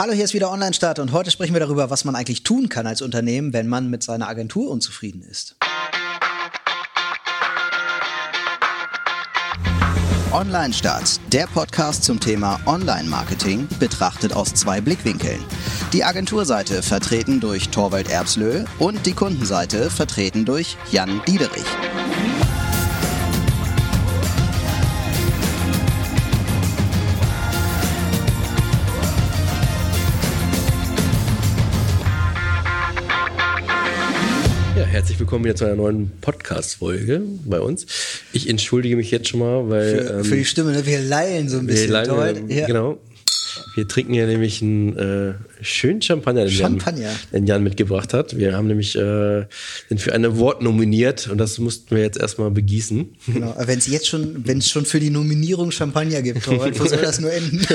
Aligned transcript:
Hallo, 0.00 0.14
hier 0.14 0.24
ist 0.24 0.32
wieder 0.32 0.50
Online-Start 0.50 0.98
und 0.98 1.12
heute 1.12 1.30
sprechen 1.30 1.52
wir 1.52 1.60
darüber, 1.60 1.90
was 1.90 2.06
man 2.06 2.16
eigentlich 2.16 2.42
tun 2.42 2.70
kann 2.70 2.86
als 2.86 3.02
Unternehmen, 3.02 3.52
wenn 3.52 3.68
man 3.68 3.90
mit 3.90 4.02
seiner 4.02 4.28
Agentur 4.28 4.70
unzufrieden 4.70 5.20
ist. 5.20 5.56
Online-Start, 10.32 11.20
der 11.34 11.46
Podcast 11.48 12.04
zum 12.04 12.18
Thema 12.18 12.58
Online-Marketing, 12.64 13.68
betrachtet 13.78 14.32
aus 14.32 14.54
zwei 14.54 14.80
Blickwinkeln. 14.80 15.44
Die 15.92 16.02
Agenturseite 16.02 16.82
vertreten 16.82 17.38
durch 17.38 17.68
Torwald 17.68 18.08
Erbslö 18.08 18.64
und 18.78 19.04
die 19.04 19.12
Kundenseite 19.12 19.90
vertreten 19.90 20.46
durch 20.46 20.78
Jan 20.90 21.20
Diederich. 21.28 21.66
Willkommen 35.20 35.44
wieder 35.44 35.54
zu 35.54 35.66
einer 35.66 35.76
neuen 35.76 36.10
Podcast-Folge 36.22 37.20
bei 37.44 37.60
uns. 37.60 37.84
Ich 38.32 38.48
entschuldige 38.48 38.96
mich 38.96 39.10
jetzt 39.10 39.28
schon 39.28 39.40
mal, 39.40 39.68
weil. 39.68 39.98
Für, 39.98 40.14
ähm, 40.14 40.24
für 40.24 40.36
die 40.36 40.46
Stimme, 40.46 40.72
ne? 40.72 40.86
wir 40.86 40.98
leihen 40.98 41.50
so 41.50 41.58
ein 41.58 41.66
bisschen. 41.66 41.90
Wir 41.90 42.06
leihen, 42.06 42.48
ja. 42.48 42.66
Genau. 42.66 42.98
Wir 43.74 43.86
trinken 43.86 44.14
ja 44.14 44.26
nämlich 44.26 44.62
einen 44.62 44.96
äh, 44.96 45.34
schönen 45.60 46.00
Champagner, 46.00 46.44
den, 46.44 46.52
Champagner. 46.52 47.02
Jan, 47.02 47.16
den 47.32 47.46
Jan 47.46 47.62
mitgebracht 47.62 48.14
hat. 48.14 48.38
Wir 48.38 48.56
haben 48.56 48.66
nämlich 48.66 48.96
äh, 48.96 49.44
sind 49.88 50.00
für 50.00 50.14
ein 50.14 50.24
Award 50.24 50.62
nominiert 50.62 51.28
und 51.28 51.36
das 51.36 51.58
mussten 51.58 51.94
wir 51.94 52.02
jetzt 52.02 52.18
erstmal 52.18 52.50
begießen. 52.50 53.16
Genau, 53.26 53.54
wenn 53.58 53.78
es 53.78 53.88
jetzt 53.88 54.08
schon, 54.08 54.46
wenn 54.46 54.58
es 54.58 54.70
schon 54.70 54.86
für 54.86 55.00
die 55.00 55.10
Nominierung 55.10 55.70
Champagner 55.70 56.22
gibt, 56.22 56.46
wo 56.48 56.86
soll 56.86 57.02
das 57.02 57.20
nur 57.20 57.32
enden? 57.32 57.60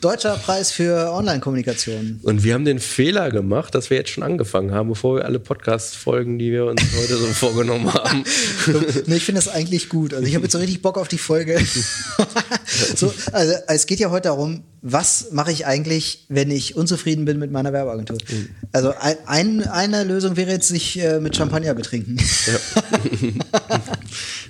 Deutscher 0.00 0.36
Preis 0.36 0.70
für 0.70 1.10
Online-Kommunikation. 1.12 2.20
Und 2.22 2.44
wir 2.44 2.54
haben 2.54 2.64
den 2.64 2.78
Fehler 2.78 3.30
gemacht, 3.30 3.74
dass 3.74 3.90
wir 3.90 3.96
jetzt 3.96 4.10
schon 4.10 4.22
angefangen 4.22 4.72
haben, 4.72 4.88
bevor 4.88 5.16
wir 5.16 5.24
alle 5.24 5.40
Podcast-Folgen, 5.40 6.38
die 6.38 6.52
wir 6.52 6.66
uns 6.66 6.82
heute 6.96 7.16
so 7.16 7.26
vorgenommen 7.32 7.92
haben. 7.92 8.24
nee, 9.06 9.16
ich 9.16 9.24
finde 9.24 9.40
das 9.40 9.48
eigentlich 9.48 9.88
gut. 9.88 10.14
Also 10.14 10.26
ich 10.26 10.34
habe 10.34 10.44
jetzt 10.44 10.52
so 10.52 10.58
richtig 10.58 10.82
Bock 10.82 10.98
auf 10.98 11.08
die 11.08 11.18
Folge. 11.18 11.58
so, 12.96 13.12
also 13.32 13.54
es 13.66 13.86
geht 13.86 13.98
ja 13.98 14.10
heute 14.10 14.28
darum, 14.28 14.62
was 14.82 15.28
mache 15.32 15.50
ich 15.50 15.66
eigentlich, 15.66 16.26
wenn 16.28 16.50
ich 16.50 16.76
unzufrieden 16.76 17.24
bin 17.24 17.38
mit 17.38 17.50
meiner 17.50 17.72
Werbeagentur? 17.72 18.18
Mhm. 18.28 18.48
Also 18.72 18.92
ein, 19.00 19.16
ein, 19.26 19.64
eine 19.64 20.04
Lösung 20.04 20.36
wäre 20.36 20.50
jetzt, 20.50 20.68
sich 20.68 21.00
äh, 21.00 21.20
mit 21.20 21.36
Champagner 21.36 21.74
betrinken. 21.74 22.18
Ja. 22.46 23.80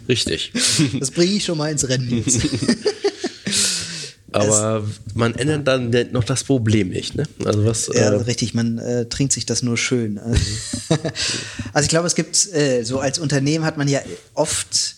Richtig. 0.08 0.52
Das 0.98 1.10
bringe 1.10 1.32
ich 1.32 1.44
schon 1.44 1.56
mal 1.56 1.70
ins 1.70 1.88
Rennen 1.88 2.10
jetzt. 2.10 2.40
Aber 4.34 4.82
es, 4.84 5.14
man 5.14 5.34
ändert 5.34 5.66
dann 5.68 5.94
noch 6.12 6.24
das 6.24 6.42
Problem 6.42 6.88
nicht, 6.88 7.14
ne? 7.14 7.24
Also 7.44 7.64
was? 7.64 7.86
Ja, 7.86 8.10
äh, 8.10 8.16
richtig, 8.16 8.52
man 8.52 8.78
äh, 8.78 9.06
trinkt 9.06 9.32
sich 9.32 9.46
das 9.46 9.62
nur 9.62 9.76
schön. 9.76 10.18
Also, 10.18 10.42
also 11.72 11.84
ich 11.84 11.88
glaube, 11.88 12.06
es 12.06 12.14
gibt, 12.14 12.52
äh, 12.52 12.82
so 12.82 12.98
als 12.98 13.18
Unternehmen 13.18 13.64
hat 13.64 13.76
man 13.76 13.86
ja 13.86 14.00
oft 14.34 14.96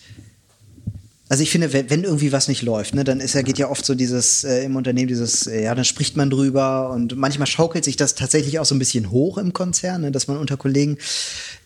also 1.28 1.42
ich 1.42 1.50
finde, 1.50 1.72
wenn, 1.72 1.90
wenn 1.90 2.04
irgendwie 2.04 2.30
was 2.30 2.46
nicht 2.46 2.62
läuft, 2.62 2.94
ne, 2.94 3.02
dann 3.02 3.18
ist 3.18 3.34
ja, 3.34 3.42
geht 3.42 3.58
ja 3.58 3.68
oft 3.68 3.84
so 3.84 3.96
dieses 3.96 4.44
äh, 4.44 4.62
im 4.64 4.76
Unternehmen 4.76 5.08
dieses, 5.08 5.48
äh, 5.48 5.64
ja, 5.64 5.74
dann 5.74 5.84
spricht 5.84 6.16
man 6.16 6.30
drüber 6.30 6.90
und 6.90 7.16
manchmal 7.16 7.48
schaukelt 7.48 7.84
sich 7.84 7.96
das 7.96 8.14
tatsächlich 8.14 8.60
auch 8.60 8.64
so 8.64 8.76
ein 8.76 8.78
bisschen 8.78 9.10
hoch 9.10 9.36
im 9.36 9.52
Konzern, 9.52 10.02
ne, 10.02 10.12
dass 10.12 10.28
man 10.28 10.36
unter 10.36 10.56
Kollegen 10.56 10.98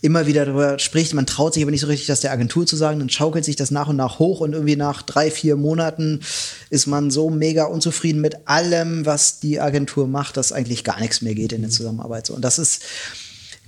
immer 0.01 0.27
wieder 0.27 0.47
darüber 0.47 0.79
spricht. 0.79 1.13
Man 1.13 1.27
traut 1.27 1.53
sich 1.53 1.63
aber 1.63 1.73
nicht 1.73 1.83
so 1.83 1.89
richtig, 1.89 2.07
das 2.07 2.21
der 2.21 2.33
Agentur 2.33 2.65
zu 2.67 2.77
sagen. 2.77 3.01
Dann 3.01 3.11
schaukelt 3.11 3.45
sich 3.45 3.57
das 3.57 3.71
nach 3.71 3.89
und 3.89 3.97
nach 3.97 4.19
hoch 4.19 4.41
und 4.41 4.55
irgendwie 4.55 4.77
nach 4.77 5.03
drei, 5.03 5.31
vier 5.31 5.57
Monaten 5.57 6.21
ist 6.71 6.87
man 6.87 7.11
so 7.11 7.29
mega 7.29 7.65
unzufrieden 7.65 8.23
mit 8.23 8.49
allem, 8.49 9.05
was 9.05 9.41
die 9.41 9.61
Agentur 9.61 10.07
macht, 10.07 10.39
dass 10.39 10.53
eigentlich 10.53 10.85
gar 10.85 11.01
nichts 11.01 11.21
mehr 11.21 11.35
geht 11.35 11.53
in 11.53 11.61
der 11.61 11.71
Zusammenarbeit. 11.71 12.27
So. 12.27 12.35
Und 12.35 12.43
das 12.43 12.59
ist 12.59 12.83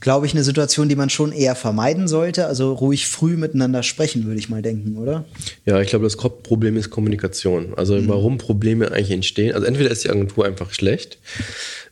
glaube 0.03 0.27
ich, 0.27 0.35
eine 0.35 0.43
Situation, 0.43 0.89
die 0.89 0.97
man 0.97 1.09
schon 1.09 1.33
eher 1.33 1.55
vermeiden 1.55 2.09
sollte. 2.09 2.47
Also 2.47 2.73
ruhig 2.73 3.07
früh 3.07 3.37
miteinander 3.37 3.83
sprechen, 3.83 4.27
würde 4.27 4.39
ich 4.39 4.49
mal 4.49 4.61
denken, 4.61 4.99
oder? 4.99 5.25
Ja, 5.65 5.81
ich 5.81 5.89
glaube, 5.89 6.05
das 6.05 6.19
Hauptproblem 6.19 6.77
ist 6.77 6.91
Kommunikation. 6.91 7.73
Also 7.77 7.95
mhm. 7.95 8.09
warum 8.09 8.37
Probleme 8.37 8.91
eigentlich 8.91 9.13
entstehen. 9.13 9.55
Also 9.55 9.67
entweder 9.67 9.91
ist 9.91 10.05
die 10.05 10.11
Agentur 10.11 10.45
einfach 10.45 10.73
schlecht. 10.75 11.19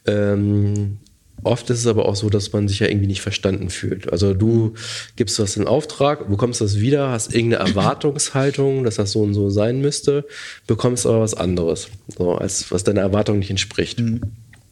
Ähm, 0.07 0.99
Oft 1.43 1.71
ist 1.71 1.79
es 1.79 1.87
aber 1.87 2.07
auch 2.07 2.17
so, 2.17 2.29
dass 2.29 2.53
man 2.53 2.69
sich 2.69 2.81
ja 2.81 2.89
irgendwie 2.89 3.07
nicht 3.07 3.23
verstanden 3.23 3.71
fühlt. 3.71 4.13
Also 4.13 4.35
du 4.35 4.75
gibst 5.17 5.39
was 5.39 5.57
in 5.57 5.67
Auftrag, 5.67 6.29
bekommst 6.29 6.61
das 6.61 6.81
wieder, 6.81 7.11
hast 7.11 7.35
irgendeine 7.35 7.65
Erwartungshaltung, 7.71 8.85
dass 8.85 8.97
das 8.97 9.13
so 9.13 9.23
und 9.23 9.33
so 9.33 9.49
sein 9.49 9.81
müsste, 9.81 10.27
bekommst 10.67 11.07
aber 11.07 11.21
was 11.21 11.33
anderes, 11.33 11.89
so, 12.15 12.35
als 12.35 12.71
was 12.71 12.85
deiner 12.85 13.01
Erwartung 13.01 13.39
nicht 13.39 13.49
entspricht. 13.49 14.01
Mhm. 14.01 14.21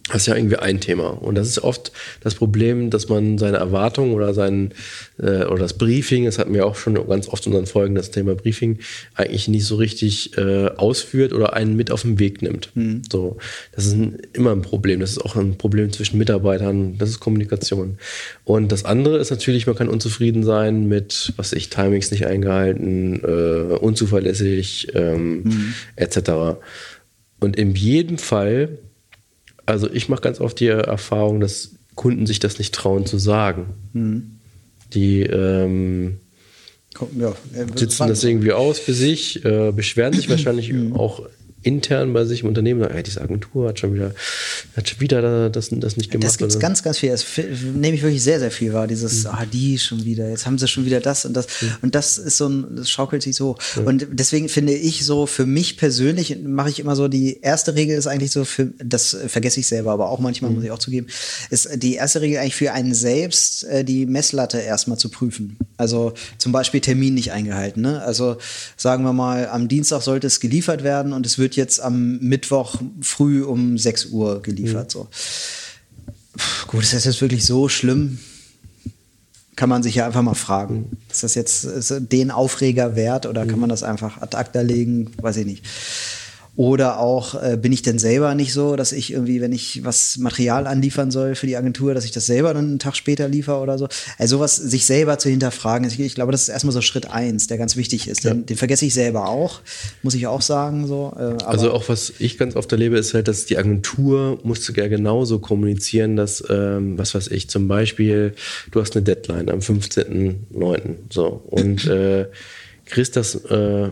Das 0.09 0.23
ist 0.23 0.27
ja 0.27 0.37
irgendwie 0.37 0.57
ein 0.57 0.81
Thema. 0.81 1.09
Und 1.09 1.35
das 1.35 1.49
ist 1.49 1.63
oft 1.63 1.93
das 2.21 2.35
Problem, 2.35 2.89
dass 2.89 3.09
man 3.09 3.37
seine 3.37 3.59
Erwartungen 3.59 4.15
oder 4.15 4.33
sein 4.33 4.73
äh, 5.19 5.45
oder 5.45 5.59
das 5.59 5.75
Briefing, 5.75 6.25
das 6.25 6.39
hatten 6.39 6.55
wir 6.55 6.67
auch 6.67 6.77
schon 6.77 6.95
ganz 7.07 7.29
oft 7.29 7.47
in 7.47 7.53
unseren 7.53 7.67
Folgen, 7.67 7.95
das 7.95 8.11
Thema 8.11 8.35
Briefing, 8.35 8.79
eigentlich 9.15 9.49
nicht 9.49 9.67
so 9.67 9.77
richtig 9.77 10.37
äh, 10.39 10.69
ausführt 10.69 11.33
oder 11.35 11.53
einen 11.53 11.77
mit 11.77 11.91
auf 11.91 12.03
den 12.03 12.19
Weg 12.19 12.41
nimmt. 12.41 12.71
Mhm. 12.75 13.03
So, 13.11 13.37
das 13.73 13.87
ist 13.87 13.93
ein, 13.93 14.19
immer 14.33 14.53
ein 14.53 14.63
Problem. 14.63 15.01
Das 15.01 15.11
ist 15.11 15.25
auch 15.25 15.37
ein 15.37 15.59
Problem 15.59 15.93
zwischen 15.93 16.17
Mitarbeitern. 16.17 16.97
Das 16.97 17.11
ist 17.11 17.21
Kommunikation. 17.21 17.99
Und 18.45 18.73
das 18.73 18.85
andere 18.87 19.19
ist 19.19 19.31
natürlich, 19.31 19.67
man 19.67 19.77
kann 19.77 19.89
unzufrieden 19.89 20.43
sein 20.43 20.89
mit, 20.89 21.35
was 21.37 21.53
ich, 21.53 21.69
Timings 21.69 22.11
nicht 22.11 22.27
eingehalten, 22.27 23.21
äh, 23.23 23.75
unzuverlässig, 23.75 24.89
ähm, 24.95 25.43
mhm. 25.43 25.75
etc. 25.97 26.59
Und 27.41 27.57
in 27.57 27.75
jedem 27.75 28.17
Fall 28.19 28.79
also 29.69 29.91
ich 29.91 30.09
mache 30.09 30.23
ganz 30.23 30.41
oft 30.41 30.59
die 30.61 30.69
Erfahrung, 30.69 31.41
dass 31.41 31.71
Kunden 31.95 32.27
sich 32.27 32.39
das 32.39 32.59
nicht 32.59 32.75
trauen 32.75 33.07
zu 33.07 33.19
sagen. 33.19 33.67
Mhm. 33.93 34.39
Die 34.95 35.23
ähm, 35.23 36.21
ja, 37.19 37.35
sitzen 37.75 38.09
das 38.09 38.25
irgendwie 38.25 38.53
aus 38.53 38.79
für 38.79 38.95
sich, 38.95 39.45
äh, 39.45 39.73
beschweren 39.73 40.15
sich 40.15 40.29
wahrscheinlich 40.31 40.73
mhm. 40.73 40.95
auch 40.95 41.29
intern 41.63 42.13
bei 42.13 42.25
sich 42.25 42.43
im 42.43 42.49
Unternehmen 42.49 42.87
hey, 42.91 43.03
diese 43.03 43.21
Agentur 43.21 43.69
hat 43.69 43.79
schon 43.79 43.95
wieder, 43.95 44.15
hat 44.77 44.89
schon 44.89 45.01
wieder 45.01 45.51
das, 45.51 45.69
das 45.71 45.97
nicht 45.97 46.11
gemacht. 46.11 46.27
Das 46.27 46.39
gibt 46.39 46.53
es 46.53 46.59
ganz, 46.59 46.83
ganz 46.83 46.99
viel. 46.99 47.11
Das 47.11 47.25
nehme 47.75 47.97
ich 47.97 48.03
wirklich 48.03 48.23
sehr, 48.23 48.39
sehr 48.39 48.51
viel 48.51 48.73
wahr. 48.73 48.87
Dieses, 48.87 49.25
mhm. 49.25 49.31
ah, 49.31 49.47
die 49.53 49.79
schon 49.79 50.05
wieder, 50.05 50.29
jetzt 50.29 50.47
haben 50.47 50.59
sie 50.59 50.69
schon 50.69 50.85
wieder 50.85 51.01
das 51.01 51.25
und 51.25 51.35
das. 51.35 51.47
Mhm. 51.61 51.77
Und 51.83 51.95
das 51.95 52.19
ist 52.19 52.37
so 52.37 52.49
ein, 52.49 52.77
das 52.77 52.89
schaukelt 52.89 53.23
sich 53.23 53.37
so. 53.37 53.57
Mhm. 53.77 53.87
Und 53.87 54.07
deswegen 54.13 54.49
finde 54.49 54.73
ich 54.73 55.05
so, 55.05 55.27
für 55.27 55.47
mich 55.47 55.77
persönlich 55.77 56.39
mache 56.45 56.71
ich 56.71 56.81
immer 56.81 56.97
so, 56.97 57.09
die 57.09 57.41
erste 57.41 57.75
Regel 57.75 57.97
ist 57.97 58.07
eigentlich 58.07 58.31
so, 58.31 58.45
für, 58.45 58.73
das 58.79 59.17
vergesse 59.27 59.61
ich 59.61 59.67
selber, 59.67 59.93
aber 59.93 60.11
auch 60.11 60.21
manchmal 60.21 60.51
muss 60.51 60.65
ich 60.65 60.71
auch 60.71 60.79
zugeben, 60.79 61.09
ist 61.51 61.69
die 61.77 61.95
erste 61.95 62.21
Regel 62.21 62.39
eigentlich 62.39 62.57
für 62.57 62.73
einen 62.73 62.95
selbst, 62.95 63.65
äh, 63.65 63.85
die 63.85 64.07
Messlatte 64.07 64.59
erstmal 64.59 64.99
zu 64.99 65.09
prüfen. 65.09 65.57
Also 65.77 66.13
zum 66.39 66.53
Beispiel 66.53 66.81
Termin 66.81 67.15
nicht 67.15 67.33
eingehalten. 67.33 67.83
Ne? 67.83 68.03
Also 68.03 68.37
sagen 68.77 69.05
wir 69.05 69.13
mal, 69.13 69.49
am 69.49 69.69
Dienstag 69.69 70.03
sollte 70.03 70.27
es 70.27 70.41
geliefert 70.41 70.83
werden 70.83 71.13
und 71.13 71.27
es 71.27 71.39
wird 71.39 71.48
jetzt 71.57 71.81
am 71.81 72.19
Mittwoch 72.19 72.77
früh 73.01 73.43
um 73.43 73.79
6 73.79 74.07
Uhr 74.07 74.43
geliefert. 74.43 74.95
Mhm. 74.95 74.99
So. 75.01 75.09
Gut, 76.69 76.83
ist 76.83 76.95
das 76.95 77.05
jetzt 77.05 77.21
wirklich 77.21 77.45
so 77.45 77.69
schlimm? 77.69 78.19
Kann 79.57 79.69
man 79.69 79.83
sich 79.83 79.97
ja 79.97 80.07
einfach 80.07 80.23
mal 80.23 80.35
fragen. 80.35 80.97
Ist 81.11 81.25
das 81.25 81.35
jetzt 81.35 81.65
ist 81.65 81.93
den 82.13 82.31
Aufreger 82.31 82.95
wert 82.95 83.27
oder 83.27 83.45
mhm. 83.45 83.49
kann 83.49 83.61
man 83.61 83.69
das 83.69 83.83
einfach 83.83 84.21
ad 84.23 84.37
acta 84.37 84.61
legen? 84.61 85.11
Weiß 85.21 85.37
ich 85.37 85.47
nicht. 85.47 85.65
Oder 86.59 86.99
auch, 86.99 87.41
äh, 87.41 87.57
bin 87.57 87.71
ich 87.71 87.83
denn 87.83 88.01
selber 88.01 88.35
nicht 88.35 88.53
so, 88.53 88.75
dass 88.75 88.91
ich 88.91 89.13
irgendwie, 89.13 89.41
wenn 89.41 89.53
ich 89.53 89.85
was 89.85 90.19
Material 90.19 90.67
anliefern 90.67 91.13
soll 91.13 91.37
für 91.37 91.47
die 91.47 91.57
Agentur, 91.57 91.95
dass 91.95 92.05
ich 92.05 92.11
das 92.11 92.27
selber 92.27 92.53
dann 92.53 92.65
einen 92.65 92.79
Tag 92.81 92.97
später 92.97 93.29
liefere 93.29 93.59
oder 93.59 93.79
so. 93.79 93.87
Also 94.19 94.39
sowas, 94.39 94.57
sich 94.57 94.85
selber 94.85 95.21
zu 95.21 95.29
hinterfragen, 95.29 95.87
ich, 95.87 96.01
ich 96.01 96.17
glaube, 96.17 96.33
das 96.33 96.43
ist 96.43 96.49
erstmal 96.49 96.73
so 96.73 96.81
Schritt 96.81 97.13
eins, 97.13 97.47
der 97.47 97.59
ganz 97.59 97.77
wichtig 97.77 98.09
ist. 98.09 98.25
Den, 98.25 98.39
ja. 98.39 98.43
den 98.43 98.57
vergesse 98.57 98.87
ich 98.87 98.93
selber 98.93 99.29
auch, 99.29 99.61
muss 100.03 100.15
ich 100.15 100.27
auch 100.27 100.43
sagen. 100.43 100.89
So, 100.89 101.15
äh, 101.17 101.45
also 101.45 101.71
auch 101.71 101.89
was 101.89 102.13
ich 102.19 102.39
ganz 102.39 102.57
oft 102.57 102.73
erlebe, 102.73 102.99
ist 102.99 103.15
halt, 103.15 103.29
dass 103.29 103.47
die 103.47 103.57
Agentur 103.57 104.41
musste 104.43 104.73
ja 104.75 104.89
genauso 104.89 105.39
kommunizieren, 105.39 106.17
dass, 106.17 106.43
ähm, 106.51 106.99
was 106.99 107.15
weiß 107.15 107.29
ich, 107.29 107.49
zum 107.49 107.69
Beispiel, 107.69 108.35
du 108.73 108.81
hast 108.81 108.97
eine 108.97 109.05
Deadline 109.05 109.49
am 109.49 109.61
15.09. 109.61 110.97
So 111.09 111.41
und 111.47 111.87
äh, 111.87 112.27
kriegst 112.85 113.15
das 113.15 113.37
äh, 113.45 113.91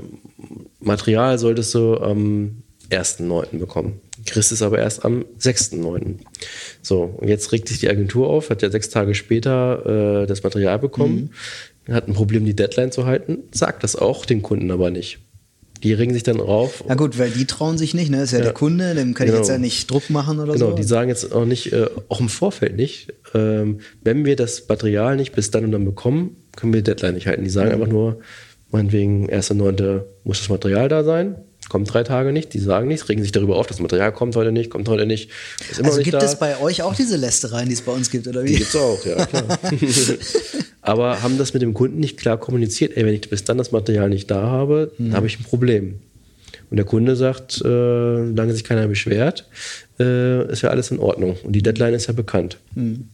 Material 0.87 1.39
solltest 1.39 1.75
du 1.75 1.97
am 1.99 2.63
1.9. 2.91 3.59
bekommen. 3.59 4.01
Kriegst 4.25 4.53
es 4.53 4.63
aber 4.63 4.79
erst 4.79 5.05
am 5.05 5.25
6.9. 5.41 6.17
So, 6.83 7.03
und 7.03 7.29
jetzt 7.29 7.53
regt 7.53 7.69
sich 7.69 7.81
die 7.81 7.89
Agentur 7.89 8.29
auf, 8.29 8.51
hat 8.51 8.63
ja 8.63 8.71
sechs 8.71 8.91
Tage 8.91 9.15
später 9.15 10.23
äh, 10.23 10.27
das 10.27 10.43
Material 10.43 10.79
bekommen, 10.79 11.31
mhm. 11.87 11.93
hat 11.93 12.09
ein 12.09 12.15
Problem, 12.15 12.45
die 12.45 12.57
Deadline 12.57 12.93
zu 12.93 13.07
halten, 13.07 13.39
sagt 13.51 13.85
das 13.85 13.97
auch 13.97 14.25
den 14.25 14.43
Kunden 14.43 14.71
aber 14.71 14.91
nicht. 14.91 15.19
Die 15.83 15.93
regen 15.93 16.15
sich 16.15 16.23
dann 16.23 16.41
auf. 16.41 16.83
Na 16.89 16.95
gut, 16.95 17.19
weil 17.19 17.31
die 17.31 17.45
trauen 17.45 17.77
sich 17.77 17.93
nicht, 17.93 18.11
ne? 18.11 18.23
Ist 18.23 18.33
ja, 18.33 18.39
ja. 18.39 18.45
der 18.45 18.55
Kunde, 18.55 18.95
dem 18.95 19.13
kann 19.13 19.27
genau. 19.27 19.39
ich 19.39 19.41
jetzt 19.41 19.51
ja 19.51 19.59
nicht 19.59 19.91
Druck 19.91 20.09
machen 20.09 20.39
oder 20.39 20.55
genau, 20.55 20.59
so. 20.59 20.65
Genau, 20.67 20.77
die 20.77 20.85
sagen 20.85 21.11
jetzt 21.11 21.33
auch 21.33 21.45
nicht, 21.45 21.73
äh, 21.73 21.87
auch 22.09 22.21
im 22.21 22.31
Vorfeld 22.31 22.77
nicht, 22.77 23.13
ähm, 23.35 23.81
wenn 24.03 24.25
wir 24.25 24.37
das 24.37 24.67
Material 24.69 25.17
nicht 25.17 25.33
bis 25.33 25.51
dann 25.51 25.65
und 25.65 25.73
dann 25.73 25.85
bekommen, 25.85 26.37
können 26.57 26.73
wir 26.73 26.81
die 26.81 26.91
Deadline 26.91 27.15
nicht 27.15 27.27
halten. 27.27 27.45
Die 27.45 27.51
sagen 27.51 27.69
mhm. 27.69 27.75
einfach 27.75 27.89
nur, 27.89 28.21
meinetwegen 28.77 29.31
1.9. 29.31 30.03
muss 30.25 30.39
das 30.39 30.49
Material 30.49 30.89
da 30.89 31.03
sein. 31.03 31.37
kommt 31.69 31.93
drei 31.93 32.05
Tage 32.05 32.33
nicht, 32.33 32.53
die 32.55 32.59
sagen 32.59 32.89
nichts, 32.89 33.09
regen 33.09 33.23
sich 33.23 33.33
darüber 33.33 33.57
auf, 33.57 33.67
das 33.67 33.81
Material 33.81 34.13
kommt 34.13 34.37
heute 34.37 34.53
nicht, 34.53 34.71
kommt 34.71 34.89
heute 34.89 35.07
nicht. 35.07 35.31
Ist 35.71 35.81
immer 35.81 35.89
also 35.89 36.03
gibt 36.03 36.15
da. 36.15 36.23
es 36.23 36.37
bei 36.39 36.61
euch 36.61 36.83
auch 36.83 36.95
diese 36.95 37.17
Lästereien, 37.17 37.69
die 37.69 37.75
es 37.75 37.83
bei 37.83 37.93
uns 37.93 38.11
gibt, 38.11 38.29
oder 38.29 38.45
wie? 38.45 38.49
Die 38.49 38.57
gibt 38.59 38.69
es 38.69 38.77
auch, 38.77 39.05
ja, 39.05 39.27
klar. 39.27 39.59
Aber 40.83 41.23
haben 41.23 41.37
das 41.39 41.53
mit 41.53 41.63
dem 41.63 41.75
Kunden 41.75 41.99
nicht 41.99 42.17
klar 42.17 42.39
kommuniziert, 42.39 42.97
ey, 42.97 43.05
wenn 43.05 43.15
ich 43.15 43.29
bis 43.29 43.43
dann 43.43 43.59
das 43.59 43.73
Material 43.73 44.09
nicht 44.09 44.31
da 44.31 44.43
habe, 44.43 44.93
mhm. 44.99 45.07
dann 45.07 45.17
habe 45.17 45.27
ich 45.27 45.41
ein 45.41 45.45
Problem. 45.45 45.99
Und 46.71 46.77
der 46.77 46.87
Kunde 46.87 47.17
sagt, 47.17 47.57
äh, 47.57 47.63
solange 47.65 48.53
sich 48.53 48.65
keiner 48.65 48.87
beschwert, 48.87 49.49
äh, 49.99 50.51
ist 50.53 50.63
ja 50.63 50.71
alles 50.71 50.91
in 50.91 50.99
Ordnung. 50.99 51.37
Und 51.43 51.53
die 51.53 51.63
Deadline 51.63 51.95
ist 51.95 52.07
ja 52.07 52.13
bekannt. 52.13 52.59
Mhm. 52.75 53.09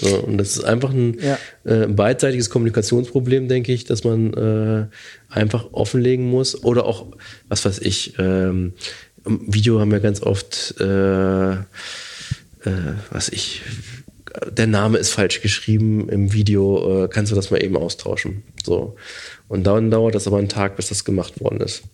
So, 0.00 0.16
und 0.18 0.38
das 0.38 0.56
ist 0.56 0.64
einfach 0.64 0.90
ein 0.90 1.18
ja. 1.20 1.38
äh, 1.64 1.86
beidseitiges 1.86 2.50
Kommunikationsproblem, 2.50 3.48
denke 3.48 3.72
ich, 3.72 3.84
dass 3.84 4.04
man 4.04 4.34
äh, 4.34 4.86
einfach 5.28 5.72
offenlegen 5.72 6.28
muss. 6.28 6.62
Oder 6.64 6.84
auch, 6.84 7.06
was 7.48 7.64
weiß 7.64 7.78
ich, 7.80 8.14
ähm, 8.18 8.74
im 9.24 9.40
Video 9.52 9.80
haben 9.80 9.90
wir 9.90 10.00
ganz 10.00 10.22
oft, 10.22 10.74
äh, 10.80 11.52
äh 11.52 11.56
was 13.10 13.28
ich, 13.28 13.62
der 14.50 14.66
Name 14.66 14.98
ist 14.98 15.10
falsch 15.10 15.40
geschrieben 15.40 16.08
im 16.08 16.32
Video, 16.32 17.04
äh, 17.04 17.08
kannst 17.08 17.32
du 17.32 17.36
das 17.36 17.50
mal 17.50 17.62
eben 17.62 17.76
austauschen. 17.76 18.42
So. 18.64 18.96
Und 19.48 19.66
dann 19.66 19.90
dauert 19.90 20.14
das 20.14 20.26
aber 20.26 20.38
einen 20.38 20.48
Tag, 20.48 20.76
bis 20.76 20.88
das 20.88 21.04
gemacht 21.04 21.40
worden 21.40 21.60
ist 21.60 21.84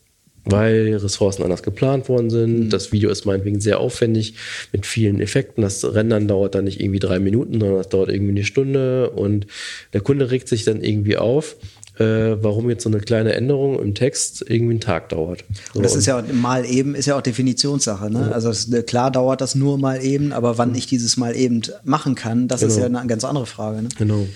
weil 0.44 0.94
Ressourcen 0.96 1.42
anders 1.42 1.62
geplant 1.62 2.08
worden 2.08 2.30
sind. 2.30 2.58
Mhm. 2.58 2.70
Das 2.70 2.92
Video 2.92 3.10
ist 3.10 3.24
meinetwegen 3.24 3.60
sehr 3.60 3.80
aufwendig 3.80 4.34
mit 4.72 4.86
vielen 4.86 5.20
Effekten. 5.20 5.62
Das 5.62 5.84
Rendern 5.94 6.28
dauert 6.28 6.54
dann 6.54 6.64
nicht 6.64 6.80
irgendwie 6.80 6.98
drei 6.98 7.18
Minuten, 7.18 7.60
sondern 7.60 7.78
das 7.78 7.88
dauert 7.88 8.10
irgendwie 8.10 8.32
eine 8.32 8.44
Stunde 8.44 9.10
und 9.10 9.46
der 9.92 10.00
Kunde 10.00 10.30
regt 10.30 10.48
sich 10.48 10.64
dann 10.64 10.82
irgendwie 10.82 11.16
auf. 11.16 11.56
Äh, 12.02 12.43
warum 12.43 12.69
jetzt 12.70 12.82
so 12.82 12.88
eine 12.88 13.00
kleine 13.00 13.34
Änderung 13.34 13.78
im 13.78 13.94
Text 13.94 14.44
irgendwie 14.49 14.72
einen 14.72 14.81
Tag 14.81 15.10
dauert. 15.10 15.44
So. 15.72 15.78
Und 15.78 15.84
das 15.84 15.94
ist 15.94 16.06
ja 16.06 16.22
mal 16.32 16.64
eben, 16.64 16.94
ist 16.94 17.06
ja 17.06 17.16
auch 17.16 17.22
Definitionssache. 17.22 18.10
Ne? 18.10 18.28
Ja. 18.28 18.32
Also 18.32 18.50
es, 18.50 18.70
klar 18.87 19.10
dauert 19.10 19.40
das 19.40 19.54
nur 19.54 19.78
mal 19.78 20.02
eben, 20.02 20.32
aber 20.32 20.58
wann 20.58 20.75
ich 20.75 20.87
dieses 20.87 21.16
mal 21.16 21.37
eben 21.37 21.62
machen 21.84 22.14
kann, 22.14 22.49
das 22.49 22.60
genau. 22.60 22.72
ist 22.72 22.78
ja 22.78 22.87
eine 22.87 23.06
ganz 23.06 23.25
andere 23.25 23.46
Frage. 23.46 23.82
Ne? 23.82 23.88
Genau. 23.99 24.26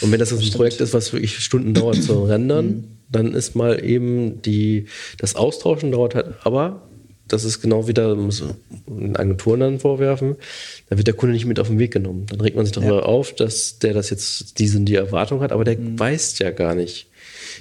Und 0.00 0.12
wenn 0.12 0.18
das, 0.18 0.30
das 0.30 0.38
ein 0.38 0.42
stimmt. 0.42 0.56
Projekt 0.56 0.80
ist, 0.80 0.94
was 0.94 1.12
wirklich 1.12 1.38
Stunden 1.38 1.74
dauert 1.74 2.02
zu 2.02 2.24
rendern, 2.24 2.66
mhm 2.66 2.98
dann 3.10 3.34
ist 3.34 3.56
mal 3.56 3.82
eben 3.82 4.42
die, 4.42 4.86
das 5.18 5.34
Austauschen 5.34 5.92
dauert 5.92 6.14
halt, 6.14 6.34
aber 6.44 6.82
das 7.26 7.44
ist 7.44 7.60
genau 7.60 7.86
wieder, 7.86 8.14
muss 8.16 8.42
in 8.86 9.16
Agenturen 9.16 9.60
dann 9.60 9.80
vorwerfen, 9.80 10.36
da 10.88 10.96
wird 10.96 11.06
der 11.06 11.14
Kunde 11.14 11.34
nicht 11.34 11.44
mit 11.44 11.60
auf 11.60 11.68
den 11.68 11.78
Weg 11.78 11.92
genommen. 11.92 12.24
Dann 12.26 12.40
regt 12.40 12.56
man 12.56 12.64
sich 12.64 12.74
darüber 12.74 13.00
ja. 13.00 13.02
auf, 13.02 13.34
dass 13.34 13.78
der 13.78 13.92
das 13.92 14.08
jetzt 14.08 14.58
diese 14.58 14.80
die 14.80 14.94
Erwartung 14.94 15.40
hat, 15.40 15.52
aber 15.52 15.64
der 15.64 15.78
mhm. 15.78 15.98
weiß 15.98 16.38
ja 16.38 16.50
gar 16.50 16.74
nicht, 16.74 17.07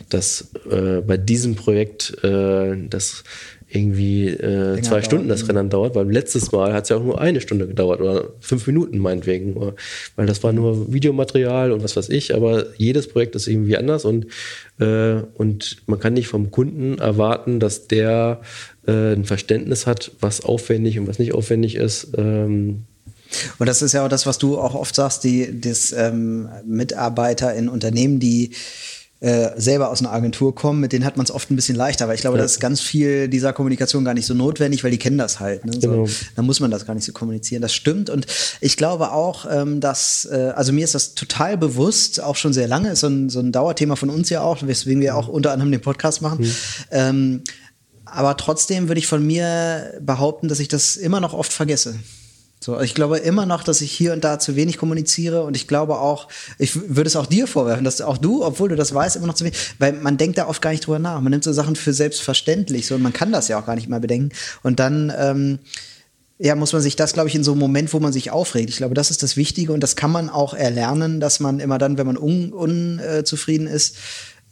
dass 0.10 0.50
äh, 0.70 1.02
bei 1.02 1.18
diesem 1.18 1.56
Projekt 1.56 2.24
äh, 2.24 2.76
das 2.90 3.24
irgendwie 3.70 4.30
äh, 4.30 4.82
zwei 4.82 5.02
Stunden 5.02 5.28
das 5.28 5.48
Rennen 5.48 5.70
dauert, 5.70 5.94
weil 5.96 6.10
letztes 6.10 6.54
Mal 6.54 6.74
hat 6.74 6.84
es 6.84 6.90
ja 6.90 6.98
auch 6.98 7.04
nur 7.04 7.20
eine 7.20 7.42
Stunde 7.42 7.68
gedauert 7.68 8.00
oder 8.00 8.30
fünf 8.40 8.66
Minuten 8.66 8.98
meinetwegen, 8.98 9.74
weil 10.16 10.26
das 10.26 10.42
war 10.42 10.54
nur 10.54 10.94
Videomaterial 10.94 11.74
und 11.74 11.84
was 11.84 11.98
weiß 11.98 12.08
ich, 12.10 12.34
aber 12.34 12.78
jedes 12.78 13.10
Projekt 13.10 13.36
ist 13.36 13.48
irgendwie 13.48 13.76
anders 13.76 14.06
und, 14.06 14.28
äh, 14.80 15.22
und 15.34 15.78
man 15.86 16.00
kann 16.00 16.14
nicht 16.14 16.30
vom 16.30 16.50
Kunden 16.50 16.98
erwarten, 17.00 17.60
dass 17.60 17.88
der 17.88 18.40
äh, 18.88 19.14
ein 19.14 19.26
Verständnis 19.26 19.86
hat, 19.86 20.12
was 20.22 20.46
aufwendig 20.46 20.98
und 20.98 21.08
was 21.08 21.20
nicht 21.20 21.34
aufwendig 21.34 21.76
ist. 21.76 22.14
Ähm, 22.18 22.86
und 23.60 23.68
das 23.68 23.82
ist 23.82 23.94
ja 23.94 24.06
auch 24.06 24.10
das, 24.10 24.26
was 24.26 24.38
du 24.38 24.58
auch 24.58 24.76
oft 24.76 24.96
sagst, 24.96 25.26
die 25.26 25.60
das, 25.60 25.92
ähm, 25.92 26.48
Mitarbeiter 26.66 27.54
in 27.54 27.68
Unternehmen, 27.68 28.22
die 28.22 28.52
äh, 29.20 29.60
selber 29.60 29.90
aus 29.90 30.00
einer 30.00 30.12
Agentur 30.12 30.54
kommen, 30.54 30.80
mit 30.80 30.94
denen 30.94 31.04
hat 31.04 31.18
man 31.18 31.24
es 31.24 31.32
oft 31.32 31.50
ein 31.50 31.56
bisschen 31.56 31.76
leichter, 31.76 32.04
aber 32.04 32.14
ich 32.14 32.22
glaube, 32.22 32.38
ja. 32.38 32.42
da 32.42 32.46
ist 32.46 32.60
ganz 32.60 32.82
viel 32.82 33.28
dieser 33.28 33.52
Kommunikation 33.52 34.06
gar 34.06 34.14
nicht 34.14 34.28
so 34.28 34.36
notwendig, 34.36 34.84
weil 34.84 34.92
die 34.92 35.00
kennen 35.00 35.18
das 35.18 35.40
halt. 35.40 35.66
Ne? 35.66 35.74
So, 35.74 35.90
genau. 35.90 36.08
Dann 36.36 36.46
muss 36.46 36.60
man 36.60 36.70
das 36.70 36.86
gar 36.86 36.94
nicht 36.94 37.06
so 37.06 37.14
kommunizieren. 37.14 37.64
Das 37.64 37.74
stimmt. 37.74 38.12
Und 38.12 38.28
ich 38.62 38.78
glaube 38.78 39.12
auch, 39.12 39.48
ähm, 39.50 39.80
dass, 39.80 40.26
äh, 40.32 40.54
also 40.56 40.72
mir 40.72 40.84
ist 40.84 40.94
das 40.94 41.16
total 41.16 41.58
bewusst, 41.58 42.22
auch 42.22 42.36
schon 42.36 42.54
sehr 42.54 42.68
lange, 42.68 42.92
ist 42.92 43.00
so 43.00 43.08
ein, 43.08 43.30
so 43.30 43.40
ein 43.40 43.52
Dauerthema 43.52 43.96
von 43.96 44.12
uns 44.12 44.30
ja 44.30 44.42
auch, 44.42 44.62
weswegen 44.62 45.02
wir 45.02 45.16
auch 45.16 45.28
unter 45.28 45.52
anderem 45.52 45.72
den 45.72 45.82
Podcast 45.82 46.22
machen. 46.22 46.46
Mhm. 46.46 46.56
Ähm, 46.92 47.44
aber 48.06 48.38
trotzdem 48.38 48.88
würde 48.88 49.00
ich 49.00 49.08
von 49.08 49.26
mir 49.26 49.96
behaupten, 50.00 50.48
dass 50.48 50.60
ich 50.60 50.68
das 50.68 50.96
immer 50.96 51.20
noch 51.20 51.34
oft 51.34 51.52
vergesse. 51.52 51.96
So, 52.60 52.80
ich 52.82 52.96
glaube 52.96 53.20
immer 53.20 53.46
noch, 53.46 53.64
dass 53.64 53.82
ich 53.82 53.92
hier 53.92 54.14
und 54.14 54.24
da 54.24 54.40
zu 54.40 54.56
wenig 54.56 54.78
kommuniziere 54.78 55.44
und 55.44 55.56
ich 55.56 55.68
glaube 55.68 56.00
auch, 56.00 56.28
ich 56.58 56.76
würde 56.76 57.08
es 57.08 57.16
auch 57.16 57.28
dir 57.28 57.46
vorwerfen, 57.46 57.86
dass 57.86 58.02
auch 58.02 58.18
du, 58.18 58.44
obwohl 58.44 58.70
du 58.70 58.76
das 58.76 58.94
weißt, 58.94 59.16
immer 59.16 59.28
noch 59.28 59.36
zu 59.36 59.46
wenig, 59.46 59.58
weil 59.78 59.94
man 59.94 60.18
denkt 60.18 60.40
da 60.40 60.48
oft 60.48 60.62
gar 60.62 60.72
nicht 60.72 60.86
drüber 60.86 61.00
nach. 61.00 61.22
Man 61.22 61.32
nimmt 61.32 61.44
so 61.44 61.54
Sachen 61.54 61.76
für 61.76 61.94
selbstverständlich 61.94 62.88
so 62.88 62.96
und 62.96 63.04
man 63.04 63.14
kann 63.14 63.32
das 63.32 63.48
ja 63.48 63.60
auch 63.60 63.66
gar 63.66 63.76
nicht 63.76 63.90
mal 63.90 64.00
bedenken. 64.00 64.36
Und 64.64 64.80
dann, 64.80 65.14
ähm, 65.16 65.60
ja, 66.40 66.56
muss 66.56 66.74
man 66.74 66.82
sich 66.82 66.96
das, 66.96 67.14
glaube 67.14 67.30
ich, 67.30 67.36
in 67.36 67.44
so 67.44 67.52
einem 67.52 67.60
Moment, 67.60 67.94
wo 67.94 68.00
man 68.00 68.14
sich 68.14 68.32
aufregt. 68.32 68.70
Ich 68.70 68.78
glaube, 68.78 68.94
das 68.94 69.12
ist 69.12 69.24
das 69.24 69.38
Wichtige 69.38 69.74
und 69.74 69.82
das 69.82 69.96
kann 69.96 70.12
man 70.12 70.30
auch 70.30 70.54
erlernen, 70.54 71.20
dass 71.20 71.40
man 71.40 71.60
immer 71.60 71.78
dann, 71.78 71.98
wenn 71.98 72.06
man 72.08 72.18
unzufrieden 72.18 73.68
un, 73.68 73.74
äh, 73.74 73.76
ist, 73.76 73.98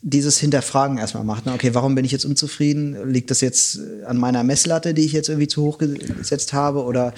dieses 0.07 0.37
Hinterfragen 0.37 0.99
erstmal 0.99 1.23
macht. 1.23 1.47
Ne? 1.47 1.53
Okay, 1.53 1.73
warum 1.73 1.95
bin 1.95 2.05
ich 2.05 2.11
jetzt 2.11 2.25
unzufrieden? 2.25 3.11
Liegt 3.11 3.31
das 3.31 3.41
jetzt 3.41 3.79
an 4.05 4.17
meiner 4.17 4.43
Messlatte, 4.43 4.93
die 4.93 5.03
ich 5.03 5.13
jetzt 5.13 5.29
irgendwie 5.29 5.47
zu 5.47 5.63
hoch 5.63 5.79
gesetzt 5.79 6.53
habe? 6.53 6.83
Oder 6.83 7.11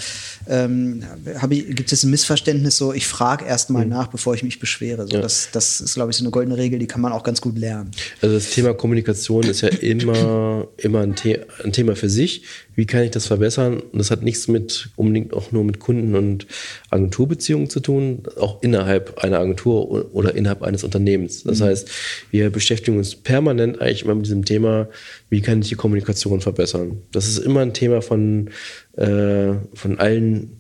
ähm, 0.48 1.04
hab 1.38 1.52
ich, 1.52 1.76
gibt 1.76 1.92
es 1.92 2.04
ein 2.04 2.12
Missverständnis 2.12 2.78
so, 2.78 2.94
ich 2.94 3.06
frage 3.06 3.44
erstmal 3.44 3.84
mhm. 3.84 3.92
nach, 3.92 4.08
bevor 4.08 4.36
ich 4.36 4.44
mich 4.44 4.60
beschwere? 4.60 5.06
So, 5.06 5.16
ja. 5.16 5.22
das, 5.22 5.50
das 5.52 5.82
ist, 5.82 5.96
glaube 5.96 6.12
ich, 6.12 6.18
so 6.18 6.24
eine 6.24 6.32
goldene 6.32 6.56
Regel, 6.56 6.80
die 6.80 6.88
kann 6.88 7.02
man 7.02 7.12
auch 7.12 7.24
ganz 7.24 7.42
gut 7.42 7.58
lernen. 7.58 7.92
Also 8.22 8.36
das 8.36 8.52
Thema 8.52 8.74
Kommunikation 8.74 9.44
ist 9.44 9.60
ja 9.60 9.68
immer, 9.68 10.70
immer 10.78 11.02
ein, 11.02 11.14
The 11.22 11.40
ein 11.66 11.74
Thema 11.74 11.98
für 11.98 12.10
sich 12.10 12.44
wie 12.78 12.86
kann 12.86 13.02
ich 13.02 13.10
das 13.10 13.26
verbessern? 13.26 13.80
Und 13.80 13.98
das 13.98 14.12
hat 14.12 14.22
nichts 14.22 14.48
mit 14.48 14.92
unbedingt 14.96 15.34
auch 15.34 15.52
nur 15.52 15.64
mit 15.64 15.80
Kunden- 15.80 16.16
und 16.16 16.46
Agenturbeziehungen 16.92 17.72
zu 17.72 17.80
tun, 17.80 18.22
auch 18.40 18.62
innerhalb 18.62 19.18
einer 19.18 19.40
Agentur 19.40 20.14
oder 20.14 20.36
innerhalb 20.36 20.62
eines 20.62 20.84
Unternehmens. 20.84 21.44
Das 21.44 21.60
mhm. 21.60 21.64
heißt, 21.64 21.90
wir 22.30 22.52
beschäftigen 22.52 23.00
uns 23.00 23.16
permanent 23.16 23.82
eigentlich 23.82 24.04
immer 24.04 24.14
mit 24.14 24.28
diesem 24.28 24.46
Thema, 24.46 24.88
wie 25.32 25.42
kann 25.42 25.64
ich 25.64 25.70
die 25.70 25.76
Kommunikation 25.76 26.40
verbessern? 26.40 27.02
Das 27.12 27.28
ist 27.28 27.40
immer 27.40 27.62
ein 27.62 27.74
Thema 27.74 28.04
von, 28.04 28.52
äh, 28.96 29.54
von 29.74 29.98
allen 29.98 30.52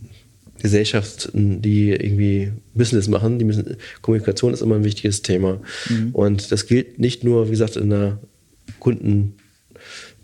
Gesellschaften, 0.59 1.61
die 1.61 1.91
irgendwie 1.91 2.51
Business 2.73 3.07
machen. 3.07 3.37
Die 3.37 3.45
müssen, 3.45 3.77
Kommunikation 4.01 4.55
ist 4.55 4.61
immer 4.61 4.73
ein 4.73 4.83
wichtiges 4.83 5.21
Thema. 5.21 5.61
Mhm. 5.87 6.09
Und 6.13 6.51
das 6.51 6.65
gilt 6.65 6.97
nicht 6.97 7.23
nur, 7.23 7.45
wie 7.45 7.51
gesagt, 7.51 7.75
in 7.75 7.91
der 7.91 8.17
Kunden- 8.79 9.35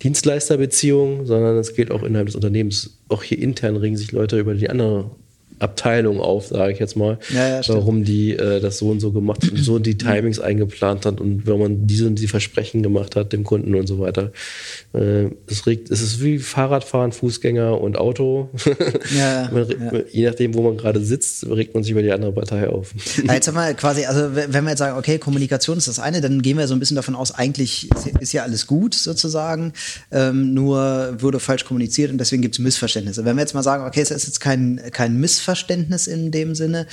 Dienstleisterbeziehung, 0.04 1.26
sondern 1.26 1.58
es 1.58 1.74
geht 1.76 1.92
auch 1.92 2.04
innerhalb 2.04 2.28
des 2.28 2.36
Unternehmens. 2.36 3.00
Auch 3.08 3.24
hier 3.24 3.40
intern 3.40 3.78
regen 3.78 3.98
sich 3.98 4.12
Leute 4.12 4.40
über 4.40 4.54
die 4.54 4.70
andere 4.70 5.12
Abteilung 5.60 6.20
auf, 6.20 6.48
sage 6.48 6.74
ich 6.74 6.80
jetzt 6.80 6.96
mal, 6.96 7.20
ja, 7.30 7.62
ja, 7.62 7.62
warum 7.68 8.04
die 8.04 8.34
äh, 8.34 8.60
das 8.60 8.78
so 8.78 8.90
und 8.90 9.00
so 9.00 9.12
gemacht 9.12 9.50
und 9.50 9.58
so 9.58 9.80
die 9.80 9.98
Timings 9.98 10.40
eingeplant 10.40 11.06
hat 11.06 11.22
und 11.22 11.48
wenn 11.48 11.60
man 11.60 11.88
diese 11.88 12.08
und 12.08 12.16
die 12.16 12.28
Versprechen 12.28 12.84
gemacht 12.84 13.16
hat 13.16 13.34
dem 13.34 13.44
Kunden 13.44 13.76
und 13.76 13.88
so 13.88 14.00
weiter. 14.00 14.32
Äh, 14.94 15.30
es, 15.48 15.66
regt, 15.66 15.92
es 15.92 16.02
ist 16.02 16.24
wie 16.24 16.40
Fahrradfahren, 16.40 17.12
Fußgänger 17.12 17.80
und 17.80 17.98
Auto. 17.98 18.50
Ja, 19.18 19.50
man, 19.54 19.68
je 20.12 20.26
nachdem, 20.26 20.54
wo 20.54 20.62
man 20.62 20.78
gerade 20.78 21.04
sitzt, 21.04 21.48
regt 21.48 21.74
man 21.74 21.84
sich 21.84 21.92
über 21.92 22.02
die 22.02 22.12
andere 22.12 22.32
Partei 22.32 22.68
auf. 22.68 22.94
jetzt 23.24 23.48
haben 23.48 23.56
wir 23.56 23.74
quasi, 23.74 24.06
also 24.06 24.36
wenn 24.36 24.64
wir 24.64 24.70
jetzt 24.70 24.80
sagen, 24.80 24.98
okay, 24.98 25.18
Kommunikation 25.18 25.78
ist 25.78 25.88
das 25.88 26.00
eine, 26.00 26.22
dann 26.22 26.42
gehen 26.42 26.58
wir 26.58 26.68
so 26.68 26.76
ein 26.76 26.80
bisschen 26.80 26.96
davon 26.96 27.16
aus, 27.16 27.32
eigentlich 27.34 27.90
ist 28.20 28.34
ja 28.34 28.44
alles 28.44 28.68
gut 28.68 28.94
sozusagen, 28.94 29.74
ähm, 30.12 30.54
nur 30.54 31.16
wurde 31.20 31.40
falsch 31.40 31.66
kommuniziert 31.66 32.12
und 32.12 32.18
deswegen 32.18 32.42
gibt 32.42 32.56
es 32.56 32.60
Missverständnisse. 32.60 33.26
Wenn 33.26 33.36
wir 33.36 33.42
jetzt 33.42 33.54
mal 33.54 33.64
sagen, 33.64 33.86
okay, 33.86 34.02
es 34.02 34.12
ist 34.12 34.26
jetzt 34.26 34.40
kein, 34.40 34.82
kein 34.92 35.20
Missverständnis, 35.20 35.43
Missverständnis 35.44 36.08
in 36.08 36.32
dem 36.32 36.56
Sinne, 36.56 36.88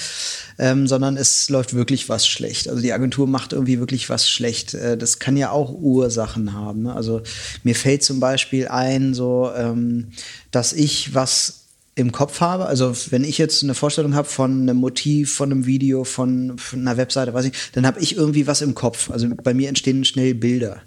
ähm, 0.58 0.86
sondern 0.86 1.16
es 1.16 1.48
läuft 1.48 1.74
wirklich 1.74 2.08
was 2.08 2.26
schlecht. 2.26 2.68
Also 2.68 2.82
die 2.82 2.92
Agentur 2.92 3.26
macht 3.26 3.52
irgendwie 3.52 3.78
wirklich 3.78 4.10
was 4.10 4.28
schlecht. 4.28 4.74
Äh, 4.74 4.96
das 4.96 5.18
kann 5.18 5.36
ja 5.36 5.50
auch 5.50 5.72
Ursachen 5.72 6.52
haben. 6.52 6.82
Ne? 6.82 6.94
Also 6.94 7.22
mir 7.62 7.74
fällt 7.74 8.02
zum 8.02 8.18
Beispiel 8.18 8.68
ein, 8.68 9.14
so, 9.14 9.50
ähm, 9.56 10.08
dass 10.50 10.72
ich 10.72 11.14
was 11.14 11.60
im 11.94 12.12
Kopf 12.12 12.40
habe. 12.40 12.66
Also 12.66 12.94
wenn 13.10 13.24
ich 13.24 13.38
jetzt 13.38 13.62
eine 13.62 13.74
Vorstellung 13.74 14.14
habe 14.14 14.28
von 14.28 14.62
einem 14.62 14.76
Motiv, 14.76 15.34
von 15.34 15.52
einem 15.52 15.66
Video, 15.66 16.04
von, 16.04 16.56
einer 16.72 16.96
Webseite, 16.96 17.34
weiß 17.34 17.46
ich, 17.46 17.52
dann 17.72 17.86
habe 17.86 18.00
ich 18.00 18.16
irgendwie 18.16 18.46
was 18.46 18.62
im 18.62 18.74
Kopf. 18.74 19.10
Also 19.10 19.28
bei 19.42 19.54
mir 19.54 19.68
entstehen 19.68 20.04
schnell 20.04 20.34
Bilder. 20.34 20.82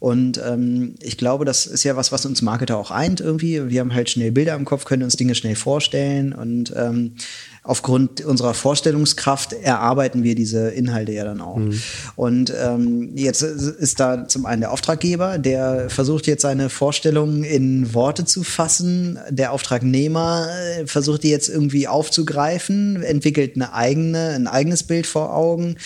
Und 0.00 0.40
ähm, 0.44 0.94
ich 1.00 1.18
glaube, 1.18 1.44
das 1.44 1.66
ist 1.66 1.82
ja 1.82 1.96
was, 1.96 2.12
was 2.12 2.24
uns 2.24 2.40
Marketer 2.40 2.76
auch 2.76 2.90
eint 2.90 3.20
irgendwie. 3.20 3.68
Wir 3.68 3.80
haben 3.80 3.94
halt 3.94 4.10
schnell 4.10 4.30
Bilder 4.30 4.54
im 4.54 4.64
Kopf, 4.64 4.84
können 4.84 5.02
uns 5.02 5.16
Dinge 5.16 5.34
schnell 5.34 5.56
vorstellen 5.56 6.32
und 6.32 6.72
ähm, 6.76 7.14
aufgrund 7.64 8.24
unserer 8.24 8.54
Vorstellungskraft 8.54 9.52
erarbeiten 9.52 10.22
wir 10.22 10.34
diese 10.34 10.68
Inhalte 10.68 11.12
ja 11.12 11.24
dann 11.24 11.40
auch. 11.40 11.56
Mhm. 11.56 11.82
Und 12.16 12.52
ähm, 12.56 13.10
jetzt 13.14 13.42
ist 13.42 14.00
da 14.00 14.26
zum 14.28 14.46
einen 14.46 14.62
der 14.62 14.72
Auftraggeber, 14.72 15.36
der 15.36 15.90
versucht 15.90 16.26
jetzt 16.26 16.42
seine 16.42 16.70
Vorstellungen 16.70 17.44
in 17.44 17.92
Worte 17.92 18.24
zu 18.24 18.44
fassen. 18.44 19.18
Der 19.28 19.52
Auftragnehmer 19.52 20.48
äh, 20.78 20.86
versucht 20.86 21.24
die 21.24 21.30
jetzt 21.30 21.48
irgendwie 21.48 21.88
aufzugreifen, 21.88 23.02
entwickelt 23.02 23.56
eine 23.56 23.74
eigene, 23.74 24.30
ein 24.30 24.46
eigenes 24.46 24.84
Bild 24.84 25.06
vor 25.06 25.34
Augen. 25.34 25.76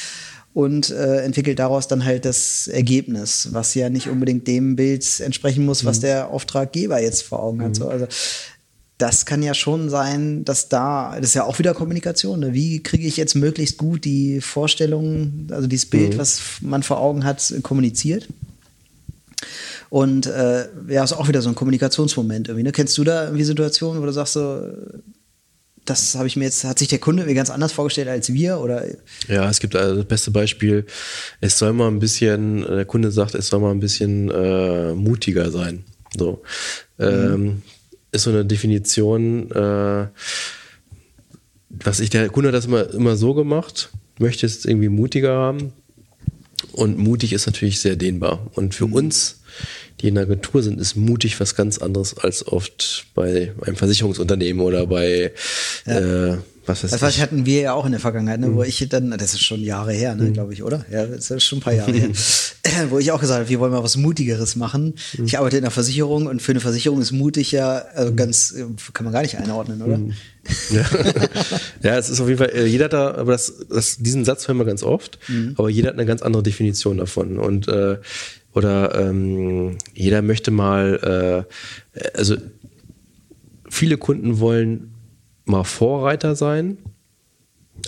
Und 0.55 0.91
äh, 0.91 1.23
entwickelt 1.23 1.59
daraus 1.59 1.89
dann 1.89 2.05
halt 2.05 2.25
das 2.25 2.69
Ergebnis, 2.69 3.49
was 3.53 3.75
ja 3.75 3.89
nicht 3.89 4.09
unbedingt 4.09 4.47
dem 4.47 4.77
Bild 4.77 5.21
entsprechen 5.21 5.65
muss, 5.65 5.85
was 5.85 5.99
mhm. 5.99 6.03
der 6.03 6.31
Auftraggeber 6.31 7.01
jetzt 7.01 7.23
vor 7.23 7.43
Augen 7.43 7.63
hat. 7.63 7.71
Mhm. 7.71 7.75
So, 7.75 7.89
also 7.89 8.07
das 8.99 9.27
kann 9.27 9.43
ja 9.43 9.55
schon 9.55 9.89
sein, 9.89 10.45
dass 10.45 10.69
da, 10.69 11.17
das 11.17 11.31
ist 11.31 11.35
ja 11.35 11.45
auch 11.45 11.59
wieder 11.59 11.75
Kommunikation, 11.75 12.41
ne? 12.41 12.53
wie 12.53 12.83
kriege 12.83 13.07
ich 13.07 13.17
jetzt 13.17 13.35
möglichst 13.35 13.79
gut 13.79 14.05
die 14.05 14.41
Vorstellung, 14.41 15.49
also 15.51 15.67
dieses 15.67 15.87
Bild, 15.87 16.15
mhm. 16.15 16.19
was 16.19 16.41
man 16.61 16.83
vor 16.83 17.01
Augen 17.01 17.25
hat, 17.25 17.53
kommuniziert. 17.63 18.29
Und 19.89 20.27
äh, 20.27 20.69
ja, 20.89 21.03
ist 21.03 21.13
auch 21.13 21.29
wieder 21.29 21.43
so 21.43 21.49
ein 21.49 21.55
Kommunikationsmoment 21.55 22.49
irgendwie. 22.49 22.63
Ne? 22.63 22.73
Kennst 22.73 22.97
du 22.97 23.05
da 23.05 23.25
irgendwie 23.25 23.45
Situationen, 23.45 24.01
wo 24.01 24.07
du 24.07 24.13
sagst 24.13 24.35
so, 24.35 24.71
das 25.85 26.15
habe 26.15 26.27
ich 26.27 26.37
mir 26.37 26.45
jetzt, 26.45 26.65
hat 26.65 26.79
sich 26.79 26.89
der 26.89 26.99
Kunde 26.99 27.25
mir 27.25 27.35
ganz 27.35 27.51
anders 27.51 27.73
vorgestellt 27.73 28.09
als 28.09 28.33
wir 28.33 28.59
oder? 28.59 28.85
Ja, 29.29 29.49
es 29.51 29.59
gibt 29.59 29.75
also 29.75 29.97
das 29.97 30.07
beste 30.07 30.31
Beispiel, 30.31 30.87
es 31.41 31.59
soll 31.59 31.73
mal 31.73 31.89
ein 31.89 31.99
bisschen, 31.99 32.63
der 32.63 32.85
Kunde 32.85 33.11
sagt, 33.11 33.35
es 33.35 33.49
soll 33.49 33.61
mal 33.61 33.73
ein 33.73 33.81
bisschen 33.81 34.31
äh, 34.31 34.95
mutiger 34.95 35.51
sein. 35.51 35.85
So. 36.17 36.43
Mhm. 36.99 37.05
Ähm, 37.05 37.63
ist 38.13 38.25
so 38.25 38.31
eine 38.31 38.45
Definition, 38.45 39.51
äh, 39.51 40.07
was 41.71 42.01
ich, 42.01 42.11
der 42.11 42.29
Kunde 42.29 42.49
hat 42.49 42.55
das 42.55 42.67
immer, 42.67 42.91
immer 42.93 43.17
so 43.17 43.35
gemacht, 43.35 43.91
möchte 44.19 44.47
es 44.47 44.65
irgendwie 44.65 44.91
mutiger 44.91 45.33
haben. 45.33 45.73
Und 46.73 46.97
mutig 46.99 47.33
ist 47.33 47.47
natürlich 47.47 47.81
sehr 47.81 47.97
dehnbar. 47.97 48.47
Und 48.55 48.75
für 48.75 48.87
mhm. 48.87 48.93
uns 48.95 49.41
die 50.03 50.09
in 50.09 50.17
der 50.17 50.25
Agentur 50.25 50.63
sind, 50.63 50.81
ist 50.81 50.97
mutig 50.97 51.39
was 51.41 51.55
ganz 51.55 51.79
anderes 51.79 52.19
als 52.19 52.47
oft 52.47 53.07
bei 53.15 53.53
einem 53.63 53.77
Versicherungsunternehmen 53.77 54.63
oder 54.63 54.87
bei 54.87 55.33
ja. 55.87 56.33
äh, 56.33 56.39
was 56.65 56.85
weiß 56.85 56.93
das 56.93 57.17
ich. 57.17 57.21
hatten 57.21 57.45
wir 57.45 57.61
ja 57.61 57.73
auch 57.73 57.87
in 57.87 57.93
der 57.93 58.01
Vergangenheit, 58.01 58.39
ne, 58.39 58.49
mhm. 58.49 58.57
wo 58.57 58.63
ich 58.63 58.87
dann, 58.89 59.11
das 59.11 59.35
ist 59.35 59.43
schon 59.43 59.61
Jahre 59.61 59.93
her, 59.93 60.15
ne, 60.15 60.25
mhm. 60.25 60.33
glaube 60.33 60.53
ich, 60.53 60.63
oder? 60.63 60.85
Ja, 60.93 61.07
das 61.07 61.31
ist 61.31 61.45
schon 61.45 61.59
ein 61.59 61.63
paar 61.63 61.73
Jahre 61.73 61.93
her. 61.93 62.11
wo 62.91 62.99
ich 62.99 63.11
auch 63.11 63.21
gesagt 63.21 63.41
habe, 63.41 63.49
wir 63.49 63.59
wollen 63.59 63.73
mal 63.73 63.83
was 63.83 63.97
Mutigeres 63.97 64.55
machen. 64.55 64.95
Mhm. 65.17 65.25
Ich 65.25 65.39
arbeite 65.39 65.57
in 65.57 65.63
der 65.63 65.73
Versicherung 65.73 66.27
und 66.27 66.41
für 66.41 66.53
eine 66.53 66.61
Versicherung 66.61 67.01
ist 67.01 67.11
mutig 67.11 67.51
ja 67.53 67.79
also 67.95 68.15
ganz, 68.15 68.55
kann 68.93 69.05
man 69.05 69.13
gar 69.13 69.23
nicht 69.23 69.37
einordnen, 69.39 69.83
oder? 69.83 69.99
Mhm. 69.99 70.15
Ja. 70.71 70.85
ja, 71.85 71.99
es 71.99 72.09
ist 72.09 72.21
auf 72.21 72.27
jeden 72.27 72.39
Fall, 72.39 72.51
äh, 72.51 72.67
jeder 72.67 72.89
da, 72.89 73.15
aber 73.15 73.31
das, 73.31 73.65
das, 73.71 73.99
diesen 73.99 74.25
Satz 74.25 74.49
hören 74.49 74.57
wir 74.57 74.65
ganz 74.65 74.83
oft, 74.83 75.21
mhm. 75.29 75.55
aber 75.57 75.71
jeder 75.71 75.91
hat 75.91 75.95
eine 75.95 76.05
ganz 76.05 76.21
andere 76.21 76.43
Definition 76.43 76.99
davon. 76.99 77.39
Und 77.39 77.69
äh, 77.69 77.99
oder 78.55 78.95
ähm, 79.01 79.79
jeder 79.95 80.23
möchte 80.23 80.51
mal, 80.51 81.47
äh, 81.95 82.09
also 82.17 82.37
viele 83.69 83.97
Kunden 83.97 84.41
wollen 84.41 84.95
mal 85.45 85.65
Vorreiter 85.65 86.37
sein, 86.37 86.79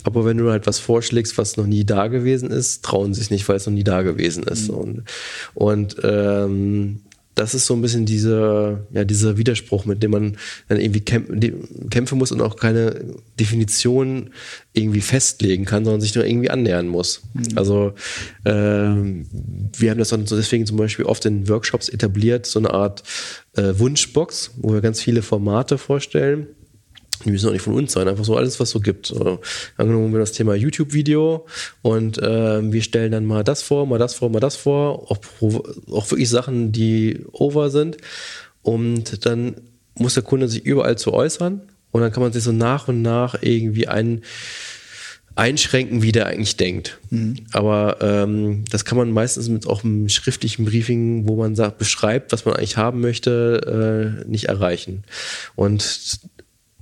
aber 0.02 0.24
wenn 0.24 0.38
du 0.38 0.50
halt 0.50 0.66
was 0.66 0.78
vorschlägst, 0.78 1.38
was 1.38 1.56
noch 1.56 1.66
nie 1.66 1.84
da 1.84 2.08
gewesen 2.08 2.50
ist, 2.50 2.84
trauen 2.84 3.14
sie 3.14 3.20
sich 3.20 3.30
nicht, 3.30 3.48
weil 3.48 3.56
es 3.56 3.66
noch 3.66 3.72
nie 3.72 3.84
da 3.84 4.02
gewesen 4.02 4.42
ist. 4.44 4.68
Mhm. 4.68 4.74
Und, 4.74 5.02
und 5.54 5.96
ähm, 6.02 7.00
das 7.34 7.54
ist 7.54 7.66
so 7.66 7.74
ein 7.74 7.82
bisschen 7.82 8.06
dieser, 8.06 8.86
ja, 8.92 9.04
dieser 9.04 9.36
Widerspruch, 9.36 9.84
mit 9.84 10.02
dem 10.02 10.12
man 10.12 10.36
dann 10.68 10.80
irgendwie 10.80 11.00
kämpfen 11.00 12.18
muss 12.18 12.32
und 12.32 12.40
auch 12.40 12.56
keine 12.56 13.04
Definition 13.38 14.30
irgendwie 14.72 15.00
festlegen 15.00 15.64
kann, 15.64 15.84
sondern 15.84 16.00
sich 16.00 16.14
nur 16.14 16.24
irgendwie 16.24 16.50
annähern 16.50 16.86
muss. 16.86 17.22
Mhm. 17.34 17.56
Also 17.56 17.94
äh, 18.44 18.52
wir 18.52 19.90
haben 19.90 19.98
das 19.98 20.10
dann 20.10 20.26
so 20.26 20.36
deswegen 20.36 20.66
zum 20.66 20.76
Beispiel 20.76 21.04
oft 21.04 21.24
in 21.24 21.48
Workshops 21.48 21.88
etabliert, 21.88 22.46
so 22.46 22.58
eine 22.58 22.72
Art 22.72 23.02
äh, 23.56 23.72
Wunschbox, 23.76 24.52
wo 24.58 24.72
wir 24.72 24.80
ganz 24.80 25.00
viele 25.00 25.22
Formate 25.22 25.78
vorstellen 25.78 26.48
die 27.24 27.30
müssen 27.30 27.48
auch 27.48 27.52
nicht 27.52 27.62
von 27.62 27.74
uns 27.74 27.92
sein, 27.92 28.08
einfach 28.08 28.24
so 28.24 28.36
alles, 28.36 28.60
was 28.60 28.70
so 28.70 28.80
gibt. 28.80 29.06
So, 29.06 29.40
angenommen 29.76 30.12
wir 30.12 30.20
das 30.20 30.32
Thema 30.32 30.54
YouTube-Video 30.54 31.46
und 31.82 32.18
äh, 32.18 32.72
wir 32.72 32.82
stellen 32.82 33.12
dann 33.12 33.24
mal 33.24 33.44
das 33.44 33.62
vor, 33.62 33.86
mal 33.86 33.98
das 33.98 34.14
vor, 34.14 34.30
mal 34.30 34.40
das 34.40 34.56
vor, 34.56 35.10
auch, 35.10 35.18
auch 35.90 36.10
wirklich 36.10 36.28
Sachen, 36.28 36.72
die 36.72 37.24
over 37.32 37.70
sind. 37.70 37.96
Und 38.62 39.26
dann 39.26 39.56
muss 39.94 40.14
der 40.14 40.22
Kunde 40.22 40.48
sich 40.48 40.64
überall 40.64 40.96
zu 40.96 41.12
äußern 41.12 41.62
und 41.92 42.00
dann 42.00 42.10
kann 42.12 42.22
man 42.22 42.32
sich 42.32 42.42
so 42.42 42.52
nach 42.52 42.88
und 42.88 43.02
nach 43.02 43.36
irgendwie 43.40 43.86
ein, 43.86 44.22
einschränken, 45.36 46.02
wie 46.02 46.12
der 46.12 46.26
eigentlich 46.26 46.56
denkt. 46.56 46.98
Mhm. 47.10 47.36
Aber 47.52 47.98
ähm, 48.00 48.64
das 48.70 48.84
kann 48.84 48.98
man 48.98 49.10
meistens 49.10 49.48
mit 49.48 49.66
auch 49.66 49.84
einem 49.84 50.08
schriftlichen 50.08 50.64
Briefing, 50.64 51.28
wo 51.28 51.36
man 51.36 51.56
sagt, 51.56 51.78
beschreibt, 51.78 52.32
was 52.32 52.44
man 52.44 52.54
eigentlich 52.54 52.76
haben 52.76 53.00
möchte, 53.00 54.22
äh, 54.24 54.28
nicht 54.28 54.44
erreichen. 54.46 55.04
Und 55.56 56.20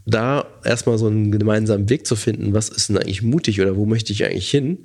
da 0.05 0.47
erstmal 0.65 0.99
so 0.99 1.07
einen 1.07 1.31
gemeinsamen 1.31 1.89
Weg 1.89 2.07
zu 2.07 2.17
finden, 2.17 2.55
was 2.55 2.69
ist 2.69 2.89
denn 2.89 2.99
eigentlich 2.99 3.23
mutig 3.23 3.61
oder 3.61 3.77
wo 3.77 3.87
möchte 3.87 4.13
ich 4.13 4.25
eigentlich 4.25 4.51
hin, 4.51 4.79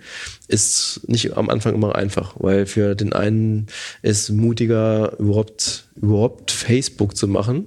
ist 0.48 1.02
nicht 1.08 1.36
am 1.36 1.50
Anfang 1.50 1.74
immer 1.74 1.96
einfach, 1.96 2.36
weil 2.38 2.66
für 2.66 2.96
den 2.96 3.14
einen 3.14 3.68
ist 4.02 4.30
mutiger 4.30 5.18
überhaupt, 5.20 5.88
überhaupt 5.96 6.52
Facebook 6.52 7.18
zu 7.18 7.28
machen, 7.28 7.66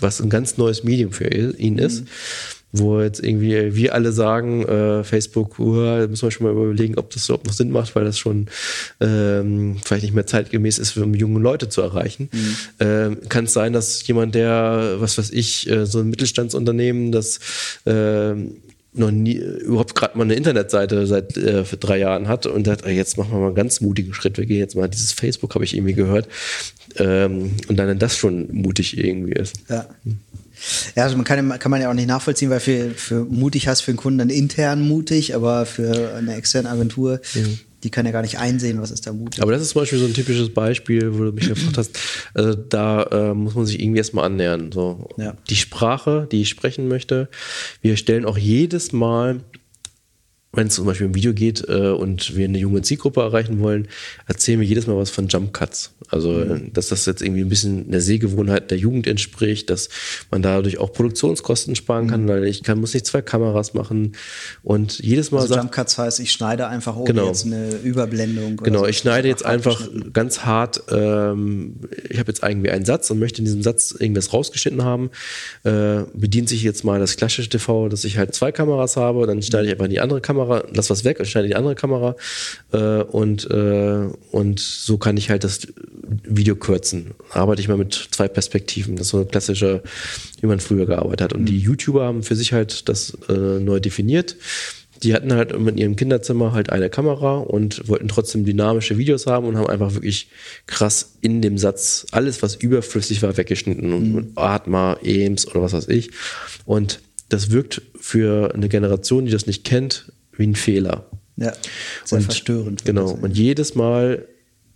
was 0.00 0.20
ein 0.20 0.30
ganz 0.30 0.56
neues 0.56 0.84
Medium 0.84 1.12
für 1.12 1.28
ihn 1.28 1.78
ist. 1.78 2.02
Mhm 2.02 2.08
wo 2.72 3.00
jetzt 3.00 3.22
irgendwie 3.22 3.74
wir 3.74 3.94
alle 3.94 4.12
sagen, 4.12 4.64
äh, 4.64 5.04
Facebook, 5.04 5.58
uh, 5.58 6.06
müssen 6.08 6.22
wir 6.22 6.30
schon 6.30 6.46
mal 6.46 6.52
überlegen, 6.52 6.98
ob 6.98 7.10
das 7.10 7.26
überhaupt 7.26 7.46
noch 7.46 7.52
Sinn 7.52 7.70
macht, 7.70 7.94
weil 7.94 8.04
das 8.04 8.18
schon 8.18 8.46
ähm, 9.00 9.76
vielleicht 9.84 10.04
nicht 10.04 10.14
mehr 10.14 10.26
zeitgemäß 10.26 10.78
ist, 10.78 10.96
um 10.96 11.14
junge 11.14 11.40
Leute 11.40 11.68
zu 11.68 11.82
erreichen. 11.82 12.30
Mhm. 12.32 12.56
Ähm, 12.80 13.16
Kann 13.28 13.44
es 13.44 13.52
sein, 13.52 13.74
dass 13.74 14.06
jemand, 14.06 14.34
der, 14.34 14.96
was 14.98 15.18
weiß 15.18 15.30
ich, 15.30 15.68
äh, 15.70 15.84
so 15.84 16.00
ein 16.00 16.08
Mittelstandsunternehmen, 16.08 17.12
das 17.12 17.40
äh, 17.84 18.34
noch 18.94 19.10
nie 19.10 19.36
überhaupt 19.36 19.94
gerade 19.94 20.18
mal 20.18 20.24
eine 20.24 20.34
Internetseite 20.34 21.06
seit 21.06 21.36
äh, 21.36 21.64
für 21.64 21.76
drei 21.78 21.98
Jahren 21.98 22.28
hat 22.28 22.46
und 22.46 22.66
sagt, 22.66 22.86
jetzt 22.86 23.16
machen 23.16 23.32
wir 23.32 23.38
mal 23.38 23.46
einen 23.46 23.54
ganz 23.54 23.80
mutigen 23.80 24.12
Schritt. 24.12 24.36
Wir 24.36 24.46
gehen 24.46 24.58
jetzt 24.58 24.76
mal 24.76 24.88
dieses 24.88 25.12
Facebook, 25.12 25.54
habe 25.54 25.64
ich 25.64 25.74
irgendwie 25.74 25.94
gehört. 25.94 26.28
Ähm, 26.96 27.52
und 27.68 27.76
dann 27.76 27.98
das 27.98 28.16
schon 28.16 28.48
mutig 28.52 28.98
irgendwie 28.98 29.32
ist. 29.32 29.56
Ja. 29.68 29.86
Ja, 30.94 31.04
also 31.04 31.16
man 31.16 31.24
kann, 31.24 31.58
kann 31.58 31.70
man 31.70 31.80
ja 31.80 31.90
auch 31.90 31.94
nicht 31.94 32.08
nachvollziehen, 32.08 32.50
weil 32.50 32.60
für, 32.60 32.90
für 32.90 33.24
mutig 33.24 33.68
heißt 33.68 33.82
für 33.82 33.90
einen 33.90 33.98
Kunden 33.98 34.18
dann 34.18 34.30
intern 34.30 34.86
mutig, 34.86 35.34
aber 35.34 35.66
für 35.66 36.14
eine 36.14 36.34
externe 36.34 36.70
Agentur, 36.70 37.20
mhm. 37.34 37.58
die 37.82 37.90
kann 37.90 38.06
ja 38.06 38.12
gar 38.12 38.22
nicht 38.22 38.38
einsehen, 38.38 38.80
was 38.80 38.90
ist 38.90 39.06
da 39.06 39.12
mutig. 39.12 39.42
Aber 39.42 39.52
das 39.52 39.62
ist 39.62 39.70
zum 39.70 39.82
Beispiel 39.82 39.98
so 39.98 40.06
ein 40.06 40.14
typisches 40.14 40.52
Beispiel, 40.52 41.14
wo 41.14 41.24
du 41.24 41.32
mich 41.32 41.48
gefragt 41.48 41.78
hast, 41.78 41.98
also 42.34 42.54
da 42.54 43.02
äh, 43.04 43.34
muss 43.34 43.54
man 43.54 43.66
sich 43.66 43.80
irgendwie 43.80 43.98
erstmal 43.98 44.26
annähern. 44.26 44.72
So. 44.72 45.08
Ja. 45.16 45.34
Die 45.48 45.56
Sprache, 45.56 46.28
die 46.30 46.42
ich 46.42 46.48
sprechen 46.48 46.88
möchte, 46.88 47.28
wir 47.80 47.96
stellen 47.96 48.24
auch 48.24 48.38
jedes 48.38 48.92
Mal 48.92 49.40
wenn 50.54 50.66
es 50.66 50.74
zum 50.74 50.84
Beispiel 50.84 51.06
um 51.06 51.14
Video 51.14 51.32
geht 51.32 51.66
äh, 51.66 51.88
und 51.88 52.36
wir 52.36 52.44
eine 52.44 52.58
junge 52.58 52.82
Zielgruppe 52.82 53.22
erreichen 53.22 53.60
wollen, 53.60 53.88
erzählen 54.26 54.60
wir 54.60 54.66
jedes 54.66 54.86
Mal 54.86 54.98
was 54.98 55.08
von 55.08 55.26
Jump 55.28 55.54
Cuts. 55.54 55.94
Also, 56.10 56.30
mhm. 56.30 56.74
dass 56.74 56.88
das 56.88 57.06
jetzt 57.06 57.22
irgendwie 57.22 57.40
ein 57.40 57.48
bisschen 57.48 57.90
der 57.90 58.02
Sehgewohnheit 58.02 58.70
der 58.70 58.76
Jugend 58.76 59.06
entspricht, 59.06 59.70
dass 59.70 59.88
man 60.30 60.42
dadurch 60.42 60.76
auch 60.76 60.92
Produktionskosten 60.92 61.74
sparen 61.74 62.06
kann, 62.06 62.24
mhm. 62.24 62.28
weil 62.28 62.44
ich 62.44 62.62
kann, 62.62 62.78
muss 62.78 62.92
nicht 62.92 63.06
zwei 63.06 63.22
Kameras 63.22 63.72
machen 63.72 64.12
und 64.62 64.98
jedes 64.98 65.30
Mal. 65.30 65.40
Also 65.40 65.54
Jump 65.54 65.72
Cuts 65.72 65.96
heißt, 65.96 66.20
ich 66.20 66.32
schneide 66.32 66.66
einfach 66.66 66.96
ohne 66.96 67.06
genau. 67.06 67.28
jetzt 67.28 67.46
eine 67.46 67.76
Überblendung. 67.76 68.58
Genau, 68.58 68.80
so. 68.80 68.86
ich 68.86 68.98
schneide 68.98 69.28
jetzt 69.28 69.46
einfach 69.46 69.88
ganz 70.12 70.40
hart, 70.40 70.82
ähm, 70.90 71.76
ich 72.10 72.18
habe 72.18 72.30
jetzt 72.30 72.42
irgendwie 72.42 72.68
einen 72.68 72.84
Satz 72.84 73.10
und 73.10 73.18
möchte 73.18 73.38
in 73.38 73.46
diesem 73.46 73.62
Satz 73.62 73.94
irgendwas 73.98 74.34
rausgeschnitten 74.34 74.84
haben, 74.84 75.10
äh, 75.64 76.02
bedient 76.12 76.50
sich 76.50 76.62
jetzt 76.62 76.84
mal 76.84 77.00
das 77.00 77.16
klassische 77.16 77.48
TV, 77.48 77.88
dass 77.88 78.04
ich 78.04 78.18
halt 78.18 78.34
zwei 78.34 78.52
Kameras 78.52 78.98
habe, 78.98 79.26
dann 79.26 79.40
schneide 79.40 79.64
ich 79.64 79.72
einfach 79.72 79.86
in 79.86 79.92
die 79.92 80.00
andere 80.00 80.20
Kamera 80.20 80.41
Kamera, 80.42 80.64
lass 80.72 80.90
was 80.90 81.04
weg, 81.04 81.24
schneide 81.26 81.48
die 81.48 81.54
andere 81.54 81.74
Kamera 81.74 82.16
äh, 82.72 83.02
und, 83.02 83.48
äh, 83.50 84.08
und 84.30 84.60
so 84.60 84.98
kann 84.98 85.16
ich 85.16 85.30
halt 85.30 85.44
das 85.44 85.60
Video 86.24 86.56
kürzen. 86.56 87.12
Arbeite 87.30 87.60
ich 87.60 87.68
mal 87.68 87.76
mit 87.76 88.08
zwei 88.10 88.28
Perspektiven. 88.28 88.96
Das 88.96 89.06
ist 89.06 89.10
so 89.10 89.18
eine 89.18 89.26
klassische, 89.26 89.82
wie 90.40 90.46
man 90.46 90.60
früher 90.60 90.86
gearbeitet 90.86 91.22
hat. 91.22 91.32
Und 91.32 91.42
mhm. 91.42 91.46
die 91.46 91.58
YouTuber 91.58 92.04
haben 92.04 92.22
für 92.22 92.36
sich 92.36 92.52
halt 92.52 92.88
das 92.88 93.16
äh, 93.28 93.32
neu 93.32 93.80
definiert. 93.80 94.36
Die 95.02 95.14
hatten 95.14 95.32
halt 95.32 95.50
in 95.50 95.78
ihrem 95.78 95.96
Kinderzimmer 95.96 96.52
halt 96.52 96.70
eine 96.70 96.88
Kamera 96.88 97.38
und 97.38 97.88
wollten 97.88 98.06
trotzdem 98.06 98.44
dynamische 98.44 98.98
Videos 98.98 99.26
haben 99.26 99.46
und 99.46 99.56
haben 99.56 99.66
einfach 99.66 99.94
wirklich 99.94 100.28
krass 100.66 101.16
in 101.20 101.42
dem 101.42 101.58
Satz 101.58 102.06
alles, 102.12 102.40
was 102.42 102.54
überflüssig 102.54 103.20
war, 103.22 103.36
weggeschnitten. 103.36 104.10
Mhm. 104.10 104.14
Und 104.14 104.38
Atma, 104.38 104.96
Eames 105.02 105.48
oder 105.48 105.62
was 105.62 105.72
weiß 105.72 105.88
ich. 105.88 106.10
Und 106.66 107.00
das 107.28 107.50
wirkt 107.50 107.82
für 107.98 108.54
eine 108.54 108.68
Generation, 108.68 109.24
die 109.24 109.32
das 109.32 109.46
nicht 109.46 109.64
kennt, 109.64 110.12
wie 110.32 110.46
ein 110.46 110.54
Fehler. 110.54 111.10
Ja, 111.36 111.52
sehr 112.04 112.18
und, 112.18 112.24
verstörend. 112.24 112.84
Genau. 112.84 113.10
Und 113.10 113.36
jedes 113.36 113.74
Mal 113.74 114.26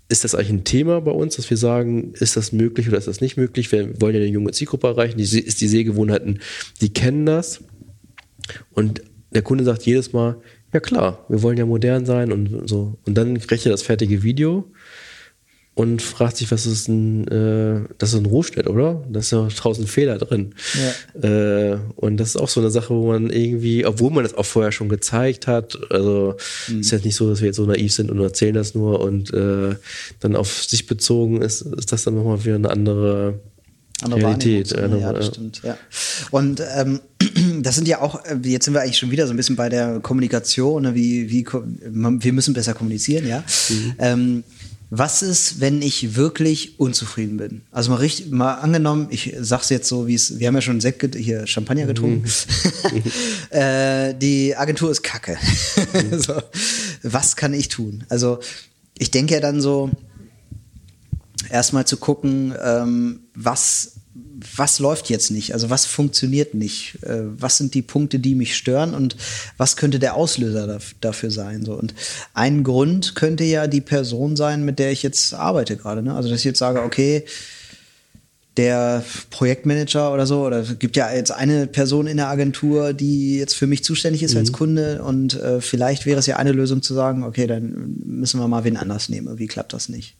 ist 0.08 0.24
das 0.24 0.34
eigentlich 0.34 0.50
ein 0.50 0.64
Thema 0.64 1.00
bei 1.00 1.10
uns, 1.10 1.36
dass 1.36 1.50
wir 1.50 1.56
sagen, 1.56 2.12
ist 2.14 2.36
das 2.36 2.52
möglich 2.52 2.88
oder 2.88 2.98
ist 2.98 3.08
das 3.08 3.20
nicht 3.20 3.36
möglich? 3.36 3.72
Wir 3.72 4.00
wollen 4.00 4.14
ja 4.14 4.20
eine 4.20 4.30
junge 4.30 4.52
Zielgruppe 4.52 4.86
erreichen, 4.86 5.18
die 5.18 5.24
ist 5.24 5.60
die 5.60 5.68
Sehgewohnheiten, 5.68 6.40
die 6.80 6.92
kennen 6.92 7.26
das. 7.26 7.64
Und 8.70 9.02
der 9.32 9.42
Kunde 9.42 9.64
sagt 9.64 9.82
jedes 9.82 10.12
Mal, 10.12 10.36
ja 10.72 10.80
klar, 10.80 11.24
wir 11.28 11.42
wollen 11.42 11.58
ja 11.58 11.66
modern 11.66 12.06
sein 12.06 12.32
und 12.32 12.68
so. 12.68 12.98
Und 13.04 13.16
dann 13.16 13.36
rechnet 13.36 13.72
das 13.72 13.82
fertige 13.82 14.22
Video 14.22 14.70
und 15.76 16.00
fragt 16.00 16.38
sich, 16.38 16.50
was 16.50 16.64
ist 16.64 16.88
ein, 16.88 17.28
äh, 17.28 17.86
das 17.98 18.14
ist 18.14 18.18
ein 18.18 18.24
Rohstell, 18.24 18.66
oder? 18.66 19.04
Da 19.10 19.20
ist 19.20 19.30
ja 19.30 19.46
tausend 19.48 19.90
Fehler 19.90 20.16
drin. 20.16 20.54
Ja. 21.12 21.28
Äh, 21.28 21.78
und 21.96 22.16
das 22.16 22.30
ist 22.30 22.36
auch 22.36 22.48
so 22.48 22.60
eine 22.60 22.70
Sache, 22.70 22.94
wo 22.94 23.08
man 23.08 23.28
irgendwie, 23.28 23.84
obwohl 23.84 24.10
man 24.10 24.24
das 24.24 24.32
auch 24.32 24.46
vorher 24.46 24.72
schon 24.72 24.88
gezeigt 24.88 25.46
hat, 25.46 25.78
also 25.90 26.34
mhm. 26.68 26.80
ist 26.80 26.92
jetzt 26.92 27.04
nicht 27.04 27.14
so, 27.14 27.28
dass 27.28 27.42
wir 27.42 27.48
jetzt 27.48 27.56
so 27.56 27.66
naiv 27.66 27.92
sind 27.92 28.10
und 28.10 28.18
erzählen 28.20 28.54
das 28.54 28.74
nur 28.74 29.00
und 29.00 29.34
äh, 29.34 29.76
dann 30.20 30.34
auf 30.34 30.64
sich 30.64 30.86
bezogen 30.86 31.42
ist, 31.42 31.60
ist 31.60 31.92
das 31.92 32.04
dann 32.04 32.14
nochmal 32.14 32.42
wieder 32.42 32.54
eine 32.54 32.70
andere 32.70 33.34
andere 34.02 34.20
Realität. 34.20 34.72
Äh, 34.72 34.98
ja, 34.98 35.12
das 35.12 35.28
stimmt, 35.28 35.62
ja. 35.62 35.76
Und 36.30 36.62
ähm, 36.76 37.00
das 37.62 37.76
sind 37.76 37.88
ja 37.88 38.00
auch, 38.00 38.24
äh, 38.24 38.36
jetzt 38.44 38.66
sind 38.66 38.74
wir 38.74 38.82
eigentlich 38.82 38.98
schon 38.98 39.10
wieder 39.10 39.26
so 39.26 39.32
ein 39.32 39.36
bisschen 39.36 39.56
bei 39.56 39.68
der 39.68 40.00
Kommunikation, 40.00 40.82
ne? 40.82 40.94
wie, 40.94 41.30
wie, 41.30 41.46
wir 41.46 42.32
müssen 42.32 42.54
besser 42.54 42.74
kommunizieren, 42.74 43.26
ja. 43.26 43.42
Mhm. 43.68 43.94
Ähm, 43.98 44.44
was 44.90 45.22
ist, 45.22 45.60
wenn 45.60 45.82
ich 45.82 46.14
wirklich 46.14 46.78
unzufrieden 46.78 47.36
bin? 47.36 47.62
Also 47.72 47.90
mal 47.90 47.96
richtig, 47.96 48.30
mal 48.30 48.54
angenommen, 48.54 49.08
ich 49.10 49.34
sag's 49.40 49.68
jetzt 49.68 49.88
so, 49.88 50.06
wie 50.06 50.14
es, 50.14 50.38
wir 50.38 50.46
haben 50.46 50.54
ja 50.54 50.60
schon 50.60 50.80
Sekt, 50.80 51.16
hier 51.16 51.46
Champagner 51.46 51.86
getrunken. 51.86 52.24
Mhm. 52.92 53.02
äh, 53.50 54.14
die 54.14 54.56
Agentur 54.56 54.90
ist 54.90 55.02
kacke. 55.02 55.36
Mhm. 55.92 56.18
so, 56.20 56.34
was 57.02 57.34
kann 57.36 57.52
ich 57.52 57.68
tun? 57.68 58.04
Also 58.08 58.38
ich 58.96 59.10
denke 59.10 59.34
ja 59.34 59.40
dann 59.40 59.60
so, 59.60 59.90
erstmal 61.50 61.86
zu 61.86 61.96
gucken, 61.96 62.54
ähm, 62.62 63.20
was 63.34 63.92
was 64.56 64.78
läuft 64.78 65.08
jetzt 65.08 65.30
nicht? 65.30 65.54
Also 65.54 65.70
was 65.70 65.86
funktioniert 65.86 66.54
nicht? 66.54 66.98
Äh, 67.02 67.22
was 67.22 67.56
sind 67.56 67.74
die 67.74 67.82
Punkte, 67.82 68.18
die 68.18 68.34
mich 68.34 68.56
stören 68.56 68.94
und 68.94 69.16
was 69.56 69.76
könnte 69.76 69.98
der 69.98 70.14
Auslöser 70.14 70.78
dafür 71.00 71.30
sein? 71.30 71.64
So 71.64 71.74
und 71.74 71.94
ein 72.34 72.62
Grund 72.62 73.14
könnte 73.14 73.44
ja 73.44 73.66
die 73.66 73.80
Person 73.80 74.36
sein, 74.36 74.64
mit 74.64 74.78
der 74.78 74.92
ich 74.92 75.02
jetzt 75.02 75.32
arbeite 75.34 75.76
gerade. 75.76 76.02
Ne? 76.02 76.14
Also 76.14 76.28
dass 76.28 76.40
ich 76.40 76.44
jetzt 76.44 76.58
sage, 76.58 76.82
okay, 76.82 77.24
der 78.56 79.04
Projektmanager 79.30 80.12
oder 80.12 80.26
so, 80.26 80.46
oder 80.46 80.60
es 80.60 80.78
gibt 80.78 80.96
ja 80.96 81.12
jetzt 81.12 81.30
eine 81.30 81.66
Person 81.66 82.06
in 82.06 82.16
der 82.16 82.28
Agentur, 82.28 82.94
die 82.94 83.38
jetzt 83.38 83.54
für 83.54 83.66
mich 83.66 83.84
zuständig 83.84 84.22
ist 84.22 84.32
mhm. 84.32 84.40
als 84.40 84.52
Kunde 84.52 85.02
und 85.02 85.34
äh, 85.34 85.60
vielleicht 85.60 86.06
wäre 86.06 86.18
es 86.18 86.26
ja 86.26 86.36
eine 86.36 86.52
Lösung 86.52 86.82
zu 86.82 86.94
sagen, 86.94 87.22
okay, 87.22 87.46
dann 87.46 87.96
müssen 88.04 88.40
wir 88.40 88.48
mal 88.48 88.64
wen 88.64 88.76
anders 88.76 89.08
nehmen. 89.08 89.38
Wie 89.38 89.46
klappt 89.46 89.72
das 89.72 89.88
nicht? 89.88 90.16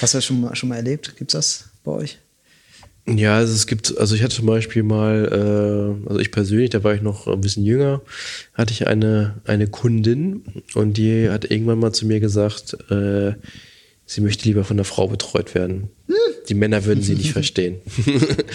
Hast 0.00 0.14
du 0.14 0.18
das 0.18 0.24
schon 0.24 0.40
mal, 0.40 0.54
schon 0.54 0.68
mal 0.68 0.76
erlebt? 0.76 1.16
Gibt 1.16 1.34
es 1.34 1.38
das 1.38 1.64
bei 1.82 1.92
euch? 1.92 2.18
Ja, 3.08 3.36
also 3.36 3.54
es 3.54 3.68
gibt, 3.68 3.96
also 3.98 4.16
ich 4.16 4.22
hatte 4.22 4.34
zum 4.34 4.46
Beispiel 4.46 4.82
mal, 4.82 5.28
äh, 6.04 6.08
also 6.08 6.20
ich 6.20 6.32
persönlich, 6.32 6.70
da 6.70 6.82
war 6.82 6.94
ich 6.94 7.02
noch 7.02 7.28
ein 7.28 7.40
bisschen 7.40 7.64
jünger, 7.64 8.02
hatte 8.52 8.72
ich 8.72 8.88
eine, 8.88 9.36
eine 9.44 9.68
Kundin 9.68 10.42
und 10.74 10.96
die 10.96 11.30
hat 11.30 11.48
irgendwann 11.48 11.78
mal 11.78 11.92
zu 11.92 12.04
mir 12.04 12.18
gesagt, 12.18 12.76
äh, 12.90 13.34
sie 14.06 14.20
möchte 14.20 14.44
lieber 14.44 14.64
von 14.64 14.76
der 14.76 14.84
Frau 14.84 15.06
betreut 15.06 15.54
werden. 15.54 15.88
Hm. 16.08 16.14
Die 16.48 16.54
Männer 16.54 16.84
würden 16.84 17.02
sie 17.02 17.14
nicht 17.14 17.32
verstehen. 17.32 17.76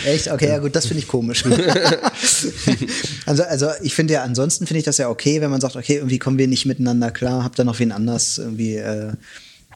Echt? 0.06 0.30
Okay, 0.30 0.50
ja 0.50 0.60
gut, 0.60 0.76
das 0.76 0.86
finde 0.86 1.02
ich 1.02 1.08
komisch. 1.08 1.46
also, 3.26 3.44
also 3.44 3.70
ich 3.84 3.94
finde 3.94 4.16
ja, 4.16 4.24
ansonsten 4.24 4.68
finde 4.68 4.80
ich 4.80 4.86
das 4.86 4.98
ja 4.98 5.10
okay, 5.10 5.40
wenn 5.40 5.52
man 5.52 5.62
sagt, 5.62 5.78
okay, 5.78 5.96
irgendwie 5.96 6.20
kommen 6.20 6.38
wir 6.38 6.48
nicht 6.48 6.66
miteinander 6.66 7.12
klar, 7.12 7.46
habt 7.46 7.58
ihr 7.58 7.64
noch 7.64 7.80
wen 7.80 7.94
anders 7.94 8.38
irgendwie 8.38 8.76
äh, 8.76 9.14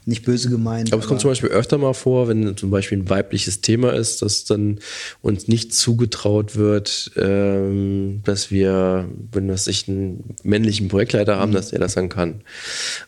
nicht 0.06 0.24
böse 0.24 0.50
gemeint. 0.50 0.94
Aber 0.94 1.02
es 1.02 1.08
kommt 1.08 1.22
zum 1.22 1.32
Beispiel 1.32 1.50
öfter 1.50 1.78
mal 1.78 1.94
vor, 1.94 2.28
wenn 2.28 2.56
zum 2.56 2.70
Beispiel 2.70 3.00
ein 3.00 3.10
weibliches 3.10 3.62
Thema 3.62 3.94
ist, 3.94 4.22
dass 4.22 4.46
dann 4.46 4.80
uns 5.22 5.48
nicht 5.48 5.74
zugetraut 5.74 6.56
wird, 6.56 7.12
ähm, 7.18 8.22
dass 8.24 8.52
wir, 8.52 9.10
wenn 9.32 9.48
wir 9.48 9.58
sich 9.58 9.88
einen 9.88 10.36
männlichen 10.44 10.88
Projektleiter 10.88 11.38
haben, 11.38 11.52
mhm. 11.52 11.56
dass 11.56 11.70
der 11.70 11.80
das 11.80 11.96
dann 11.96 12.10
kann. 12.10 12.42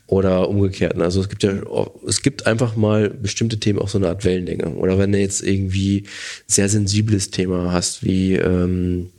Oder 0.07 0.49
umgekehrt. 0.49 0.99
Also 0.99 1.21
es 1.21 1.29
gibt 1.29 1.43
ja, 1.43 1.53
es 2.07 2.21
gibt 2.21 2.47
einfach 2.47 2.75
mal 2.75 3.09
bestimmte 3.09 3.59
Themen 3.59 3.79
auch 3.79 3.89
so 3.89 3.97
eine 3.97 4.07
Art 4.07 4.25
Wellenlänge. 4.25 4.69
Oder 4.69 4.97
wenn 4.97 5.11
du 5.11 5.19
jetzt 5.19 5.43
irgendwie 5.43 6.03
sehr 6.47 6.69
sensibles 6.69 7.29
Thema 7.29 7.71
hast, 7.71 8.03
wie 8.03 8.35
ähm, 8.35 9.09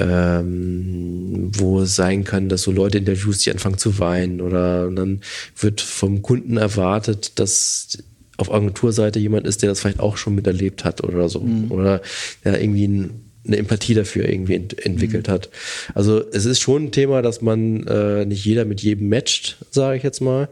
ähm, 0.00 1.50
wo 1.56 1.82
es 1.82 1.94
sein 1.94 2.24
kann, 2.24 2.48
dass 2.48 2.62
so 2.62 2.72
Leute 2.72 2.98
Interviews, 2.98 3.38
die 3.38 3.50
anfangen 3.50 3.78
zu 3.78 3.98
weinen 3.98 4.40
oder 4.40 4.90
dann 4.90 5.20
wird 5.58 5.80
vom 5.80 6.22
Kunden 6.22 6.56
erwartet, 6.56 7.38
dass 7.38 7.98
auf 8.38 8.52
Agenturseite 8.52 9.18
jemand 9.18 9.46
ist, 9.46 9.62
der 9.62 9.68
das 9.68 9.80
vielleicht 9.80 10.00
auch 10.00 10.16
schon 10.16 10.34
miterlebt 10.34 10.84
hat 10.84 11.04
oder 11.04 11.28
so. 11.28 11.40
Mhm. 11.40 11.70
Oder 11.70 12.00
der 12.44 12.60
irgendwie 12.60 12.88
ein, 12.88 13.10
eine 13.46 13.58
Empathie 13.58 13.94
dafür 13.94 14.28
irgendwie 14.28 14.54
ent 14.54 14.84
entwickelt 14.84 15.28
mhm. 15.28 15.32
hat. 15.32 15.50
Also 15.94 16.22
es 16.32 16.46
ist 16.46 16.60
schon 16.60 16.84
ein 16.84 16.92
Thema, 16.92 17.20
dass 17.20 17.42
man 17.42 17.86
äh, 17.86 18.24
nicht 18.24 18.44
jeder 18.44 18.64
mit 18.64 18.80
jedem 18.80 19.10
matcht, 19.10 19.58
sage 19.70 19.98
ich 19.98 20.02
jetzt 20.02 20.20
mal. 20.20 20.48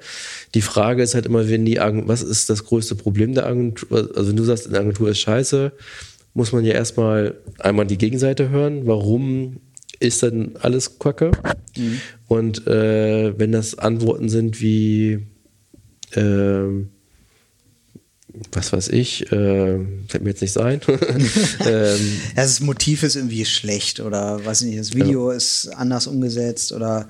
Die 0.54 0.60
Frage 0.60 1.02
ist 1.02 1.14
halt 1.14 1.24
immer, 1.26 1.48
wenn 1.48 1.64
die 1.64 1.80
Agentur, 1.80 2.08
was 2.08 2.22
ist 2.22 2.50
das 2.50 2.64
größte 2.64 2.94
Problem 2.94 3.32
der 3.34 3.46
Agentur? 3.46 4.10
Also 4.14 4.28
wenn 4.28 4.36
du 4.36 4.44
sagst, 4.44 4.66
eine 4.66 4.80
Agentur 4.80 5.08
ist 5.08 5.20
scheiße, 5.20 5.72
muss 6.38 6.52
man 6.52 6.64
ja 6.64 6.72
erstmal 6.72 7.34
einmal 7.58 7.84
die 7.84 7.98
Gegenseite 7.98 8.48
hören. 8.48 8.86
Warum 8.86 9.56
ist 9.98 10.22
denn 10.22 10.54
alles 10.60 11.00
Kacke? 11.00 11.32
Mhm. 11.76 12.00
Und 12.28 12.64
äh, 12.68 13.36
wenn 13.36 13.50
das 13.50 13.76
Antworten 13.76 14.28
sind 14.28 14.60
wie, 14.60 15.26
äh, 16.12 16.62
was 18.52 18.72
weiß 18.72 18.90
ich, 18.90 19.32
äh, 19.32 19.80
fällt 20.06 20.22
mir 20.22 20.30
jetzt 20.30 20.42
nicht 20.42 20.52
sein. 20.52 20.80
ähm, 21.66 22.20
das 22.36 22.60
Motiv 22.60 23.02
ist 23.02 23.16
irgendwie 23.16 23.44
schlecht 23.44 23.98
oder 23.98 24.44
weiß 24.44 24.60
nicht, 24.60 24.78
das 24.78 24.94
Video 24.94 25.32
ja. 25.32 25.36
ist 25.36 25.66
anders 25.74 26.06
umgesetzt 26.06 26.70
oder 26.70 27.08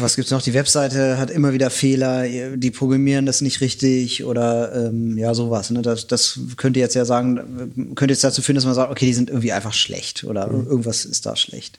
was 0.00 0.16
gibt's 0.16 0.32
noch? 0.32 0.42
Die 0.42 0.52
Webseite 0.52 1.16
hat 1.18 1.30
immer 1.30 1.52
wieder 1.52 1.70
Fehler, 1.70 2.56
die 2.56 2.70
programmieren 2.72 3.24
das 3.24 3.40
nicht 3.40 3.60
richtig 3.60 4.24
oder 4.24 4.74
ähm, 4.74 5.16
ja, 5.16 5.32
sowas. 5.32 5.70
Ne? 5.70 5.80
Das, 5.80 6.08
das 6.08 6.40
könnte 6.56 6.80
jetzt 6.80 6.94
ja 6.94 7.04
sagen, 7.04 7.92
könnte 7.94 8.12
jetzt 8.12 8.24
dazu 8.24 8.42
führen, 8.42 8.56
dass 8.56 8.64
man 8.64 8.74
sagt, 8.74 8.90
okay, 8.90 9.06
die 9.06 9.12
sind 9.12 9.30
irgendwie 9.30 9.52
einfach 9.52 9.72
schlecht 9.72 10.24
oder 10.24 10.48
mhm. 10.48 10.66
irgendwas 10.66 11.04
ist 11.04 11.24
da 11.24 11.36
schlecht. 11.36 11.78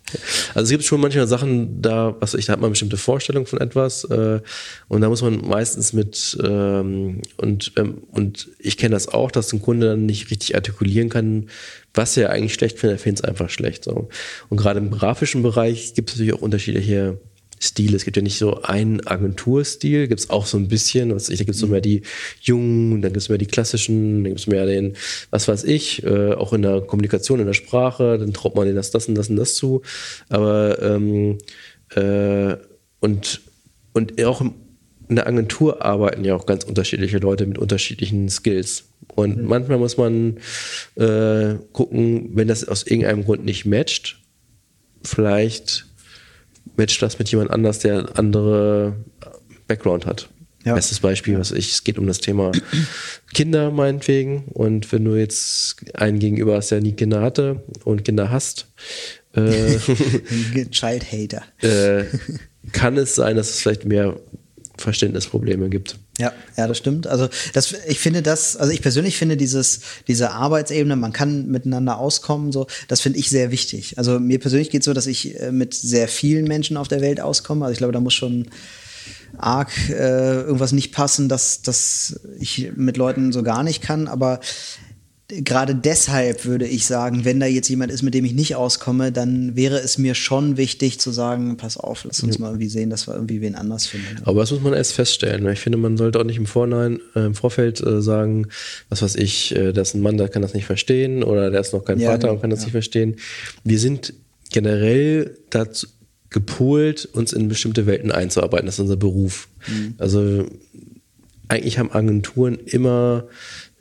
Also 0.53 0.63
es 0.63 0.69
gibt 0.69 0.85
schon 0.85 1.01
manchmal 1.01 1.27
Sachen 1.27 1.81
da, 1.81 2.15
was 2.21 2.33
ich, 2.33 2.45
da 2.45 2.53
hat 2.53 2.59
man 2.59 2.67
eine 2.67 2.71
bestimmte 2.71 2.95
Vorstellung 2.95 3.45
von 3.45 3.59
etwas 3.59 4.05
äh, 4.05 4.39
und 4.87 5.01
da 5.01 5.09
muss 5.09 5.21
man 5.21 5.45
meistens 5.45 5.91
mit 5.91 6.37
ähm, 6.41 7.21
und, 7.35 7.73
ähm, 7.75 8.03
und 8.11 8.47
ich 8.57 8.77
kenne 8.77 8.95
das 8.95 9.09
auch, 9.09 9.31
dass 9.31 9.51
ein 9.51 9.61
Kunde 9.61 9.87
dann 9.87 10.05
nicht 10.05 10.31
richtig 10.31 10.55
artikulieren 10.55 11.09
kann, 11.09 11.47
was 11.93 12.15
er 12.15 12.29
eigentlich 12.29 12.53
schlecht 12.53 12.79
findet, 12.79 12.99
er 12.99 13.03
findet 13.03 13.25
es 13.25 13.29
einfach 13.29 13.49
schlecht. 13.49 13.83
So. 13.83 14.07
Und 14.47 14.57
gerade 14.57 14.79
im 14.79 14.91
grafischen 14.91 15.43
Bereich 15.43 15.93
gibt 15.93 16.09
es 16.09 16.15
natürlich 16.15 16.33
auch 16.33 16.41
unterschiedliche 16.41 17.19
Stile. 17.61 17.95
Es 17.95 18.05
gibt 18.05 18.17
ja 18.17 18.23
nicht 18.23 18.39
so 18.39 18.61
einen 18.63 19.05
Agenturstil, 19.05 20.07
gibt 20.07 20.19
es 20.19 20.29
auch 20.29 20.45
so 20.45 20.57
ein 20.57 20.67
bisschen. 20.67 21.13
Was 21.13 21.29
ich, 21.29 21.37
da 21.37 21.45
gibt 21.45 21.55
es 21.55 21.61
so 21.61 21.67
mhm. 21.67 21.73
mehr 21.73 21.81
die 21.81 22.01
jungen, 22.41 23.01
dann 23.01 23.13
gibt 23.13 23.21
es 23.21 23.29
mehr 23.29 23.37
die 23.37 23.45
klassischen, 23.45 24.23
dann 24.23 24.31
gibt 24.31 24.39
es 24.39 24.47
mehr 24.47 24.65
den, 24.65 24.95
was 25.29 25.47
weiß 25.47 25.63
ich, 25.65 26.03
äh, 26.03 26.33
auch 26.33 26.53
in 26.53 26.63
der 26.63 26.81
Kommunikation, 26.81 27.39
in 27.39 27.45
der 27.45 27.53
Sprache, 27.53 28.17
dann 28.17 28.33
traut 28.33 28.55
man 28.55 28.65
denen 28.65 28.77
das, 28.77 28.91
das 28.91 29.07
und 29.07 29.15
das 29.15 29.29
und 29.29 29.35
das 29.35 29.55
zu. 29.55 29.83
Aber 30.29 30.81
ähm, 30.81 31.37
äh, 31.95 32.55
und, 32.99 33.41
und 33.93 34.23
auch 34.23 34.41
im, 34.41 34.53
in 35.07 35.17
der 35.17 35.27
Agentur 35.27 35.83
arbeiten 35.83 36.23
ja 36.23 36.35
auch 36.35 36.45
ganz 36.45 36.63
unterschiedliche 36.63 37.17
Leute 37.17 37.45
mit 37.45 37.57
unterschiedlichen 37.57 38.29
Skills. 38.29 38.85
Und 39.13 39.37
mhm. 39.37 39.45
manchmal 39.45 39.77
muss 39.77 39.97
man 39.97 40.37
äh, 40.95 41.55
gucken, 41.73 42.29
wenn 42.33 42.47
das 42.47 42.67
aus 42.67 42.87
irgendeinem 42.87 43.25
Grund 43.25 43.45
nicht 43.45 43.65
matcht, 43.65 44.19
vielleicht 45.03 45.90
matcht 46.77 47.01
das 47.01 47.19
mit 47.19 47.29
jemand 47.29 47.51
anders, 47.51 47.79
der 47.79 48.17
andere 48.17 48.95
Background 49.67 50.05
hat. 50.05 50.29
Ja. 50.63 50.75
Bestes 50.75 50.99
Beispiel, 50.99 51.39
was 51.39 51.51
ich, 51.51 51.71
es 51.71 51.83
geht 51.83 51.97
um 51.97 52.05
das 52.05 52.19
Thema 52.19 52.51
Kinder 53.33 53.71
meinetwegen. 53.71 54.43
Und 54.53 54.91
wenn 54.91 55.03
du 55.03 55.15
jetzt 55.15 55.77
einen 55.95 56.19
gegenüber 56.19 56.55
hast, 56.55 56.69
der 56.69 56.81
nie 56.81 56.93
Kinder 56.93 57.21
hatte 57.21 57.63
und 57.83 58.05
Kinder 58.05 58.29
hast, 58.29 58.67
äh, 59.35 59.77
Child 60.69 61.11
Hater. 61.11 61.43
Äh, 61.61 62.05
kann 62.73 62.97
es 62.97 63.15
sein, 63.15 63.37
dass 63.37 63.49
es 63.49 63.61
vielleicht 63.61 63.85
mehr 63.85 64.19
Verständnisprobleme 64.81 65.69
gibt. 65.69 65.97
Ja, 66.17 66.33
ja, 66.57 66.67
das 66.67 66.77
stimmt. 66.77 67.07
Also 67.07 67.29
das, 67.53 67.73
ich 67.87 67.99
finde 67.99 68.21
das, 68.21 68.57
also 68.57 68.71
ich 68.71 68.81
persönlich 68.81 69.17
finde 69.17 69.37
dieses, 69.37 69.81
diese 70.07 70.31
Arbeitsebene, 70.31 70.95
man 70.95 71.13
kann 71.13 71.47
miteinander 71.47 71.97
auskommen, 71.97 72.51
so, 72.51 72.67
das 72.87 73.01
finde 73.01 73.19
ich 73.19 73.29
sehr 73.29 73.51
wichtig. 73.51 73.97
Also 73.97 74.19
mir 74.19 74.39
persönlich 74.39 74.69
geht 74.69 74.81
es 74.81 74.85
so, 74.85 74.93
dass 74.93 75.07
ich 75.07 75.39
äh, 75.39 75.51
mit 75.51 75.73
sehr 75.73 76.07
vielen 76.07 76.45
Menschen 76.45 76.77
auf 76.77 76.87
der 76.87 77.01
Welt 77.01 77.21
auskomme. 77.21 77.65
Also 77.65 77.73
ich 77.73 77.77
glaube, 77.77 77.93
da 77.93 77.99
muss 77.99 78.13
schon 78.13 78.47
arg 79.37 79.71
äh, 79.89 80.41
irgendwas 80.41 80.71
nicht 80.71 80.91
passen, 80.91 81.29
dass, 81.29 81.61
dass 81.61 82.19
ich 82.39 82.71
mit 82.75 82.97
Leuten 82.97 83.31
so 83.31 83.43
gar 83.43 83.63
nicht 83.63 83.81
kann. 83.81 84.07
Aber 84.07 84.39
gerade 85.31 85.75
deshalb 85.75 86.45
würde 86.45 86.67
ich 86.67 86.85
sagen, 86.85 87.23
wenn 87.25 87.39
da 87.39 87.45
jetzt 87.45 87.69
jemand 87.69 87.91
ist, 87.91 88.01
mit 88.01 88.13
dem 88.13 88.25
ich 88.25 88.33
nicht 88.33 88.55
auskomme, 88.55 89.11
dann 89.11 89.55
wäre 89.55 89.77
es 89.77 89.97
mir 89.97 90.15
schon 90.15 90.57
wichtig 90.57 90.99
zu 90.99 91.11
sagen, 91.11 91.57
pass 91.57 91.77
auf, 91.77 92.03
lass 92.03 92.21
uns 92.21 92.35
ja. 92.35 92.41
mal 92.41 92.49
irgendwie 92.49 92.67
sehen, 92.67 92.89
dass 92.89 93.07
wir 93.07 93.15
irgendwie 93.15 93.41
wen 93.41 93.55
anders 93.55 93.85
finden. 93.85 94.21
Aber 94.23 94.41
das 94.41 94.51
muss 94.51 94.61
man 94.61 94.73
erst 94.73 94.93
feststellen. 94.93 95.47
Ich 95.49 95.59
finde, 95.59 95.77
man 95.77 95.97
sollte 95.97 96.19
auch 96.19 96.23
nicht 96.23 96.37
im 96.37 96.45
Vorhinein, 96.45 96.99
äh, 97.15 97.25
im 97.25 97.35
Vorfeld 97.35 97.81
äh, 97.81 98.01
sagen, 98.01 98.47
was 98.89 99.01
weiß 99.01 99.15
ich, 99.15 99.55
äh, 99.55 99.71
das 99.71 99.89
ist 99.89 99.93
ein 99.95 100.01
Mann, 100.01 100.17
der 100.17 100.29
kann 100.29 100.41
das 100.41 100.53
nicht 100.53 100.65
verstehen 100.65 101.23
oder 101.23 101.49
der 101.49 101.61
ist 101.61 101.73
noch 101.73 101.85
kein 101.85 101.99
ja, 101.99 102.09
Vater 102.09 102.27
genau, 102.27 102.33
und 102.33 102.41
kann 102.41 102.49
das 102.49 102.59
ja. 102.59 102.65
nicht 102.65 102.73
verstehen. 102.73 103.15
Wir 103.63 103.79
sind 103.79 104.13
generell 104.51 105.37
dazu 105.49 105.87
gepolt, 106.29 107.09
uns 107.11 107.33
in 107.33 107.47
bestimmte 107.49 107.85
Welten 107.85 108.11
einzuarbeiten. 108.11 108.65
Das 108.65 108.75
ist 108.75 108.79
unser 108.79 108.95
Beruf. 108.95 109.49
Mhm. 109.67 109.95
Also 109.97 110.45
eigentlich 111.49 111.77
haben 111.77 111.91
Agenturen 111.91 112.57
immer 112.65 113.25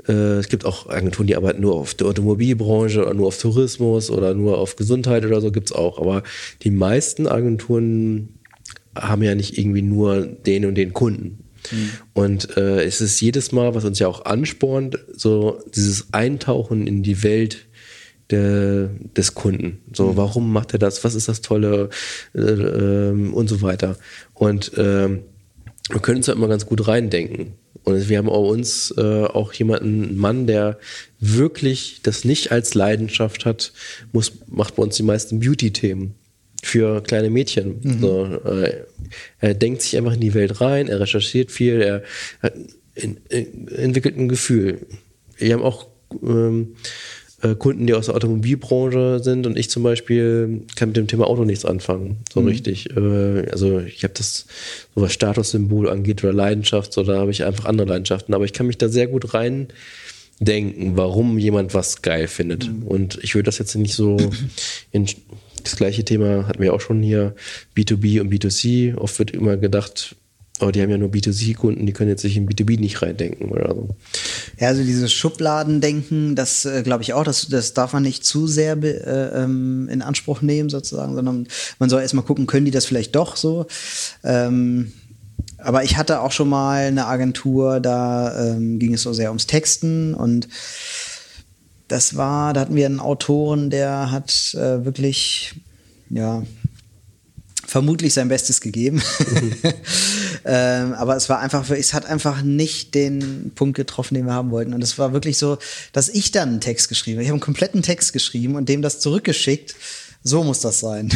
es 0.06 0.48
gibt 0.48 0.64
auch 0.64 0.88
Agenturen, 0.88 1.26
die 1.26 1.36
arbeiten 1.36 1.60
nur 1.60 1.74
auf 1.74 1.94
der 1.94 2.06
Automobilbranche 2.06 3.02
oder 3.02 3.14
nur 3.14 3.26
auf 3.26 3.38
Tourismus 3.38 4.10
oder 4.10 4.34
nur 4.34 4.58
auf 4.58 4.76
Gesundheit 4.76 5.24
oder 5.24 5.40
so, 5.40 5.52
gibt 5.52 5.70
es 5.70 5.76
auch. 5.76 5.98
Aber 5.98 6.22
die 6.62 6.70
meisten 6.70 7.26
Agenturen 7.26 8.40
haben 8.96 9.22
ja 9.22 9.34
nicht 9.34 9.58
irgendwie 9.58 9.82
nur 9.82 10.22
den 10.22 10.64
und 10.64 10.74
den 10.76 10.92
Kunden. 10.92 11.44
Mhm. 11.70 11.90
Und 12.14 12.56
äh, 12.56 12.82
es 12.84 13.00
ist 13.00 13.20
jedes 13.20 13.52
Mal, 13.52 13.74
was 13.74 13.84
uns 13.84 13.98
ja 13.98 14.08
auch 14.08 14.24
anspornt, 14.24 14.98
so 15.14 15.58
dieses 15.74 16.12
Eintauchen 16.12 16.86
in 16.86 17.02
die 17.02 17.22
Welt 17.22 17.66
der, 18.30 18.90
des 19.16 19.34
Kunden. 19.34 19.80
So, 19.92 20.12
mhm. 20.12 20.16
warum 20.16 20.52
macht 20.52 20.72
er 20.72 20.78
das? 20.78 21.04
Was 21.04 21.14
ist 21.14 21.28
das 21.28 21.40
Tolle? 21.40 21.90
Äh, 22.34 22.40
äh, 22.40 23.10
und 23.10 23.48
so 23.48 23.62
weiter. 23.62 23.96
Und 24.34 24.72
ähm, 24.76 25.20
wir 25.90 26.00
können 26.00 26.18
uns 26.18 26.26
da 26.26 26.33
immer 26.33 26.48
ganz 26.48 26.66
gut 26.66 26.87
reindenken. 26.87 27.55
Und 27.85 28.09
wir 28.09 28.18
haben 28.18 28.29
auch 28.29 28.48
uns 28.48 28.94
äh, 28.96 29.24
auch 29.24 29.53
jemanden, 29.53 30.05
einen 30.05 30.16
Mann, 30.16 30.46
der 30.46 30.79
wirklich 31.18 32.00
das 32.03 32.24
nicht 32.24 32.53
als 32.53 32.74
Leidenschaft 32.74 33.46
hat, 33.46 33.72
muss, 34.12 34.33
macht 34.48 34.76
bei 34.76 34.83
uns 34.83 34.96
die 34.96 35.03
meisten 35.03 35.40
Beauty-Themen 35.40 36.14
für 36.62 37.03
kleine 37.03 37.31
Mädchen. 37.31 37.81
Mhm. 37.83 38.00
So, 38.00 38.24
äh, 38.44 38.85
er 39.38 39.55
denkt 39.55 39.83
sich 39.83 39.96
einfach 39.96 40.12
in 40.12 40.20
die 40.20 40.35
Welt 40.35 40.61
rein, 40.61 40.88
er 40.88 41.00
recherchiert 41.00 41.50
viel, 41.50 41.81
er 41.81 42.03
hat, 42.42 42.55
in, 42.94 43.18
in, 43.29 43.68
entwickelt 43.68 44.16
ein 44.18 44.29
Gefühl. 44.29 44.87
Wir 45.37 45.55
haben 45.55 45.62
auch 45.62 45.87
ähm, 46.22 46.76
äh, 47.42 47.55
Kunden, 47.55 47.87
die 47.87 47.94
aus 47.94 48.07
der 48.07 48.14
Automobilbranche 48.14 49.20
sind 49.22 49.46
und 49.46 49.59
ich 49.59 49.70
zum 49.70 49.83
Beispiel 49.83 50.62
kann 50.76 50.90
mit 50.90 50.96
dem 50.96 51.07
Thema 51.07 51.26
Auto 51.26 51.44
nichts 51.44 51.64
anfangen, 51.64 52.18
so 52.33 52.40
mhm. 52.40 52.48
richtig. 52.48 52.90
Äh, 52.96 53.48
also 53.50 53.81
ich 53.81 54.03
habe 54.05 54.14
das, 54.14 54.46
so 54.94 55.03
was 55.03 55.12
Statussymbol 55.12 55.88
angeht 55.88 56.22
oder 56.22 56.33
Leidenschaft, 56.33 56.92
so 56.92 57.03
da 57.03 57.18
habe 57.18 57.31
ich 57.31 57.44
einfach 57.44 57.64
andere 57.64 57.88
Leidenschaften, 57.88 58.35
aber 58.35 58.44
ich 58.44 58.53
kann 58.53 58.66
mich 58.66 58.79
da 58.79 58.88
sehr 58.88 59.07
gut 59.07 59.35
rein 59.35 59.68
denken, 60.40 60.96
warum 60.96 61.38
jemand 61.38 61.74
was 61.74 62.03
geil 62.03 62.26
findet. 62.26 62.66
Mhm. 62.66 62.83
Und 62.85 63.18
ich 63.22 63.35
würde 63.35 63.46
das 63.46 63.59
jetzt 63.59 63.74
nicht 63.74 63.94
so 63.94 64.16
in 64.90 65.07
das 65.62 65.76
gleiche 65.76 66.05
Thema 66.05 66.46
hatten 66.46 66.62
wir 66.62 66.72
auch 66.72 66.81
schon 66.81 67.03
hier, 67.03 67.35
B2B 67.76 68.20
und 68.20 68.33
B2C. 68.33 68.96
Oft 68.96 69.18
wird 69.18 69.31
immer 69.33 69.57
gedacht, 69.57 70.16
Oh, 70.61 70.70
die 70.70 70.83
haben 70.83 70.90
ja 70.90 70.99
nur 70.99 71.09
B2C-Kunden, 71.09 71.87
die 71.87 71.92
können 71.92 72.11
jetzt 72.11 72.23
sich 72.23 72.37
in 72.37 72.46
B2B 72.46 72.79
nicht 72.79 73.01
reindenken 73.01 73.51
oder 73.51 73.75
so. 73.75 73.88
Ja, 74.59 74.68
also 74.68 74.83
dieses 74.83 75.11
Schubladendenken, 75.12 76.37
das 76.37 76.66
äh, 76.66 76.83
glaube 76.83 77.03
ich 77.03 77.14
auch, 77.14 77.25
das, 77.25 77.49
das 77.49 77.73
darf 77.73 77.94
man 77.94 78.03
nicht 78.03 78.25
zu 78.25 78.46
sehr 78.46 78.77
äh, 78.83 79.42
ähm, 79.42 79.88
in 79.90 80.03
Anspruch 80.03 80.42
nehmen 80.42 80.68
sozusagen, 80.68 81.14
sondern 81.14 81.49
man 81.79 81.88
soll 81.88 82.03
erstmal 82.03 82.25
gucken, 82.25 82.46
können 82.46 82.66
die 82.66 82.70
das 82.70 82.85
vielleicht 82.85 83.16
doch 83.16 83.37
so. 83.37 83.66
Ähm, 84.23 84.92
aber 85.57 85.83
ich 85.85 85.96
hatte 85.96 86.20
auch 86.20 86.33
schon 86.33 86.49
mal 86.49 86.87
eine 86.87 87.07
Agentur, 87.07 87.81
da 87.81 88.53
ähm, 88.53 88.79
ging 88.79 88.94
es 88.94 89.03
so 89.03 89.12
sehr 89.12 89.31
ums 89.31 89.46
Texten 89.46 90.14
und 90.14 90.49
das 91.88 92.16
war, 92.16 92.53
da 92.53 92.61
hatten 92.61 92.77
wir 92.77 92.87
einen 92.87 93.01
Autoren, 93.01 93.70
der 93.70 94.11
hat 94.11 94.55
äh, 94.55 94.85
wirklich, 94.85 95.55
ja, 96.09 96.42
vermutlich 97.70 98.14
sein 98.14 98.28
Bestes 98.28 98.61
gegeben. 98.61 99.00
Mhm. 99.30 99.52
ähm, 100.44 100.92
aber 100.94 101.14
es 101.14 101.28
war 101.28 101.38
einfach, 101.38 101.70
es 101.70 101.94
hat 101.94 102.04
einfach 102.04 102.42
nicht 102.42 102.96
den 102.96 103.52
Punkt 103.54 103.76
getroffen, 103.76 104.14
den 104.14 104.26
wir 104.26 104.33
haben 104.33 104.50
wollten. 104.50 104.74
Und 104.74 104.83
es 104.83 104.98
war 104.98 105.12
wirklich 105.12 105.38
so, 105.38 105.56
dass 105.92 106.09
ich 106.09 106.33
dann 106.33 106.48
einen 106.48 106.61
Text 106.61 106.88
geschrieben 106.88 107.18
habe. 107.18 107.22
Ich 107.22 107.28
habe 107.28 107.37
einen 107.37 107.42
kompletten 107.42 107.83
Text 107.83 108.12
geschrieben 108.12 108.56
und 108.56 108.68
dem 108.68 108.83
das 108.83 108.98
zurückgeschickt. 108.98 109.76
So 110.24 110.42
muss 110.42 110.59
das 110.59 110.80
sein. 110.80 111.11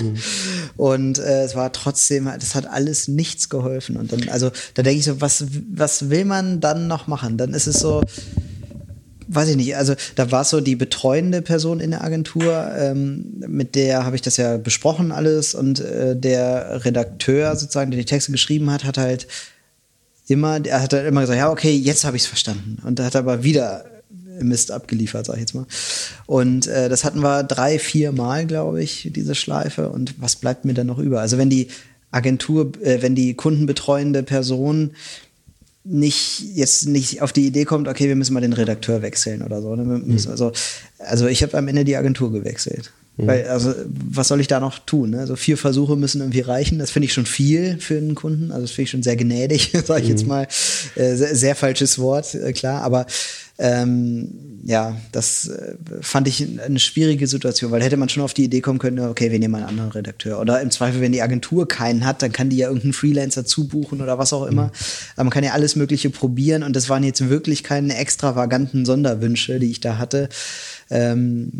Mhm. 0.00 0.16
und 0.76 1.18
äh, 1.20 1.44
es 1.44 1.54
war 1.54 1.72
trotzdem, 1.72 2.24
das 2.24 2.56
hat 2.56 2.66
alles 2.66 3.06
nichts 3.06 3.48
geholfen. 3.48 3.96
Und 3.96 4.10
dann, 4.12 4.28
also 4.30 4.50
da 4.74 4.82
denke 4.82 4.98
ich 4.98 5.04
so, 5.04 5.20
was, 5.20 5.44
was 5.72 6.10
will 6.10 6.24
man 6.24 6.58
dann 6.58 6.88
noch 6.88 7.06
machen? 7.06 7.38
Dann 7.38 7.54
ist 7.54 7.68
es 7.68 7.78
so, 7.78 8.02
weiß 9.32 9.48
ich 9.48 9.56
nicht, 9.56 9.76
also 9.76 9.94
da 10.16 10.30
war 10.30 10.42
es 10.42 10.50
so 10.50 10.60
die 10.60 10.76
betreuende 10.76 11.40
Person 11.40 11.80
in 11.80 11.90
der 11.90 12.02
Agentur, 12.02 12.70
ähm, 12.76 13.42
mit 13.46 13.74
der 13.74 14.04
habe 14.04 14.16
ich 14.16 14.22
das 14.22 14.36
ja 14.36 14.56
besprochen 14.56 15.12
alles 15.12 15.54
und 15.54 15.80
äh, 15.80 16.16
der 16.16 16.84
Redakteur 16.84 17.54
sozusagen, 17.56 17.90
der 17.90 17.98
die 17.98 18.06
Texte 18.06 18.32
geschrieben 18.32 18.70
hat, 18.70 18.84
hat 18.84 18.98
halt 18.98 19.26
immer, 20.26 20.64
er 20.64 20.82
hat 20.82 20.92
halt 20.92 21.06
immer 21.06 21.20
gesagt, 21.20 21.38
ja 21.38 21.50
okay, 21.50 21.74
jetzt 21.74 22.04
habe 22.04 22.16
ich 22.16 22.24
es 22.24 22.28
verstanden 22.28 22.78
und 22.84 22.98
da 22.98 23.04
hat 23.04 23.14
er 23.14 23.20
aber 23.20 23.44
wieder 23.44 23.84
Mist 24.42 24.70
abgeliefert, 24.70 25.26
sag 25.26 25.34
ich 25.34 25.40
jetzt 25.40 25.54
mal. 25.54 25.66
Und 26.26 26.66
äh, 26.66 26.88
das 26.88 27.04
hatten 27.04 27.20
wir 27.20 27.42
drei, 27.42 27.78
vier 27.78 28.12
Mal, 28.12 28.46
glaube 28.46 28.82
ich, 28.82 29.10
diese 29.14 29.34
Schleife. 29.34 29.90
Und 29.90 30.14
was 30.18 30.36
bleibt 30.36 30.64
mir 30.64 30.72
dann 30.72 30.86
noch 30.86 30.98
über? 30.98 31.20
Also 31.20 31.36
wenn 31.36 31.50
die 31.50 31.68
Agentur, 32.10 32.72
äh, 32.82 33.02
wenn 33.02 33.14
die 33.14 33.34
kundenbetreuende 33.34 34.22
Person 34.22 34.92
nicht 35.84 36.42
jetzt 36.54 36.86
nicht 36.86 37.22
auf 37.22 37.32
die 37.32 37.46
Idee 37.46 37.64
kommt, 37.64 37.88
okay, 37.88 38.08
wir 38.08 38.16
müssen 38.16 38.34
mal 38.34 38.40
den 38.40 38.52
Redakteur 38.52 39.02
wechseln 39.02 39.42
oder 39.42 39.62
so. 39.62 39.74
Ne? 39.74 39.84
Mhm. 39.84 40.18
Also, 40.28 40.52
also 40.98 41.26
ich 41.26 41.42
habe 41.42 41.56
am 41.56 41.68
Ende 41.68 41.84
die 41.84 41.96
Agentur 41.96 42.32
gewechselt. 42.32 42.92
Mhm. 43.16 43.26
Weil, 43.26 43.48
also, 43.48 43.74
was 43.88 44.28
soll 44.28 44.40
ich 44.40 44.46
da 44.46 44.60
noch 44.60 44.78
tun? 44.78 45.10
Ne? 45.10 45.20
Also 45.20 45.36
vier 45.36 45.56
Versuche 45.56 45.96
müssen 45.96 46.20
irgendwie 46.20 46.40
reichen. 46.40 46.78
Das 46.78 46.90
finde 46.90 47.06
ich 47.06 47.14
schon 47.14 47.26
viel 47.26 47.78
für 47.78 47.96
einen 47.96 48.14
Kunden. 48.14 48.50
Also 48.50 48.62
das 48.62 48.70
finde 48.72 48.84
ich 48.84 48.90
schon 48.90 49.02
sehr 49.02 49.16
gnädig, 49.16 49.72
sage 49.84 50.02
ich 50.02 50.08
mhm. 50.08 50.10
jetzt 50.10 50.26
mal. 50.26 50.46
Äh, 50.96 51.14
sehr, 51.14 51.34
sehr, 51.34 51.54
falsches 51.54 51.98
Wort, 51.98 52.34
äh, 52.34 52.52
klar. 52.52 52.82
Aber 52.82 53.06
ähm, 53.60 54.60
ja, 54.64 54.96
das 55.12 55.48
äh, 55.48 55.74
fand 56.00 56.28
ich 56.28 56.46
eine 56.64 56.78
schwierige 56.78 57.26
Situation, 57.26 57.70
weil 57.70 57.82
hätte 57.82 57.96
man 57.96 58.08
schon 58.08 58.22
auf 58.22 58.34
die 58.34 58.44
Idee 58.44 58.60
kommen 58.60 58.78
können, 58.78 58.98
okay, 59.00 59.30
wir 59.30 59.38
nehmen 59.38 59.54
einen 59.54 59.66
anderen 59.66 59.90
Redakteur. 59.90 60.40
Oder 60.40 60.60
im 60.60 60.70
Zweifel, 60.70 61.00
wenn 61.00 61.12
die 61.12 61.22
Agentur 61.22 61.68
keinen 61.68 62.04
hat, 62.04 62.22
dann 62.22 62.32
kann 62.32 62.50
die 62.50 62.56
ja 62.56 62.68
irgendeinen 62.68 62.92
Freelancer 62.92 63.44
zubuchen 63.44 64.00
oder 64.00 64.18
was 64.18 64.32
auch 64.32 64.46
immer. 64.46 64.64
Mhm. 64.64 64.70
Aber 65.16 65.24
man 65.24 65.30
kann 65.30 65.44
ja 65.44 65.52
alles 65.52 65.76
Mögliche 65.76 66.10
probieren 66.10 66.62
und 66.62 66.74
das 66.74 66.88
waren 66.88 67.04
jetzt 67.04 67.28
wirklich 67.28 67.62
keine 67.62 67.96
extravaganten 67.96 68.84
Sonderwünsche, 68.84 69.58
die 69.58 69.70
ich 69.70 69.80
da 69.80 69.98
hatte. 69.98 70.28
Ähm, 70.90 71.52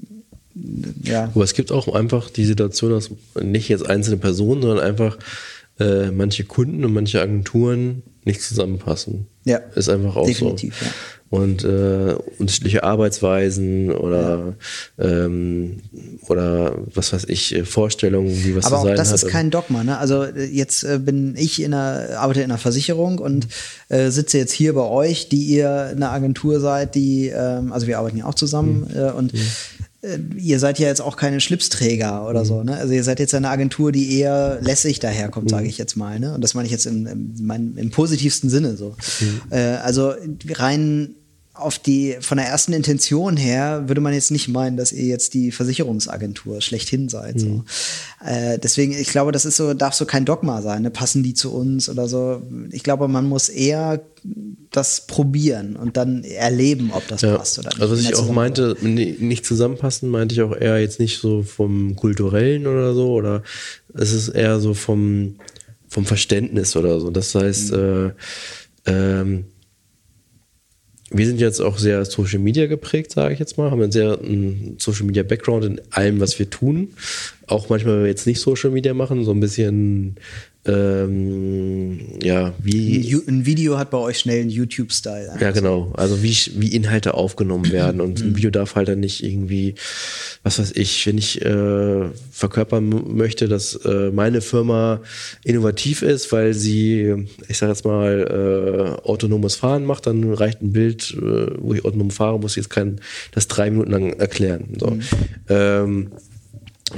ja. 1.03 1.25
Aber 1.35 1.45
es 1.45 1.55
gibt 1.55 1.73
auch 1.73 1.95
einfach 1.95 2.31
die 2.31 2.45
Situation, 2.45 2.91
dass 2.91 3.11
nicht 3.41 3.69
jetzt 3.69 3.89
einzelne 3.89 4.17
Personen, 4.17 4.63
sondern 4.63 4.81
einfach 4.81 5.19
äh, 5.79 6.11
manche 6.11 6.45
Kunden 6.45 6.85
und 6.85 6.93
manche 6.93 7.21
Agenturen 7.21 8.03
nicht 8.25 8.43
zusammenpassen. 8.43 9.27
Ja. 9.45 9.59
Ist 9.75 9.89
einfach 9.89 10.17
auch 10.17 10.27
Definitiv, 10.27 10.79
so. 10.79 10.85
Ja. 10.85 10.93
Und 11.31 11.63
äh, 11.63 12.17
unterschiedliche 12.39 12.83
Arbeitsweisen 12.83 13.93
oder, 13.93 14.55
ähm, 14.99 15.79
oder 16.27 16.75
was 16.93 17.13
weiß 17.13 17.27
ich, 17.29 17.55
äh, 17.55 17.65
Vorstellungen, 17.65 18.45
wie 18.45 18.57
was 18.57 18.65
Aber 18.65 18.79
zu 18.79 18.83
sein 18.83 18.93
auch 18.95 18.97
das 18.97 19.09
hat. 19.11 19.15
ist 19.15 19.29
kein 19.29 19.53
Dogma. 19.53 19.85
Ne? 19.85 19.97
Also 19.97 20.25
äh, 20.25 20.47
jetzt 20.47 20.83
äh, 20.83 20.99
bin 20.99 21.37
ich 21.37 21.63
in 21.63 21.73
einer, 21.73 22.19
arbeite 22.19 22.41
in 22.41 22.51
einer 22.51 22.59
Versicherung 22.59 23.21
und 23.21 23.47
äh, 23.91 24.11
sitze 24.11 24.39
jetzt 24.39 24.53
hier 24.53 24.75
bei 24.75 24.83
euch, 24.83 25.29
die 25.29 25.45
ihr 25.45 25.93
eine 25.95 26.11
Agentur 26.11 26.59
seid, 26.59 26.97
die, 26.97 27.29
ähm, 27.29 27.73
also 27.73 27.87
wir 27.87 27.99
arbeiten 27.99 28.19
ja 28.19 28.27
auch 28.27 28.35
zusammen 28.35 28.89
mhm. 28.93 28.99
äh, 28.99 29.11
und 29.13 29.33
mhm 29.33 29.47
ihr 30.37 30.59
seid 30.59 30.79
ja 30.79 30.89
jetzt 30.89 31.03
auch 31.03 31.17
keine 31.17 31.41
Schlipsträger 31.41 32.27
oder 32.27 32.41
mhm. 32.41 32.47
so, 32.47 32.63
ne? 32.63 32.77
Also 32.77 32.95
ihr 32.95 33.05
seid 33.05 33.21
jetzt 33.21 33.35
eine 33.35 33.51
Agentur, 33.51 33.93
die 33.93 34.19
eher 34.19 34.59
lässig 34.63 34.99
daherkommt, 34.99 35.47
mhm. 35.47 35.51
sage 35.51 35.69
ich 35.69 35.77
jetzt 35.77 35.97
mal, 35.97 36.19
ne? 36.19 36.35
Und 36.35 36.43
das 36.43 36.55
meine 36.55 36.67
ich 36.67 36.73
jetzt 36.73 36.87
im, 36.87 37.07
im, 37.07 37.77
im 37.77 37.91
positivsten 37.91 38.49
Sinne 38.49 38.77
so. 38.77 38.97
Mhm. 39.21 39.41
Äh, 39.51 39.59
also 39.77 40.15
rein 40.53 41.17
auf 41.61 41.79
die, 41.79 42.17
von 42.21 42.39
der 42.39 42.47
ersten 42.47 42.73
Intention 42.73 43.37
her 43.37 43.85
würde 43.87 44.01
man 44.01 44.13
jetzt 44.13 44.31
nicht 44.31 44.49
meinen, 44.49 44.77
dass 44.77 44.93
ihr 44.93 45.05
jetzt 45.05 45.35
die 45.35 45.53
Versicherungsagentur 45.53 46.61
schlechthin 46.61 47.09
seid. 47.09 47.37
Mhm. 47.37 47.41
So. 47.41 47.65
Äh, 48.25 48.59
deswegen, 48.59 48.93
ich 48.93 49.09
glaube, 49.09 49.33
das 49.33 49.45
ist 49.45 49.57
so, 49.57 49.75
darf 49.75 49.95
so 49.95 50.07
kein 50.07 50.25
Dogma 50.25 50.63
sein, 50.63 50.83
ne? 50.83 50.91
passen 50.91 51.23
die 51.23 51.35
zu 51.35 51.53
uns 51.53 51.89
oder 51.89 52.09
so. 52.09 52.43
Ich 52.71 52.83
glaube, 52.83 53.09
man 53.09 53.29
muss 53.29 53.49
eher 53.49 54.01
das 54.71 55.07
probieren 55.07 55.77
und 55.77 55.97
dann 55.97 56.25
erleben, 56.25 56.91
ob 56.93 57.07
das 57.09 57.23
ja. 57.23 57.37
passt 57.37 57.59
oder 57.59 57.71
nicht. 57.71 57.81
Also 57.81 57.95
was 57.95 58.03
ich 58.03 58.17
auch 58.17 58.31
meinte, 58.31 58.77
nicht 58.83 59.45
zusammenpassen, 59.45 60.09
meinte 60.09 60.35
ich 60.35 60.43
auch 60.43 60.55
eher 60.55 60.81
jetzt 60.81 61.01
nicht 61.01 61.19
so 61.19 61.43
vom 61.43 61.97
kulturellen 61.97 62.67
oder 62.67 62.95
so, 62.95 63.13
oder 63.13 63.43
es 63.95 64.13
ist 64.13 64.29
eher 64.29 64.61
so 64.61 64.75
vom, 64.75 65.37
vom 65.89 66.05
Verständnis 66.05 66.77
oder 66.77 67.01
so. 67.01 67.11
Das 67.11 67.35
heißt, 67.35 67.73
mhm. 67.73 68.13
äh, 68.87 68.91
ähm, 68.91 69.45
wir 71.11 71.27
sind 71.27 71.41
jetzt 71.41 71.61
auch 71.61 71.77
sehr 71.77 72.05
Social 72.05 72.39
Media 72.39 72.67
geprägt, 72.67 73.11
sage 73.13 73.35
ich 73.35 73.41
jetzt 73.41 73.59
mal, 73.59 73.71
haben 73.71 73.83
einen 73.83 73.93
sehr 73.93 74.21
einen 74.21 74.77
Social 74.79 75.07
Media 75.07 75.25
Background 75.25 75.65
in 75.65 75.81
allem, 75.91 76.21
was 76.21 76.39
wir 76.39 76.49
tun. 76.49 76.95
Auch 77.49 77.69
manchmal, 77.69 77.97
wenn 77.97 78.03
wir 78.03 78.09
jetzt 78.09 78.27
nicht 78.27 78.41
Social 78.41 78.71
Media 78.71 78.95
machen, 78.95 79.25
so 79.25 79.33
ein 79.33 79.41
bisschen 79.41 80.17
ähm, 80.67 82.01
ja, 82.23 82.53
wie. 82.59 83.15
Ein 83.27 83.47
Video 83.47 83.79
hat 83.79 83.91
bei 83.91 83.97
euch 83.97 84.19
schnell 84.19 84.43
einen 84.43 84.51
YouTube-Style. 84.51 85.39
Ja, 85.41 85.53
genau. 85.53 85.93
Also 85.97 86.23
wie, 86.23 86.37
wie 86.57 86.75
Inhalte 86.75 87.15
aufgenommen 87.15 87.73
werden. 87.73 88.01
Und 88.01 88.21
ein 88.21 88.37
Video 88.37 88.51
darf 88.51 88.75
halt 88.75 88.89
dann 88.89 89.01
nicht 89.01 89.25
irgendwie, 89.25 89.75
was 90.43 90.59
weiß 90.59 90.73
ich, 90.73 91.07
wenn 91.07 91.17
ich 91.17 91.41
äh, 91.43 92.11
verkörpern 92.31 93.17
möchte, 93.17 93.49
dass 93.49 93.75
äh, 93.75 94.11
meine 94.11 94.43
Firma 94.43 95.01
innovativ 95.45 96.03
ist, 96.03 96.31
weil 96.31 96.53
sie, 96.53 97.27
ich 97.49 97.57
sag 97.57 97.69
jetzt 97.71 97.87
mal, 97.87 98.99
äh, 99.01 99.09
autonomes 99.09 99.57
Fahren 99.57 99.87
macht, 99.87 100.07
dann 100.07 100.31
reicht 100.35 100.61
ein 100.61 100.73
Bild, 100.73 101.17
äh, 101.17 101.47
wo 101.59 101.73
ich 101.73 101.85
autonom 101.87 102.11
fahre, 102.11 102.39
muss 102.39 102.53
ich 102.53 102.57
jetzt 102.57 102.71
kein, 102.71 103.01
das 103.33 103.49
drei 103.49 103.71
Minuten 103.71 103.93
lang 103.93 104.13
erklären. 104.13 104.77
So. 104.79 104.91
Mhm. 104.91 105.01
Ähm, 105.49 106.11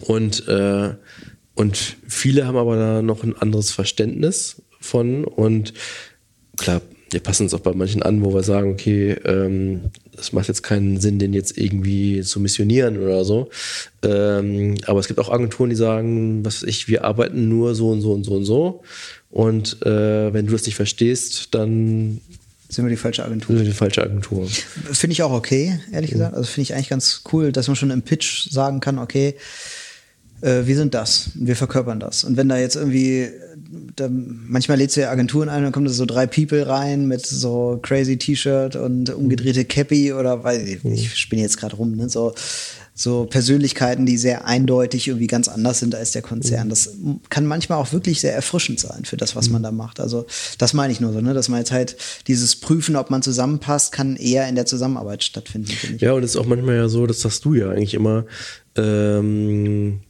und 0.06 0.48
äh, 0.48 0.94
und 1.54 1.96
viele 2.08 2.46
haben 2.46 2.56
aber 2.56 2.76
da 2.76 3.02
noch 3.02 3.24
ein 3.24 3.36
anderes 3.36 3.70
Verständnis 3.70 4.62
von 4.80 5.24
und 5.24 5.74
klar, 6.56 6.80
wir 7.12 7.20
passen 7.20 7.46
es 7.46 7.54
auch 7.54 7.60
bei 7.60 7.74
manchen 7.74 8.02
an, 8.02 8.24
wo 8.24 8.32
wir 8.32 8.42
sagen, 8.42 8.72
okay, 8.72 9.12
ähm, 9.24 9.90
es 10.18 10.32
macht 10.32 10.48
jetzt 10.48 10.62
keinen 10.62 10.98
Sinn, 10.98 11.18
den 11.18 11.32
jetzt 11.32 11.58
irgendwie 11.58 12.22
zu 12.22 12.40
missionieren 12.40 12.98
oder 12.98 13.24
so. 13.24 13.50
Ähm, 14.02 14.76
aber 14.86 15.00
es 15.00 15.08
gibt 15.08 15.20
auch 15.20 15.30
Agenturen, 15.30 15.70
die 15.70 15.76
sagen, 15.76 16.44
was 16.44 16.62
weiß 16.62 16.68
ich, 16.68 16.88
wir 16.88 17.04
arbeiten 17.04 17.48
nur 17.48 17.74
so 17.74 17.90
und 17.90 18.00
so 18.00 18.12
und 18.12 18.24
so 18.24 18.34
und 18.34 18.44
so. 18.44 18.82
Und 19.30 19.82
äh, 19.82 20.32
wenn 20.32 20.46
du 20.46 20.52
das 20.52 20.66
nicht 20.66 20.76
verstehst, 20.76 21.54
dann 21.54 22.20
sind 22.68 22.86
wir 22.86 22.90
die 22.90 22.96
falsche 22.96 23.24
Agentur. 23.24 23.56
Sind 23.56 23.66
wir 23.66 23.70
die 23.72 23.76
falsche 23.76 24.02
Agentur. 24.02 24.48
Finde 24.48 25.12
ich 25.12 25.22
auch 25.22 25.32
okay, 25.32 25.78
ehrlich 25.92 26.10
ja. 26.10 26.16
gesagt. 26.16 26.34
Also 26.34 26.46
finde 26.46 26.62
ich 26.62 26.74
eigentlich 26.74 26.88
ganz 26.88 27.22
cool, 27.32 27.52
dass 27.52 27.66
man 27.66 27.76
schon 27.76 27.90
im 27.90 28.02
Pitch 28.02 28.48
sagen 28.50 28.80
kann, 28.80 28.98
okay, 28.98 29.34
äh, 30.42 30.66
wir 30.66 30.76
sind 30.76 30.94
das, 30.94 31.30
wir 31.34 31.56
verkörpern 31.56 32.00
das. 32.00 32.24
Und 32.24 32.36
wenn 32.36 32.48
da 32.48 32.58
jetzt 32.58 32.76
irgendwie, 32.76 33.28
da, 33.96 34.08
manchmal 34.10 34.78
lädst 34.78 34.96
du 34.96 35.00
ja 35.00 35.10
Agenturen 35.10 35.48
ein, 35.48 35.62
dann 35.62 35.72
kommen 35.72 35.86
da 35.86 35.92
so 35.92 36.04
drei 36.04 36.26
People 36.26 36.66
rein 36.66 37.06
mit 37.06 37.24
so 37.24 37.78
crazy 37.82 38.18
T-Shirt 38.18 38.76
und 38.76 39.10
umgedrehte 39.10 39.64
Cappy 39.64 40.12
oder 40.12 40.44
weil 40.44 40.66
ich, 40.68 40.84
ich 40.84 41.16
spinne 41.16 41.42
jetzt 41.42 41.56
gerade 41.56 41.76
rum, 41.76 41.96
ne? 41.96 42.08
so 42.08 42.34
so 42.94 43.24
Persönlichkeiten, 43.24 44.04
die 44.04 44.18
sehr 44.18 44.44
eindeutig 44.44 45.08
irgendwie 45.08 45.26
ganz 45.26 45.48
anders 45.48 45.78
sind 45.78 45.94
als 45.94 46.12
der 46.12 46.20
Konzern. 46.20 46.68
Das 46.68 46.90
kann 47.30 47.46
manchmal 47.46 47.78
auch 47.78 47.92
wirklich 47.92 48.20
sehr 48.20 48.34
erfrischend 48.34 48.80
sein 48.80 49.06
für 49.06 49.16
das, 49.16 49.34
was 49.34 49.48
man 49.48 49.62
da 49.62 49.72
macht. 49.72 49.98
Also 49.98 50.26
das 50.58 50.74
meine 50.74 50.92
ich 50.92 51.00
nur 51.00 51.12
so, 51.12 51.22
ne? 51.22 51.32
dass 51.32 51.48
man 51.48 51.60
jetzt 51.60 51.72
halt 51.72 51.96
dieses 52.26 52.56
Prüfen, 52.56 52.96
ob 52.96 53.10
man 53.10 53.22
zusammenpasst, 53.22 53.92
kann 53.92 54.16
eher 54.16 54.46
in 54.46 54.56
der 54.56 54.66
Zusammenarbeit 54.66 55.24
stattfinden. 55.24 55.72
Ja, 55.98 56.12
und 56.12 56.22
es 56.22 56.32
ist 56.32 56.36
auch 56.36 56.46
manchmal 56.46 56.76
ja 56.76 56.88
so, 56.88 57.06
das 57.06 57.20
sagst 57.20 57.46
du 57.46 57.54
ja 57.54 57.70
eigentlich 57.70 57.94
immer, 57.94 58.26
ähm, 58.76 60.00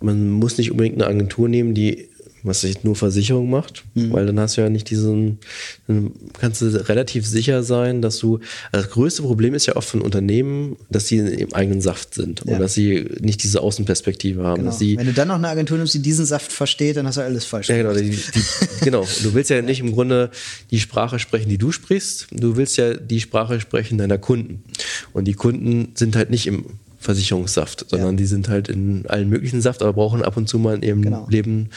man 0.00 0.30
muss 0.30 0.58
nicht 0.58 0.70
unbedingt 0.70 0.96
eine 0.96 1.06
Agentur 1.06 1.48
nehmen, 1.48 1.74
die 1.74 2.10
was 2.42 2.62
sich 2.62 2.84
nur 2.84 2.96
Versicherung 2.96 3.50
macht, 3.50 3.84
mhm. 3.94 4.12
weil 4.12 4.26
dann 4.26 4.40
hast 4.40 4.56
du 4.56 4.62
ja 4.62 4.70
nicht 4.70 4.90
diesen, 4.90 5.38
dann 5.86 6.12
kannst 6.38 6.62
du 6.62 6.88
relativ 6.88 7.26
sicher 7.26 7.62
sein, 7.62 8.02
dass 8.02 8.18
du, 8.18 8.40
also 8.72 8.84
das 8.84 8.90
größte 8.90 9.22
Problem 9.22 9.54
ist 9.54 9.66
ja 9.66 9.76
oft 9.76 9.88
von 9.88 10.00
Unternehmen, 10.00 10.76
dass 10.88 11.06
sie 11.06 11.18
im 11.18 11.52
eigenen 11.52 11.80
Saft 11.80 12.14
sind 12.14 12.42
ja. 12.46 12.54
und 12.54 12.60
dass 12.60 12.74
sie 12.74 13.06
nicht 13.20 13.42
diese 13.42 13.60
Außenperspektive 13.60 14.42
haben. 14.42 14.62
Genau. 14.62 14.72
Sie, 14.72 14.96
Wenn 14.96 15.06
du 15.06 15.12
dann 15.12 15.28
noch 15.28 15.36
eine 15.36 15.48
Agentur 15.48 15.76
nimmst, 15.76 15.94
die 15.94 16.02
diesen 16.02 16.24
Saft 16.24 16.52
versteht, 16.52 16.96
dann 16.96 17.06
hast 17.06 17.18
du 17.18 17.22
alles 17.22 17.44
falsch. 17.44 17.68
Ja, 17.68 17.76
genau, 17.76 17.92
die, 17.94 18.10
die, 18.10 18.42
genau. 18.84 19.06
Du 19.22 19.34
willst 19.34 19.50
ja 19.50 19.60
nicht 19.62 19.80
im 19.80 19.92
Grunde 19.92 20.30
die 20.70 20.80
Sprache 20.80 21.18
sprechen, 21.18 21.48
die 21.48 21.58
du 21.58 21.72
sprichst, 21.72 22.28
du 22.30 22.56
willst 22.56 22.76
ja 22.76 22.94
die 22.94 23.20
Sprache 23.20 23.60
sprechen 23.60 23.98
deiner 23.98 24.18
Kunden. 24.18 24.64
Und 25.12 25.26
die 25.26 25.34
Kunden 25.34 25.92
sind 25.94 26.16
halt 26.16 26.30
nicht 26.30 26.46
im 26.46 26.64
Versicherungssaft, 27.00 27.86
sondern 27.88 28.10
ja. 28.10 28.16
die 28.16 28.26
sind 28.26 28.48
halt 28.48 28.68
in 28.68 29.06
allen 29.08 29.30
möglichen 29.30 29.62
Saft, 29.62 29.82
aber 29.82 29.94
brauchen 29.94 30.22
ab 30.22 30.36
und 30.36 30.48
zu 30.48 30.58
mal 30.58 30.76
in 30.76 30.82
ihrem 30.82 31.02
genau. 31.02 31.26
Leben 31.30 31.70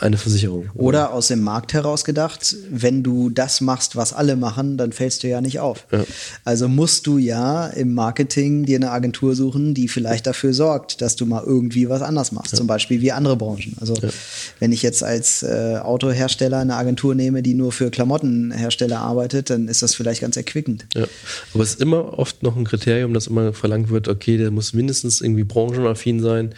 eine 0.00 0.16
Versicherung. 0.16 0.70
Oder 0.74 1.12
aus 1.12 1.28
dem 1.28 1.42
Markt 1.42 1.72
heraus 1.72 2.04
gedacht, 2.04 2.56
wenn 2.70 3.02
du 3.02 3.30
das 3.30 3.60
machst, 3.60 3.94
was 3.94 4.12
alle 4.12 4.34
machen, 4.36 4.76
dann 4.76 4.92
fällst 4.92 5.22
du 5.22 5.28
ja 5.28 5.40
nicht 5.40 5.60
auf. 5.60 5.86
Ja. 5.92 6.04
Also 6.44 6.68
musst 6.68 7.06
du 7.06 7.18
ja 7.18 7.68
im 7.68 7.94
Marketing 7.94 8.64
dir 8.64 8.76
eine 8.76 8.90
Agentur 8.90 9.36
suchen, 9.36 9.72
die 9.72 9.86
vielleicht 9.88 10.26
dafür 10.26 10.52
sorgt, 10.52 11.00
dass 11.00 11.14
du 11.14 11.26
mal 11.26 11.44
irgendwie 11.44 11.88
was 11.88 12.02
anders 12.02 12.32
machst. 12.32 12.52
Ja. 12.52 12.58
Zum 12.58 12.66
Beispiel 12.66 13.00
wie 13.00 13.12
andere 13.12 13.36
Branchen. 13.36 13.76
Also 13.80 13.94
ja. 13.94 14.08
wenn 14.58 14.72
ich 14.72 14.82
jetzt 14.82 15.04
als 15.04 15.42
äh, 15.42 15.78
Autohersteller 15.82 16.58
eine 16.58 16.74
Agentur 16.74 17.14
nehme, 17.14 17.42
die 17.42 17.54
nur 17.54 17.70
für 17.70 17.90
Klamottenhersteller 17.90 18.98
arbeitet, 18.98 19.50
dann 19.50 19.68
ist 19.68 19.82
das 19.82 19.94
vielleicht 19.94 20.20
ganz 20.20 20.36
erquickend. 20.36 20.86
Aber 21.52 21.62
es 21.62 21.70
ist 21.70 21.80
immer 21.80 22.18
oft 22.18 22.42
noch 22.42 22.56
ein 22.56 22.64
Kriterium, 22.64 23.14
dass 23.14 23.28
immer 23.28 23.52
verlangt 23.52 23.90
wird, 23.90 24.08
okay, 24.08 24.38
der 24.38 24.50
muss 24.50 24.72
mindestens 24.72 25.20
irgendwie 25.20 25.44
branchenaffin 25.44 26.20
sein 26.20 26.54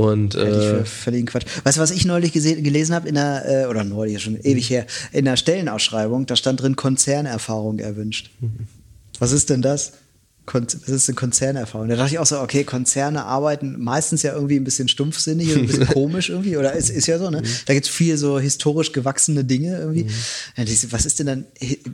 und 0.00 0.34
äh, 0.34 0.84
völligen 0.84 1.26
Quatsch. 1.26 1.46
Weißt 1.64 1.76
du, 1.76 1.82
was 1.82 1.90
ich 1.90 2.04
neulich 2.04 2.32
gelesen 2.32 2.94
habe 2.94 3.08
in 3.08 3.14
der, 3.14 3.64
äh, 3.64 3.66
oder 3.66 3.84
neulich 3.84 4.22
schon 4.22 4.38
ewig 4.40 4.70
her, 4.70 4.86
in 5.12 5.24
der 5.24 5.36
Stellenausschreibung, 5.36 6.26
da 6.26 6.36
stand 6.36 6.62
drin 6.62 6.76
Konzernerfahrung 6.76 7.78
erwünscht. 7.78 8.30
Mhm. 8.40 8.66
Was 9.18 9.32
ist 9.32 9.50
denn 9.50 9.62
das? 9.62 9.92
Das 10.52 10.88
ist 10.88 11.08
eine 11.08 11.14
Konzernerfahrung. 11.14 11.88
Da 11.88 11.96
dachte 11.96 12.12
ich 12.12 12.18
auch 12.18 12.26
so, 12.26 12.40
okay, 12.40 12.64
Konzerne 12.64 13.24
arbeiten 13.24 13.76
meistens 13.78 14.22
ja 14.22 14.34
irgendwie 14.34 14.56
ein 14.56 14.64
bisschen 14.64 14.88
stumpfsinnig 14.88 15.52
und 15.52 15.60
ein 15.60 15.66
bisschen 15.66 15.86
komisch 15.92 16.30
irgendwie, 16.30 16.56
oder 16.56 16.72
ist, 16.72 16.90
ist 16.90 17.06
ja 17.06 17.18
so, 17.18 17.30
ne? 17.30 17.40
Mhm. 17.40 17.46
Da 17.66 17.74
gibt 17.74 17.86
es 17.86 17.92
viel 17.92 18.16
so 18.16 18.38
historisch 18.38 18.92
gewachsene 18.92 19.44
Dinge 19.44 19.78
irgendwie. 19.78 20.04
Mhm. 20.04 20.92
was 20.92 21.06
ist 21.06 21.18
denn 21.18 21.26
dann 21.26 21.44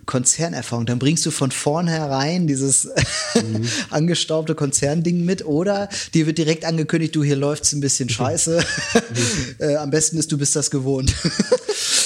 Konzernerfahrung? 0.06 0.86
Dann 0.86 0.98
bringst 0.98 1.26
du 1.26 1.30
von 1.30 1.50
vornherein 1.50 2.46
dieses 2.46 2.88
mhm. 3.34 3.66
angestaubte 3.90 4.54
Konzernding 4.54 5.24
mit 5.24 5.44
oder 5.44 5.88
dir 6.14 6.26
wird 6.26 6.38
direkt 6.38 6.64
angekündigt, 6.64 7.14
du, 7.14 7.22
hier 7.22 7.36
läuft 7.36 7.64
es 7.64 7.72
ein 7.72 7.80
bisschen 7.80 8.08
scheiße. 8.08 8.64
äh, 9.58 9.76
am 9.76 9.90
besten 9.90 10.18
ist, 10.18 10.32
du 10.32 10.38
bist 10.38 10.56
das 10.56 10.70
gewohnt. 10.70 11.14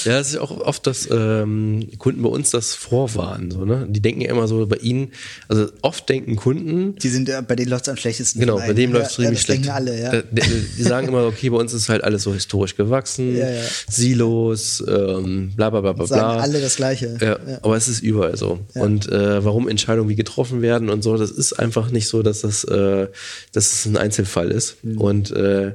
Ja, 0.05 0.19
das 0.19 0.31
ist 0.31 0.39
auch 0.39 0.51
oft, 0.61 0.87
dass 0.87 1.09
ähm, 1.11 1.89
Kunden 1.99 2.23
bei 2.23 2.29
uns 2.29 2.51
das 2.51 2.75
vorwarnen, 2.75 3.51
so, 3.51 3.65
ne? 3.65 3.87
Die 3.89 4.01
denken 4.01 4.21
ja 4.21 4.31
immer 4.31 4.49
so 4.49 4.67
bei 4.67 4.77
ihnen, 4.77 5.13
also 5.49 5.69
oft 5.83 6.09
denken 6.09 6.37
Kunden. 6.37 6.97
Die 6.97 7.09
sind 7.09 7.29
ja, 7.29 7.41
bei 7.41 7.57
denen 7.57 7.71
läuft 7.71 7.85
es 7.85 7.89
am 7.89 7.97
schlechtesten. 7.97 8.41
Genau, 8.41 8.57
bei 8.57 8.73
denen 8.73 8.93
läuft 8.93 9.11
es 9.11 9.17
ziemlich 9.17 9.41
schlecht. 9.41 9.69
alle, 9.69 10.01
ja. 10.01 10.23
Die, 10.23 10.41
die, 10.77 10.83
sagen 10.83 11.09
immer, 11.09 11.25
okay, 11.25 11.51
bei 11.51 11.57
uns 11.57 11.73
ist 11.73 11.89
halt 11.89 12.05
alles 12.05 12.23
so 12.23 12.33
historisch 12.33 12.77
gewachsen, 12.77 13.37
ja, 13.37 13.51
ja. 13.51 13.63
Silos, 13.89 14.83
ähm, 14.87 15.53
bla 15.57 15.71
bla 15.71 15.81
bla 15.81 15.93
bla. 15.93 16.07
Sagen 16.07 16.41
alle 16.41 16.61
das 16.61 16.77
Gleiche. 16.77 17.19
Ja, 17.21 17.39
Aber 17.63 17.77
es 17.77 17.89
ist 17.89 18.01
überall 18.01 18.37
so. 18.37 18.61
Und 18.75 19.11
äh, 19.11 19.45
warum 19.45 19.69
Entscheidungen 19.69 20.09
wie 20.09 20.17
getroffen 20.17 20.63
werden 20.63 20.89
und 20.89 21.03
so, 21.03 21.17
das 21.17 21.31
ist 21.31 21.55
einfach 21.55 21.91
nicht 21.91 22.09
so, 22.09 22.23
dass 22.23 22.43
das, 22.43 22.65
äh, 22.65 23.09
dass 23.53 23.73
es 23.73 23.87
ein 23.87 23.97
Einzelfall 23.97 24.51
ist. 24.51 24.83
Mhm. 24.83 25.01
Und, 25.01 25.31
äh, 25.33 25.75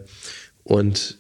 und 0.64 1.18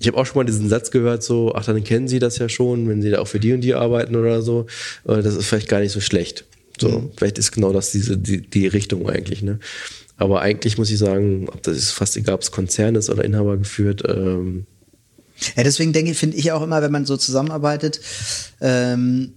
ich 0.00 0.08
habe 0.08 0.16
auch 0.16 0.26
schon 0.26 0.36
mal 0.36 0.44
diesen 0.44 0.68
Satz 0.68 0.90
gehört, 0.90 1.22
so, 1.22 1.54
ach, 1.54 1.64
dann 1.64 1.84
kennen 1.84 2.08
Sie 2.08 2.18
das 2.18 2.38
ja 2.38 2.48
schon, 2.48 2.88
wenn 2.88 3.02
Sie 3.02 3.10
da 3.10 3.20
auch 3.20 3.28
für 3.28 3.38
die 3.38 3.52
und 3.52 3.60
die 3.60 3.74
arbeiten 3.74 4.16
oder 4.16 4.42
so. 4.42 4.66
Äh, 5.06 5.22
das 5.22 5.36
ist 5.36 5.46
vielleicht 5.46 5.68
gar 5.68 5.80
nicht 5.80 5.92
so 5.92 6.00
schlecht. 6.00 6.44
So, 6.80 6.88
mhm. 6.88 7.10
vielleicht 7.16 7.38
ist 7.38 7.52
genau 7.52 7.72
das 7.72 7.92
diese, 7.92 8.16
die, 8.16 8.40
die 8.40 8.66
Richtung 8.66 9.08
eigentlich, 9.08 9.42
ne? 9.42 9.58
Aber 10.16 10.40
eigentlich 10.40 10.76
muss 10.76 10.90
ich 10.90 10.98
sagen, 10.98 11.48
ob 11.48 11.62
das 11.62 11.76
ist 11.76 11.92
fast 11.92 12.16
egal, 12.16 12.34
ob 12.34 12.42
es 12.42 12.50
Konzern 12.50 12.94
ist 12.94 13.08
oder 13.08 13.24
Inhaber 13.24 13.56
geführt, 13.56 14.02
ähm, 14.06 14.66
ja, 15.56 15.62
deswegen 15.62 15.92
denke 15.92 16.10
ich, 16.10 16.18
finde 16.18 16.36
ich 16.36 16.52
auch 16.52 16.62
immer, 16.62 16.82
wenn 16.82 16.92
man 16.92 17.06
so 17.06 17.16
zusammenarbeitet, 17.16 18.00
ähm, 18.60 19.32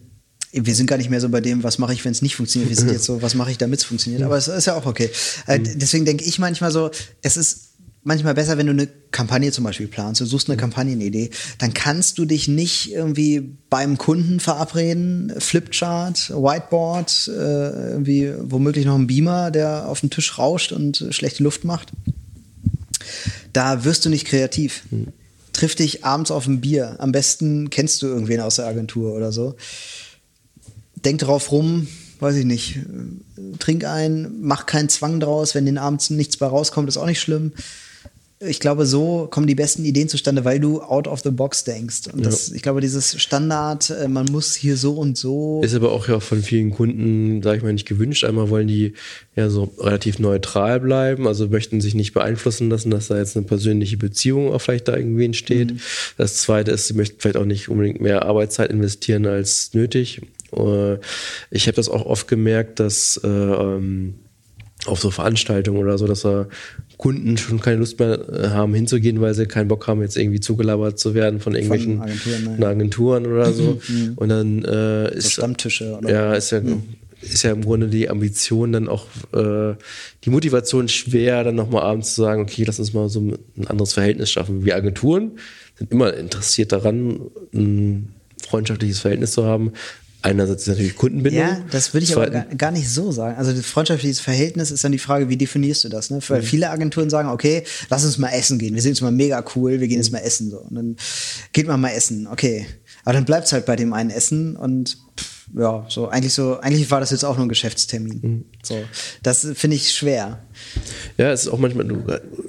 wir 0.52 0.76
sind 0.76 0.86
gar 0.86 0.98
nicht 0.98 1.10
mehr 1.10 1.20
so 1.20 1.30
bei 1.30 1.42
dem, 1.42 1.64
was 1.64 1.80
mache 1.80 1.94
ich, 1.94 2.06
wenn 2.06 2.12
es 2.12 2.22
nicht 2.22 2.36
funktioniert. 2.36 2.70
Wir 2.70 2.76
sind 2.78 2.92
jetzt 2.92 3.06
so, 3.06 3.22
was 3.22 3.34
mache 3.36 3.52
ich, 3.52 3.58
damit 3.58 3.80
es 3.80 3.86
funktioniert. 3.86 4.22
Aber 4.22 4.38
es 4.38 4.48
ist 4.48 4.66
ja 4.66 4.76
auch 4.76 4.86
okay. 4.86 5.10
Äh, 5.48 5.60
mhm. 5.60 5.80
deswegen 5.80 6.06
denke 6.06 6.24
ich 6.24 6.38
manchmal 6.40 6.72
so, 6.72 6.92
es 7.22 7.38
ist 7.38 7.73
manchmal 8.04 8.34
besser, 8.34 8.58
wenn 8.58 8.68
du 8.68 8.74
eine 8.74 8.88
Kampagne 9.12 9.52
zum 9.52 9.64
Beispiel 9.64 9.88
planst, 9.88 10.22
du 10.22 10.26
suchst 10.26 10.50
eine 10.50 10.58
mhm. 10.58 10.62
Kampagnenidee, 10.62 11.30
dann 11.58 11.74
kannst 11.74 12.18
du 12.18 12.26
dich 12.26 12.48
nicht 12.48 12.92
irgendwie 12.92 13.56
beim 13.70 13.98
Kunden 13.98 14.40
verabreden, 14.40 15.34
Flipchart, 15.38 16.30
Whiteboard, 16.30 17.30
äh, 17.30 17.92
irgendwie 17.92 18.34
womöglich 18.40 18.86
noch 18.86 18.96
ein 18.96 19.08
Beamer, 19.08 19.52
der 19.52 19.88
auf 19.88 20.02
dem 20.02 20.10
Tisch 20.10 20.38
rauscht 20.38 20.72
und 20.72 21.06
schlechte 21.12 21.44
Luft 21.44 21.64
macht. 21.64 21.92
Da 23.54 23.84
wirst 23.84 24.06
du 24.06 24.10
nicht 24.10 24.26
kreativ. 24.26 24.84
Mhm. 24.92 25.08
Triff 25.54 25.76
dich 25.76 26.04
abends 26.04 26.32
auf 26.32 26.48
ein 26.48 26.62
Bier. 26.62 26.96
Am 26.98 27.12
besten 27.12 27.70
kennst 27.70 28.02
du 28.02 28.08
irgendwen 28.08 28.40
aus 28.40 28.56
der 28.56 28.66
Agentur 28.66 29.14
oder 29.14 29.32
so. 29.32 29.56
Denk 30.96 31.20
drauf 31.20 31.52
rum, 31.52 31.88
weiß 32.20 32.38
ich 32.38 32.46
nicht, 32.46 32.80
trink 33.60 33.84
ein, 33.84 34.32
mach 34.42 34.66
keinen 34.66 34.90
Zwang 34.90 35.20
draus, 35.20 35.54
wenn 35.54 35.66
den 35.66 35.78
abends 35.78 36.10
nichts 36.10 36.38
bei 36.38 36.48
rauskommt, 36.48 36.88
ist 36.88 36.98
auch 36.98 37.06
nicht 37.06 37.22
schlimm 37.22 37.52
ich 38.40 38.60
glaube, 38.60 38.86
so 38.86 39.28
kommen 39.30 39.48
die 39.48 39.56
besten 39.56 39.86
Ideen 39.86 40.10
zustande, 40.10 40.44
weil 40.44 40.60
du 40.60 40.82
out 40.82 41.08
of 41.08 41.22
the 41.22 41.32
box 41.32 41.64
denkst. 41.64 42.08
Und 42.12 42.26
das, 42.26 42.50
ja. 42.50 42.56
ich 42.56 42.62
glaube, 42.62 42.82
dieses 42.82 43.22
Standard, 43.22 43.90
äh, 43.90 44.08
man 44.08 44.26
muss 44.26 44.56
hier 44.56 44.78
so 44.78 44.94
und 44.94 45.18
so. 45.18 45.62
Ist 45.64 45.76
aber 45.76 45.92
auch 45.92 46.08
ja 46.08 46.20
von 46.20 46.42
vielen 46.42 46.72
Kunden, 46.72 47.42
sage 47.42 47.58
ich 47.58 47.64
mal, 47.64 47.74
nicht 47.74 47.88
gewünscht. 47.88 48.24
Einmal 48.24 48.50
wollen 48.50 48.68
die 48.68 48.94
ja 49.36 49.50
so 49.50 49.74
relativ 49.80 50.20
neutral 50.20 50.80
bleiben, 50.80 51.28
also 51.28 51.48
möchten 51.48 51.82
sich 51.82 51.96
nicht 51.96 52.14
beeinflussen 52.14 52.70
lassen, 52.70 52.92
dass 52.92 53.08
da 53.08 53.18
jetzt 53.18 53.38
eine 53.38 53.46
persönliche 53.46 53.98
Beziehung 53.98 54.52
auch 54.52 54.60
vielleicht 54.60 54.88
da 54.88 54.98
irgendwie 54.98 55.26
entsteht. 55.26 55.72
Mhm. 55.72 55.80
Das 56.18 56.38
zweite 56.38 56.72
ist, 56.72 56.88
sie 56.88 56.94
möchten 56.94 57.20
vielleicht 57.20 57.38
auch 57.38 57.46
nicht 57.46 57.70
unbedingt 57.70 58.02
mehr 58.02 58.26
Arbeitszeit 58.26 58.72
investieren 58.72 59.26
als 59.26 59.74
nötig. 59.74 60.22
Äh, 60.56 60.96
ich 61.50 61.68
habe 61.68 61.76
das 61.76 61.90
auch 61.90 62.06
oft 62.06 62.28
gemerkt, 62.28 62.80
dass 62.80 63.20
äh, 63.24 63.28
ähm, 63.28 64.16
auf 64.86 65.00
so 65.00 65.12
Veranstaltungen 65.12 65.78
oder 65.78 65.98
so, 65.98 66.08
dass 66.08 66.22
da 66.22 66.48
Kunden 67.04 67.36
schon 67.36 67.60
keine 67.60 67.80
Lust 67.80 68.00
mehr 68.00 68.30
äh, 68.30 68.48
haben 68.52 68.74
hinzugehen, 68.74 69.20
weil 69.20 69.34
sie 69.34 69.46
keinen 69.46 69.68
Bock 69.68 69.88
haben, 69.88 70.02
jetzt 70.02 70.16
irgendwie 70.16 70.40
zugelabert 70.40 70.98
zu 70.98 71.14
werden 71.14 71.42
von 71.42 71.54
irgendwelchen 71.54 71.98
von 71.98 72.08
Agenturen, 72.08 72.64
Agenturen, 72.64 73.26
oder 73.26 73.52
so. 73.52 73.82
Mhm. 73.90 74.14
Und 74.16 74.30
dann 74.30 74.64
äh, 74.64 75.14
ist 75.14 75.26
so 75.26 75.42
Stammtische 75.42 75.98
oder 75.98 76.10
ja, 76.10 76.34
ist 76.34 76.52
ja 76.52 76.62
mhm. 76.62 76.84
ist 77.22 77.44
ja 77.44 77.52
im 77.52 77.66
Grunde 77.66 77.88
die 77.88 78.10
Ambition 78.10 78.72
dann 78.72 78.88
auch 78.88 79.08
äh, 79.34 79.76
die 80.24 80.30
Motivation 80.30 80.88
schwer, 80.88 81.44
dann 81.44 81.56
nochmal 81.56 81.84
abends 81.84 82.16
zu 82.16 82.22
sagen, 82.22 82.44
okay, 82.44 82.64
lass 82.66 82.80
uns 82.80 82.94
mal 82.94 83.10
so 83.10 83.20
ein 83.20 83.68
anderes 83.68 83.92
Verhältnis 83.92 84.32
schaffen. 84.32 84.64
Wir 84.64 84.78
Agenturen 84.78 85.32
sind 85.76 85.92
immer 85.92 86.14
interessiert 86.14 86.72
daran, 86.72 87.20
ein 87.54 88.14
freundschaftliches 88.48 89.00
Verhältnis 89.00 89.34
zu 89.34 89.44
haben, 89.44 89.74
Einerseits 90.24 90.68
natürlich 90.68 90.96
Kundenbindung. 90.96 91.42
Ja, 91.42 91.62
das 91.70 91.94
würde 91.94 92.06
ich 92.06 92.12
Zweiten, 92.12 92.36
aber 92.38 92.56
gar, 92.56 92.72
nicht 92.72 92.90
so 92.90 93.12
sagen. 93.12 93.38
Also 93.38 93.52
das 93.52 93.66
freundschaftliches 93.66 94.22
Verhältnis 94.22 94.72
ist 94.72 94.82
dann 94.82 94.94
die 94.94 94.98
Frage, 94.98 95.28
wie 95.28 95.36
definierst 95.36 95.84
du 95.84 95.90
das? 95.90 96.10
Ne? 96.10 96.20
Weil 96.30 96.40
mhm. 96.40 96.46
viele 96.46 96.70
Agenturen 96.70 97.10
sagen, 97.10 97.28
okay, 97.28 97.64
lass 97.90 98.06
uns 98.06 98.18
mal 98.18 98.30
essen 98.30 98.58
gehen. 98.58 98.74
Wir 98.74 98.82
sind 98.82 98.94
jetzt 98.94 99.02
mal 99.02 99.12
mega 99.12 99.44
cool, 99.54 99.82
wir 99.82 99.88
gehen 99.90 99.98
jetzt 99.98 100.12
mhm. 100.12 100.20
mal 100.20 100.24
essen. 100.24 100.50
So. 100.50 100.60
Und 100.60 100.76
dann 100.76 100.96
geht 101.52 101.68
man 101.68 101.82
mal 101.82 101.90
essen, 101.90 102.28
okay. 102.28 102.66
Aber 103.04 103.14
dann 103.14 103.26
bleibt 103.26 103.48
es 103.48 103.52
halt 103.52 103.66
bei 103.66 103.76
dem 103.76 103.92
einen 103.92 104.12
Essen 104.12 104.56
und 104.56 104.98
ja, 105.56 105.86
so 105.88 106.08
eigentlich 106.08 106.34
so, 106.34 106.60
eigentlich 106.60 106.90
war 106.90 107.00
das 107.00 107.12
jetzt 107.12 107.24
auch 107.24 107.36
nur 107.36 107.46
ein 107.46 107.50
Geschäftstermin. 107.50 108.20
Mhm. 108.22 108.46
So, 108.64 108.82
das 109.22 109.48
finde 109.54 109.76
ich 109.76 109.92
schwer. 109.92 110.40
Ja, 111.18 111.32
es 111.32 111.44
ist 111.44 111.48
auch 111.50 111.60
manchmal, 111.60 111.86
du 111.86 112.04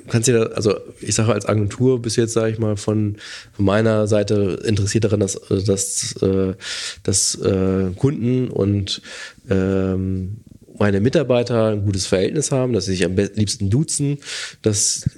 kannst 0.08 0.28
dir, 0.28 0.52
also 0.54 0.76
ich 1.00 1.14
sage 1.14 1.32
als 1.32 1.46
Agentur 1.46 2.00
bis 2.00 2.16
jetzt, 2.16 2.32
sage 2.32 2.52
ich 2.52 2.58
mal, 2.58 2.76
von, 2.76 3.16
von, 3.52 3.64
meiner 3.64 4.06
Seite 4.06 4.62
interessiert 4.64 5.04
daran, 5.04 5.20
dass, 5.20 5.38
dass, 5.66 6.16
äh, 6.22 6.54
dass 7.02 7.34
äh, 7.36 7.90
Kunden 7.96 8.48
und 8.48 9.02
ähm, 9.50 10.38
meine 10.78 11.00
Mitarbeiter 11.00 11.68
ein 11.68 11.84
gutes 11.84 12.06
Verhältnis 12.06 12.50
haben, 12.52 12.72
dass 12.72 12.86
sie 12.86 12.92
sich 12.92 13.04
am 13.04 13.16
liebsten 13.16 13.70
duzen, 13.70 14.18
dass 14.62 15.08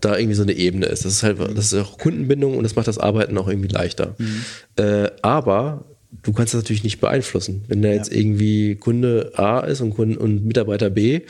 da 0.00 0.16
irgendwie 0.16 0.34
so 0.34 0.42
eine 0.42 0.52
Ebene 0.52 0.86
ist. 0.86 1.04
Das 1.04 1.12
ist 1.12 1.22
halt, 1.22 1.38
das 1.38 1.72
ist 1.72 1.74
auch 1.74 1.96
Kundenbindung 1.96 2.56
und 2.56 2.64
das 2.64 2.76
macht 2.76 2.88
das 2.88 2.98
Arbeiten 2.98 3.38
auch 3.38 3.48
irgendwie 3.48 3.68
leichter. 3.68 4.16
Mhm. 4.18 4.44
Äh, 4.76 5.10
aber 5.22 5.84
du 6.22 6.32
kannst 6.32 6.52
das 6.52 6.62
natürlich 6.62 6.84
nicht 6.84 7.00
beeinflussen. 7.00 7.64
Wenn 7.68 7.82
da 7.82 7.88
jetzt 7.88 8.12
ja. 8.12 8.18
irgendwie 8.18 8.76
Kunde 8.76 9.32
A 9.36 9.60
ist 9.60 9.80
und, 9.80 9.94
Kunde, 9.94 10.18
und 10.18 10.44
Mitarbeiter 10.44 10.90
B 10.90 11.22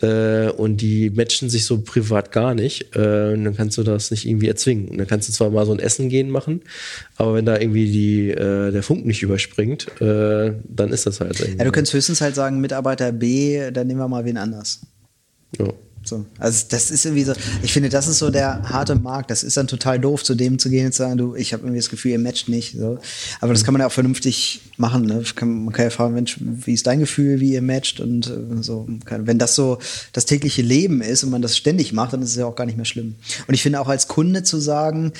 äh, 0.00 0.48
und 0.50 0.80
die 0.80 1.10
matchen 1.10 1.50
sich 1.50 1.64
so 1.64 1.80
privat 1.80 2.30
gar 2.30 2.54
nicht, 2.54 2.94
äh, 2.96 3.36
dann 3.36 3.56
kannst 3.56 3.76
du 3.78 3.82
das 3.82 4.10
nicht 4.10 4.26
irgendwie 4.26 4.48
erzwingen. 4.48 4.88
Und 4.88 4.98
dann 4.98 5.06
kannst 5.06 5.28
du 5.28 5.32
zwar 5.32 5.50
mal 5.50 5.66
so 5.66 5.72
ein 5.72 5.80
Essen 5.80 6.08
gehen 6.08 6.30
machen, 6.30 6.62
aber 7.16 7.34
wenn 7.34 7.46
da 7.46 7.58
irgendwie 7.58 7.90
die, 7.90 8.30
äh, 8.30 8.70
der 8.70 8.82
Funk 8.82 9.04
nicht 9.04 9.22
überspringt, 9.22 9.88
äh, 10.00 10.52
dann 10.64 10.90
ist 10.90 11.06
das 11.06 11.20
halt. 11.20 11.38
Ja, 11.38 11.64
du 11.64 11.72
kannst 11.72 11.92
höchstens 11.92 12.20
halt 12.20 12.34
sagen, 12.34 12.60
Mitarbeiter 12.60 13.12
B, 13.12 13.70
dann 13.70 13.86
nehmen 13.86 14.00
wir 14.00 14.08
mal 14.08 14.24
wen 14.24 14.36
anders. 14.36 14.80
Ja. 15.58 15.72
So. 16.08 16.26
Also 16.38 16.66
das 16.70 16.90
ist 16.90 17.04
irgendwie 17.04 17.24
so, 17.24 17.32
ich 17.62 17.72
finde, 17.72 17.88
das 17.88 18.08
ist 18.08 18.18
so 18.18 18.30
der 18.30 18.62
harte 18.68 18.94
Markt. 18.94 19.30
Das 19.30 19.42
ist 19.42 19.56
dann 19.56 19.66
total 19.66 19.98
doof, 19.98 20.24
zu 20.24 20.34
dem 20.34 20.58
zu 20.58 20.70
gehen 20.70 20.86
und 20.86 20.92
zu 20.92 21.02
sagen, 21.02 21.18
du, 21.18 21.34
ich 21.34 21.52
habe 21.52 21.62
irgendwie 21.62 21.78
das 21.78 21.90
Gefühl, 21.90 22.12
ihr 22.12 22.18
matcht 22.18 22.48
nicht. 22.48 22.76
So. 22.76 22.98
Aber 23.40 23.52
das 23.52 23.64
kann 23.64 23.74
man 23.74 23.80
ja 23.80 23.86
auch 23.86 23.92
vernünftig 23.92 24.62
machen. 24.76 25.04
Ne? 25.04 25.22
Kann, 25.34 25.64
man 25.64 25.74
kann 25.74 25.84
ja 25.84 25.90
fragen, 25.90 26.14
Mensch, 26.14 26.38
wie 26.40 26.74
ist 26.74 26.86
dein 26.86 27.00
Gefühl, 27.00 27.40
wie 27.40 27.52
ihr 27.52 27.62
matcht 27.62 28.00
und 28.00 28.26
äh, 28.28 28.62
so. 28.62 28.88
Wenn 29.08 29.38
das 29.38 29.54
so 29.54 29.78
das 30.12 30.24
tägliche 30.26 30.62
Leben 30.62 31.02
ist 31.02 31.24
und 31.24 31.30
man 31.30 31.42
das 31.42 31.56
ständig 31.56 31.92
macht, 31.92 32.12
dann 32.12 32.22
ist 32.22 32.30
es 32.30 32.36
ja 32.36 32.46
auch 32.46 32.56
gar 32.56 32.66
nicht 32.66 32.76
mehr 32.76 32.86
schlimm. 32.86 33.16
Und 33.46 33.54
ich 33.54 33.62
finde 33.62 33.80
auch 33.80 33.88
als 33.88 34.08
Kunde 34.08 34.42
zu 34.42 34.58
sagen, 34.58 35.12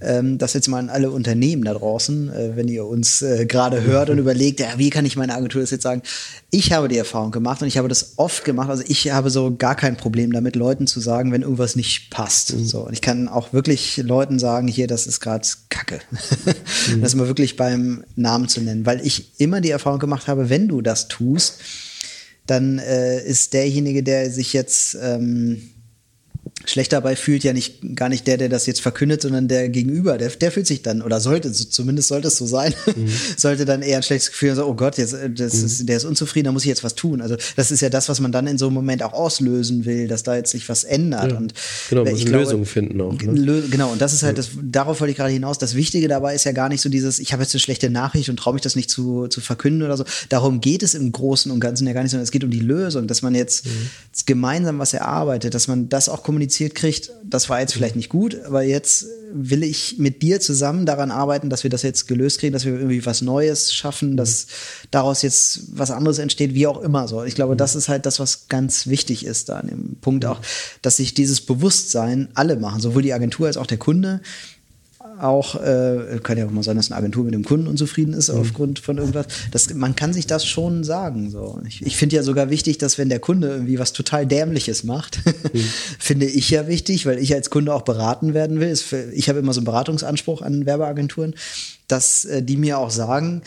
ähm, 0.00 0.38
das 0.38 0.54
jetzt 0.54 0.68
mal 0.68 0.78
an 0.78 0.90
alle 0.90 1.10
Unternehmen 1.10 1.64
da 1.64 1.74
draußen, 1.74 2.32
äh, 2.32 2.56
wenn 2.56 2.68
ihr 2.68 2.84
uns 2.86 3.22
äh, 3.22 3.46
gerade 3.46 3.82
hört 3.82 4.10
und 4.10 4.18
überlegt, 4.22 4.60
ja, 4.60 4.68
wie 4.76 4.90
kann 4.90 5.06
ich 5.06 5.16
meine 5.16 5.34
Agentur 5.34 5.60
das 5.60 5.70
jetzt 5.70 5.82
sagen? 5.82 6.02
Ich 6.54 6.70
habe 6.70 6.88
die 6.88 6.98
Erfahrung 6.98 7.30
gemacht 7.30 7.62
und 7.62 7.68
ich 7.68 7.78
habe 7.78 7.88
das 7.88 8.18
oft 8.18 8.44
gemacht. 8.44 8.68
Also 8.68 8.84
ich 8.86 9.10
habe 9.10 9.30
so 9.30 9.56
gar 9.56 9.74
kein 9.74 9.96
Problem 9.96 10.34
damit, 10.34 10.54
Leuten 10.54 10.86
zu 10.86 11.00
sagen, 11.00 11.32
wenn 11.32 11.40
irgendwas 11.40 11.76
nicht 11.76 12.10
passt. 12.10 12.52
Mhm. 12.52 12.66
So, 12.66 12.86
und 12.86 12.92
ich 12.92 13.00
kann 13.00 13.26
auch 13.26 13.54
wirklich 13.54 13.96
Leuten 13.96 14.38
sagen, 14.38 14.68
hier, 14.68 14.86
das 14.86 15.06
ist 15.06 15.20
gerade 15.20 15.48
Kacke. 15.70 16.00
mhm. 16.90 17.00
Das 17.00 17.14
mal 17.14 17.26
wirklich 17.26 17.56
beim 17.56 18.04
Namen 18.16 18.48
zu 18.48 18.60
nennen, 18.60 18.84
weil 18.84 19.00
ich 19.00 19.40
immer 19.40 19.62
die 19.62 19.70
Erfahrung 19.70 19.98
gemacht 19.98 20.28
habe, 20.28 20.50
wenn 20.50 20.68
du 20.68 20.82
das 20.82 21.08
tust, 21.08 21.58
dann 22.46 22.78
äh, 22.78 23.24
ist 23.24 23.54
derjenige, 23.54 24.02
der 24.02 24.30
sich 24.30 24.52
jetzt 24.52 24.94
ähm, 25.00 25.70
schlecht 26.64 26.92
dabei 26.92 27.16
fühlt 27.16 27.44
ja 27.44 27.52
nicht 27.52 27.96
gar 27.96 28.08
nicht 28.08 28.26
der, 28.26 28.36
der 28.36 28.48
das 28.48 28.66
jetzt 28.66 28.80
verkündet, 28.80 29.22
sondern 29.22 29.48
der 29.48 29.68
Gegenüber, 29.68 30.18
der, 30.18 30.28
der 30.30 30.52
fühlt 30.52 30.66
sich 30.66 30.82
dann 30.82 31.02
oder 31.02 31.20
sollte 31.20 31.52
zumindest 31.52 32.08
sollte 32.08 32.28
es 32.28 32.36
so 32.36 32.46
sein, 32.46 32.74
mhm. 32.96 33.08
sollte 33.36 33.64
dann 33.64 33.82
eher 33.82 33.96
ein 33.96 34.02
schlechtes 34.02 34.30
Gefühl 34.30 34.50
haben, 34.50 34.56
so, 34.56 34.66
oh 34.66 34.74
Gott, 34.74 34.98
jetzt 34.98 35.12
das 35.12 35.54
mhm. 35.54 35.66
ist, 35.66 35.88
der 35.88 35.96
ist 35.96 36.04
unzufrieden, 36.04 36.46
da 36.46 36.52
muss 36.52 36.62
ich 36.62 36.68
jetzt 36.68 36.84
was 36.84 36.94
tun. 36.94 37.20
Also 37.20 37.36
das 37.56 37.70
ist 37.70 37.80
ja 37.80 37.88
das, 37.88 38.08
was 38.08 38.20
man 38.20 38.32
dann 38.32 38.46
in 38.46 38.58
so 38.58 38.66
einem 38.66 38.74
Moment 38.74 39.02
auch 39.02 39.12
auslösen 39.12 39.84
will, 39.84 40.08
dass 40.08 40.22
da 40.22 40.36
jetzt 40.36 40.50
sich 40.50 40.68
was 40.68 40.84
ändert. 40.84 41.32
Ja. 41.32 41.36
Und 41.36 41.54
genau, 41.88 42.04
muss 42.04 42.20
eine 42.20 42.30
Lösung 42.30 42.64
finden 42.64 43.00
auch. 43.00 43.12
Ne? 43.20 43.64
Genau, 43.70 43.92
und 43.92 44.00
das 44.00 44.12
ist 44.12 44.22
halt 44.22 44.38
das, 44.38 44.50
darauf 44.62 45.00
wollte 45.00 45.10
ich 45.10 45.16
gerade 45.16 45.32
hinaus. 45.32 45.58
Das 45.58 45.74
Wichtige 45.74 46.08
dabei 46.08 46.34
ist 46.34 46.44
ja 46.44 46.52
gar 46.52 46.68
nicht 46.68 46.80
so 46.80 46.88
dieses, 46.88 47.18
ich 47.18 47.32
habe 47.32 47.42
jetzt 47.42 47.54
eine 47.54 47.60
schlechte 47.60 47.90
Nachricht 47.90 48.28
und 48.28 48.36
traue 48.36 48.54
mich 48.54 48.62
das 48.62 48.76
nicht 48.76 48.90
zu, 48.90 49.28
zu 49.28 49.40
verkünden 49.40 49.82
oder 49.82 49.96
so. 49.96 50.04
Darum 50.28 50.60
geht 50.60 50.82
es 50.82 50.94
im 50.94 51.12
Großen 51.12 51.50
und 51.50 51.60
Ganzen 51.60 51.86
ja 51.86 51.92
gar 51.92 52.02
nicht, 52.02 52.10
sondern 52.10 52.24
es 52.24 52.30
geht 52.30 52.44
um 52.44 52.50
die 52.50 52.60
Lösung, 52.60 53.06
dass 53.06 53.22
man 53.22 53.34
jetzt 53.34 53.66
mhm. 53.66 53.70
gemeinsam 54.26 54.78
was 54.78 54.94
erarbeitet, 54.94 55.54
dass 55.54 55.68
man 55.68 55.88
das 55.88 56.08
auch 56.08 56.22
kommuniziert 56.22 56.51
kriegt, 56.74 57.10
das 57.24 57.48
war 57.48 57.60
jetzt 57.60 57.72
vielleicht 57.72 57.96
nicht 57.96 58.08
gut, 58.08 58.36
aber 58.44 58.62
jetzt 58.62 59.06
will 59.32 59.62
ich 59.62 59.98
mit 59.98 60.22
dir 60.22 60.40
zusammen 60.40 60.86
daran 60.86 61.10
arbeiten, 61.10 61.50
dass 61.50 61.62
wir 61.62 61.70
das 61.70 61.82
jetzt 61.82 62.06
gelöst 62.06 62.38
kriegen, 62.40 62.52
dass 62.52 62.64
wir 62.64 62.72
irgendwie 62.72 63.04
was 63.06 63.22
Neues 63.22 63.72
schaffen, 63.72 64.16
dass 64.16 64.46
daraus 64.90 65.22
jetzt 65.22 65.78
was 65.78 65.90
anderes 65.90 66.18
entsteht, 66.18 66.54
wie 66.54 66.66
auch 66.66 66.80
immer 66.80 67.08
so. 67.08 67.24
Ich 67.24 67.34
glaube, 67.34 67.56
das 67.56 67.74
ist 67.74 67.88
halt 67.88 68.06
das, 68.06 68.20
was 68.20 68.48
ganz 68.48 68.86
wichtig 68.86 69.24
ist 69.24 69.48
da 69.48 69.58
an 69.58 69.68
dem 69.68 69.96
Punkt 70.00 70.26
auch, 70.26 70.40
dass 70.82 70.96
sich 70.96 71.14
dieses 71.14 71.40
Bewusstsein 71.40 72.28
alle 72.34 72.56
machen, 72.56 72.80
sowohl 72.80 73.02
die 73.02 73.14
Agentur 73.14 73.46
als 73.46 73.56
auch 73.56 73.66
der 73.66 73.78
Kunde, 73.78 74.20
auch, 75.22 75.54
äh, 75.54 76.18
kann 76.22 76.36
ja 76.36 76.46
auch 76.46 76.50
mal 76.50 76.62
sein, 76.62 76.76
dass 76.76 76.90
eine 76.90 76.98
Agentur 76.98 77.24
mit 77.24 77.34
dem 77.34 77.44
Kunden 77.44 77.66
unzufrieden 77.66 78.12
ist 78.12 78.32
mhm. 78.32 78.40
aufgrund 78.40 78.78
von 78.78 78.98
irgendwas. 78.98 79.26
Das, 79.50 79.72
man 79.74 79.94
kann 79.94 80.12
sich 80.12 80.26
das 80.26 80.44
schon 80.44 80.84
sagen. 80.84 81.30
So. 81.30 81.60
Ich, 81.66 81.84
ich 81.84 81.96
finde 81.96 82.16
ja 82.16 82.22
sogar 82.22 82.50
wichtig, 82.50 82.78
dass 82.78 82.98
wenn 82.98 83.08
der 83.08 83.20
Kunde 83.20 83.48
irgendwie 83.48 83.78
was 83.78 83.92
total 83.92 84.26
Dämliches 84.26 84.84
macht, 84.84 85.20
mhm. 85.52 85.64
finde 85.98 86.26
ich 86.26 86.50
ja 86.50 86.66
wichtig, 86.66 87.06
weil 87.06 87.18
ich 87.18 87.34
als 87.34 87.50
Kunde 87.50 87.74
auch 87.74 87.82
beraten 87.82 88.34
werden 88.34 88.60
will. 88.60 88.76
Ich 89.12 89.28
habe 89.28 89.38
immer 89.38 89.52
so 89.52 89.60
einen 89.60 89.66
Beratungsanspruch 89.66 90.42
an 90.42 90.66
Werbeagenturen, 90.66 91.34
dass 91.88 92.24
äh, 92.24 92.42
die 92.42 92.56
mir 92.56 92.78
auch 92.78 92.90
sagen, 92.90 93.42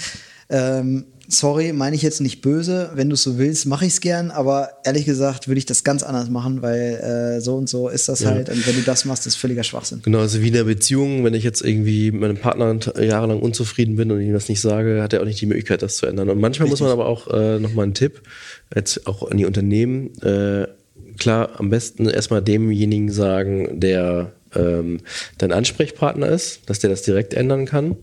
ähm, 0.50 1.06
sorry, 1.28 1.74
meine 1.74 1.96
ich 1.96 2.02
jetzt 2.02 2.22
nicht 2.22 2.42
böse. 2.42 2.92
Wenn 2.96 3.10
du 3.10 3.16
es 3.16 3.24
so 3.24 3.38
willst, 3.38 3.66
mache 3.66 3.86
ich 3.86 3.94
es 3.94 4.02
gern. 4.02 4.32
Aber 4.32 4.70
ehrlich 4.84 5.06
gesagt 5.06 5.48
würde 5.48 5.60
ich 5.60 5.66
das 5.66 5.84
ganz 5.84 6.04
anders 6.04 6.30
machen, 6.30 6.62
weil 6.62 7.38
äh, 7.38 7.42
so 7.42 7.56
und 7.56 7.70
so 7.70 7.90
ist 7.90 8.10
das 8.10 8.22
ja. 8.22 8.32
halt. 8.32 8.50
Und 8.50 8.66
wenn 8.68 8.76
du 8.76 8.82
das 8.82 9.06
machst, 9.06 9.26
ist 9.28 9.36
völliger 9.36 9.64
Schwachsinn. 9.64 10.02
Genau, 10.04 10.20
also 10.20 10.42
wie 10.42 10.48
in 10.48 10.54
der 10.54 10.64
Beziehung, 10.66 11.24
wenn 11.24 11.34
ich 11.34 11.44
jetzt 11.44 11.62
irgendwie 11.62 12.12
mit 12.12 12.22
meinem 12.22 12.38
Partner 12.38 12.78
jahrelang 13.02 13.40
unzufrieden 13.40 13.96
bin 13.96 14.12
und 14.12 14.22
ihm 14.22 14.34
das 14.34 14.50
nicht 14.50 14.62
sage, 14.62 15.02
hat 15.02 15.14
er 15.14 15.22
auch 15.22 15.26
nicht 15.26 15.42
die 15.42 15.46
Möglichkeit, 15.46 15.82
das 15.82 15.98
zu 15.98 16.06
ändern. 16.06 16.30
Und 16.30 16.40
manchmal 16.40 16.68
Richtig. 16.68 16.82
muss 16.82 16.88
man 16.88 16.92
aber 16.92 17.08
auch 17.08 17.28
äh, 17.28 17.60
nochmal 17.60 17.84
einen 17.84 17.94
Tipp, 17.94 18.22
jetzt 18.74 19.08
auch 19.08 19.30
an 19.30 19.38
die 19.38 19.46
Unternehmen. 19.46 20.18
Äh, 20.22 20.68
klar, 21.18 21.60
am 21.60 21.70
besten 21.70 22.08
erstmal 22.08 22.42
demjenigen 22.42 23.12
sagen, 23.12 23.80
der 23.80 24.32
ähm, 24.56 25.02
dein 25.38 25.52
Ansprechpartner 25.52 26.28
ist, 26.28 26.70
dass 26.70 26.80
der 26.80 26.90
das 26.90 27.02
direkt 27.04 27.34
ändern 27.34 27.66
kann. 27.66 27.98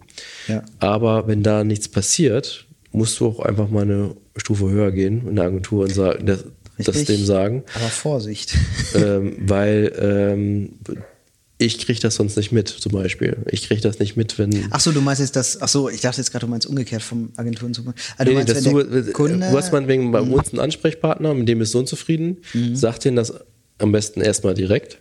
Ja. 0.48 0.62
Aber 0.78 1.26
wenn 1.26 1.42
da 1.42 1.64
nichts 1.64 1.88
passiert, 1.88 2.66
musst 2.92 3.18
du 3.20 3.26
auch 3.26 3.40
einfach 3.40 3.68
mal 3.68 3.83
eine 3.83 4.14
Stufe 4.37 4.68
höher 4.68 4.92
gehen 4.92 5.26
in 5.28 5.37
der 5.37 5.46
Agentur 5.46 5.85
und 5.85 5.94
sagen, 5.94 6.26
das, 6.26 6.44
das 6.78 7.05
dem 7.05 7.24
sagen. 7.24 7.64
Aber 7.74 7.88
Vorsicht. 7.88 8.57
Ähm, 8.94 9.37
weil 9.38 9.90
ähm, 9.98 10.74
ich 11.57 11.78
kriege 11.78 11.98
das 11.98 12.16
sonst 12.16 12.37
nicht 12.37 12.52
mit, 12.52 12.68
zum 12.68 12.92
Beispiel. 12.92 13.38
Ich 13.50 13.66
kriege 13.66 13.81
das 13.81 13.98
nicht 13.98 14.18
mit, 14.18 14.38
wenn. 14.38 14.66
Ach 14.70 14.81
so, 14.81 14.92
du 14.92 15.00
meinst 15.00 15.22
jetzt 15.22 15.35
das. 15.35 15.62
Ach 15.62 15.68
so, 15.68 15.88
ich 15.88 16.02
dachte 16.02 16.18
jetzt 16.18 16.31
gerade, 16.31 16.44
du 16.44 16.50
meinst 16.50 16.66
umgekehrt 16.66 17.02
vom 17.02 17.31
Agenturen 17.37 17.72
zu. 17.72 17.83
Also 18.18 18.31
du, 18.31 18.37
meinst, 18.37 18.66
du, 18.66 18.81
äh, 18.81 19.12
Kunde, 19.12 19.38
du 19.50 19.57
hast 19.57 19.72
man 19.72 19.88
wegen 19.88 20.12
bei 20.12 20.20
uns 20.20 20.50
einen 20.50 20.61
Ansprechpartner, 20.61 21.33
mit 21.33 21.48
dem 21.48 21.62
ist 21.62 21.72
so 21.72 21.78
unzufrieden, 21.78 22.38
mhm. 22.52 22.76
sagt 22.76 23.07
denen 23.07 23.16
das 23.16 23.33
am 23.78 23.92
besten 23.92 24.20
erstmal 24.20 24.52
direkt 24.52 24.98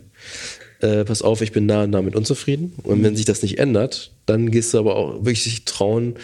äh, 0.82 1.04
pass 1.04 1.22
auf, 1.22 1.40
ich 1.40 1.52
bin 1.52 1.68
da 1.68 1.84
und 1.84 1.92
damit 1.92 2.16
unzufrieden. 2.16 2.72
Und 2.82 2.98
mhm. 2.98 3.04
wenn 3.04 3.16
sich 3.16 3.24
das 3.24 3.42
nicht 3.42 3.58
ändert, 3.58 4.12
dann 4.26 4.50
gehst 4.50 4.74
du 4.74 4.78
aber 4.78 4.96
auch 4.96 5.24
wirklich 5.24 5.64
trauen, 5.64 6.14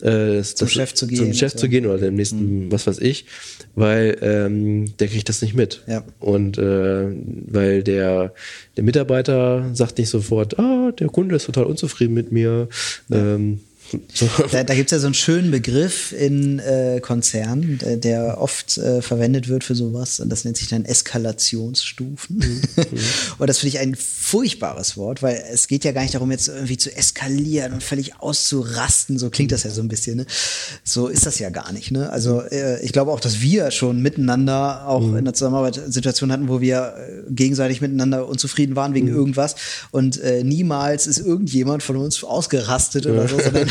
äh, 0.00 0.42
zum 0.42 0.66
das, 0.66 0.72
Chef 0.72 0.94
zu 0.94 1.06
gehen. 1.06 1.18
Zum 1.18 1.34
Chef 1.34 1.52
so. 1.52 1.58
zu 1.58 1.68
gehen 1.68 1.86
oder 1.86 1.98
dem 1.98 2.14
nächsten, 2.14 2.66
mhm. 2.66 2.72
was 2.72 2.86
weiß 2.86 2.98
ich, 2.98 3.26
weil 3.74 4.16
ähm, 4.22 4.96
der 4.98 5.08
kriegt 5.08 5.28
das 5.28 5.42
nicht 5.42 5.54
mit. 5.54 5.82
Ja. 5.86 6.04
Und 6.18 6.58
äh, 6.58 7.06
weil 7.46 7.82
der, 7.82 8.32
der 8.76 8.84
Mitarbeiter 8.84 9.70
sagt 9.74 9.98
nicht 9.98 10.08
sofort, 10.08 10.58
ah, 10.58 10.92
der 10.92 11.08
Kunde 11.08 11.36
ist 11.36 11.46
total 11.46 11.64
unzufrieden 11.64 12.14
mit 12.14 12.32
mir. 12.32 12.68
Ja. 13.08 13.34
Ähm, 13.34 13.60
Da, 14.52 14.64
da 14.64 14.74
gibt 14.74 14.90
es 14.90 14.92
ja 14.92 14.98
so 14.98 15.06
einen 15.06 15.14
schönen 15.14 15.50
Begriff 15.50 16.12
in 16.12 16.58
äh, 16.58 17.00
Konzernen, 17.00 17.78
der, 17.78 17.96
der 17.96 18.40
oft 18.40 18.78
äh, 18.78 19.02
verwendet 19.02 19.48
wird 19.48 19.64
für 19.64 19.74
sowas. 19.74 20.20
Und 20.20 20.30
das 20.30 20.44
nennt 20.44 20.56
sich 20.56 20.68
dann 20.68 20.84
Eskalationsstufen. 20.84 22.36
Mhm. 22.36 22.62
und 23.38 23.46
das 23.48 23.58
finde 23.58 23.76
ich 23.76 23.78
ein 23.78 23.94
furchtbares 23.96 24.96
Wort, 24.96 25.22
weil 25.22 25.42
es 25.52 25.68
geht 25.68 25.84
ja 25.84 25.92
gar 25.92 26.02
nicht 26.02 26.14
darum, 26.14 26.30
jetzt 26.30 26.48
irgendwie 26.48 26.76
zu 26.76 26.94
eskalieren 26.94 27.72
und 27.72 27.82
völlig 27.82 28.20
auszurasten. 28.20 29.18
So 29.18 29.30
klingt 29.30 29.52
das 29.52 29.64
ja 29.64 29.70
so 29.70 29.82
ein 29.82 29.88
bisschen. 29.88 30.18
Ne? 30.18 30.26
So 30.84 31.08
ist 31.08 31.26
das 31.26 31.38
ja 31.38 31.50
gar 31.50 31.72
nicht. 31.72 31.90
Ne? 31.90 32.10
Also 32.10 32.42
äh, 32.42 32.82
ich 32.82 32.92
glaube 32.92 33.12
auch, 33.12 33.20
dass 33.20 33.40
wir 33.40 33.70
schon 33.70 34.00
miteinander 34.00 34.86
auch 34.86 35.00
mhm. 35.00 35.18
in 35.18 35.24
der 35.24 35.34
Zusammenarbeit 35.34 35.80
Situationen 35.86 36.32
hatten, 36.32 36.48
wo 36.48 36.60
wir 36.60 36.94
äh, 36.96 37.32
gegenseitig 37.32 37.80
miteinander 37.80 38.26
unzufrieden 38.28 38.76
waren 38.76 38.94
wegen 38.94 39.08
mhm. 39.08 39.16
irgendwas. 39.16 39.56
Und 39.90 40.20
äh, 40.20 40.42
niemals 40.44 41.06
ist 41.06 41.18
irgendjemand 41.18 41.82
von 41.82 41.96
uns 41.96 42.22
ausgerastet 42.24 43.06
oder 43.06 43.28
so, 43.28 43.38
sondern 43.38 43.68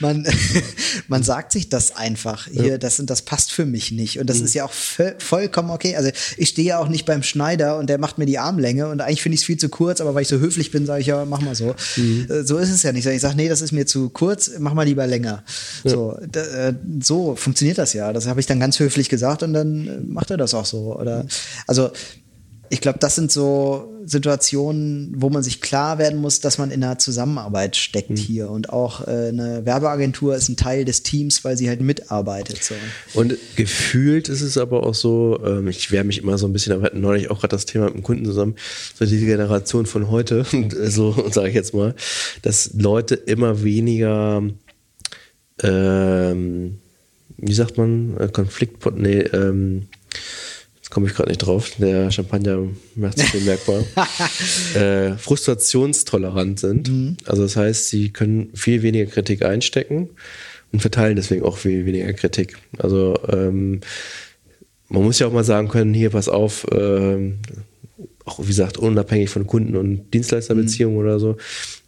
man, 0.00 0.26
man 1.08 1.22
sagt 1.22 1.52
sich 1.52 1.68
das 1.68 1.96
einfach. 1.96 2.48
Hier, 2.48 2.78
das, 2.78 3.02
das 3.04 3.22
passt 3.22 3.52
für 3.52 3.64
mich 3.64 3.92
nicht. 3.92 4.18
Und 4.18 4.28
das 4.28 4.38
mhm. 4.38 4.44
ist 4.44 4.54
ja 4.54 4.64
auch 4.64 4.72
vollkommen 4.72 5.70
okay. 5.70 5.96
Also 5.96 6.10
ich 6.36 6.50
stehe 6.50 6.68
ja 6.68 6.78
auch 6.78 6.88
nicht 6.88 7.06
beim 7.06 7.22
Schneider 7.22 7.78
und 7.78 7.88
der 7.88 7.98
macht 7.98 8.18
mir 8.18 8.26
die 8.26 8.38
Armlänge 8.38 8.88
und 8.88 9.00
eigentlich 9.00 9.22
finde 9.22 9.34
ich 9.34 9.42
es 9.42 9.46
viel 9.46 9.56
zu 9.56 9.68
kurz, 9.68 10.00
aber 10.00 10.14
weil 10.14 10.22
ich 10.22 10.28
so 10.28 10.38
höflich 10.38 10.70
bin, 10.70 10.86
sage 10.86 11.00
ich 11.00 11.06
ja, 11.06 11.24
mach 11.24 11.40
mal 11.40 11.54
so. 11.54 11.74
Mhm. 11.96 12.26
Äh, 12.28 12.44
so 12.44 12.58
ist 12.58 12.70
es 12.70 12.82
ja 12.82 12.92
nicht. 12.92 13.06
Ich 13.06 13.20
sage, 13.20 13.36
nee, 13.36 13.48
das 13.48 13.62
ist 13.62 13.72
mir 13.72 13.86
zu 13.86 14.10
kurz, 14.10 14.50
mach 14.58 14.74
mal 14.74 14.84
lieber 14.84 15.06
länger. 15.06 15.44
Ja. 15.84 15.90
So, 15.90 16.18
äh, 16.34 16.72
so 17.00 17.36
funktioniert 17.36 17.78
das 17.78 17.92
ja. 17.92 18.12
Das 18.12 18.26
habe 18.26 18.40
ich 18.40 18.46
dann 18.46 18.60
ganz 18.60 18.78
höflich 18.78 19.08
gesagt 19.08 19.42
und 19.42 19.52
dann 19.52 20.08
macht 20.08 20.30
er 20.30 20.36
das 20.36 20.54
auch 20.54 20.66
so. 20.66 20.96
Oder 20.98 21.26
also 21.66 21.90
ich 22.72 22.80
glaube, 22.80 22.98
das 22.98 23.16
sind 23.16 23.30
so 23.30 23.92
Situationen, 24.06 25.12
wo 25.14 25.28
man 25.28 25.42
sich 25.42 25.60
klar 25.60 25.98
werden 25.98 26.18
muss, 26.18 26.40
dass 26.40 26.56
man 26.56 26.70
in 26.70 26.82
einer 26.82 26.98
Zusammenarbeit 26.98 27.76
steckt 27.76 28.08
mhm. 28.08 28.16
hier. 28.16 28.50
Und 28.50 28.70
auch 28.70 29.06
äh, 29.06 29.28
eine 29.28 29.66
Werbeagentur 29.66 30.34
ist 30.34 30.48
ein 30.48 30.56
Teil 30.56 30.86
des 30.86 31.02
Teams, 31.02 31.44
weil 31.44 31.58
sie 31.58 31.68
halt 31.68 31.82
mitarbeitet. 31.82 32.64
So. 32.64 32.74
Und 33.12 33.36
gefühlt 33.56 34.30
ist 34.30 34.40
es 34.40 34.56
aber 34.56 34.86
auch 34.86 34.94
so, 34.94 35.38
ähm, 35.44 35.68
ich 35.68 35.92
wehre 35.92 36.04
mich 36.04 36.16
immer 36.16 36.38
so 36.38 36.46
ein 36.46 36.54
bisschen, 36.54 36.72
aber 36.72 36.82
wir 36.82 36.86
hatten 36.86 37.02
neulich 37.02 37.30
auch 37.30 37.40
gerade 37.40 37.54
das 37.54 37.66
Thema 37.66 37.84
mit 37.84 37.94
dem 37.94 38.02
Kunden 38.02 38.24
zusammen, 38.24 38.54
so 38.98 39.04
diese 39.04 39.26
Generation 39.26 39.84
von 39.84 40.10
heute, 40.10 40.46
so 40.88 41.28
sage 41.30 41.50
ich 41.50 41.54
jetzt 41.54 41.74
mal, 41.74 41.94
dass 42.40 42.70
Leute 42.72 43.16
immer 43.16 43.62
weniger 43.62 44.42
ähm, 45.62 46.78
wie 47.36 47.54
sagt 47.54 47.76
man, 47.76 48.16
äh, 48.18 48.28
Konflikt, 48.28 48.82
nee, 48.96 49.20
ähm, 49.20 49.88
komme 50.92 51.06
ich 51.06 51.14
gerade 51.14 51.30
nicht 51.30 51.38
drauf, 51.38 51.72
der 51.78 52.10
Champagner 52.10 52.68
macht 52.94 53.18
sich 53.18 53.32
bemerkbar, 53.32 53.82
äh, 54.74 55.16
frustrationstolerant 55.16 56.60
sind. 56.60 56.88
Mhm. 56.88 57.16
Also 57.24 57.42
das 57.42 57.56
heißt, 57.56 57.88
sie 57.88 58.10
können 58.10 58.50
viel 58.54 58.82
weniger 58.82 59.10
Kritik 59.10 59.42
einstecken 59.42 60.10
und 60.70 60.80
verteilen 60.80 61.16
deswegen 61.16 61.44
auch 61.44 61.56
viel 61.56 61.86
weniger 61.86 62.12
Kritik. 62.12 62.58
Also 62.78 63.18
ähm, 63.28 63.80
man 64.90 65.02
muss 65.02 65.18
ja 65.18 65.26
auch 65.26 65.32
mal 65.32 65.44
sagen 65.44 65.68
können, 65.68 65.94
hier 65.94 66.10
pass 66.10 66.28
auf, 66.28 66.66
ähm, 66.70 67.38
auch 68.26 68.38
wie 68.40 68.46
gesagt, 68.48 68.76
unabhängig 68.76 69.30
von 69.30 69.46
Kunden- 69.46 69.76
und 69.76 70.12
Dienstleisterbeziehungen 70.12 70.96
mhm. 70.96 71.02
oder 71.02 71.18
so, 71.18 71.38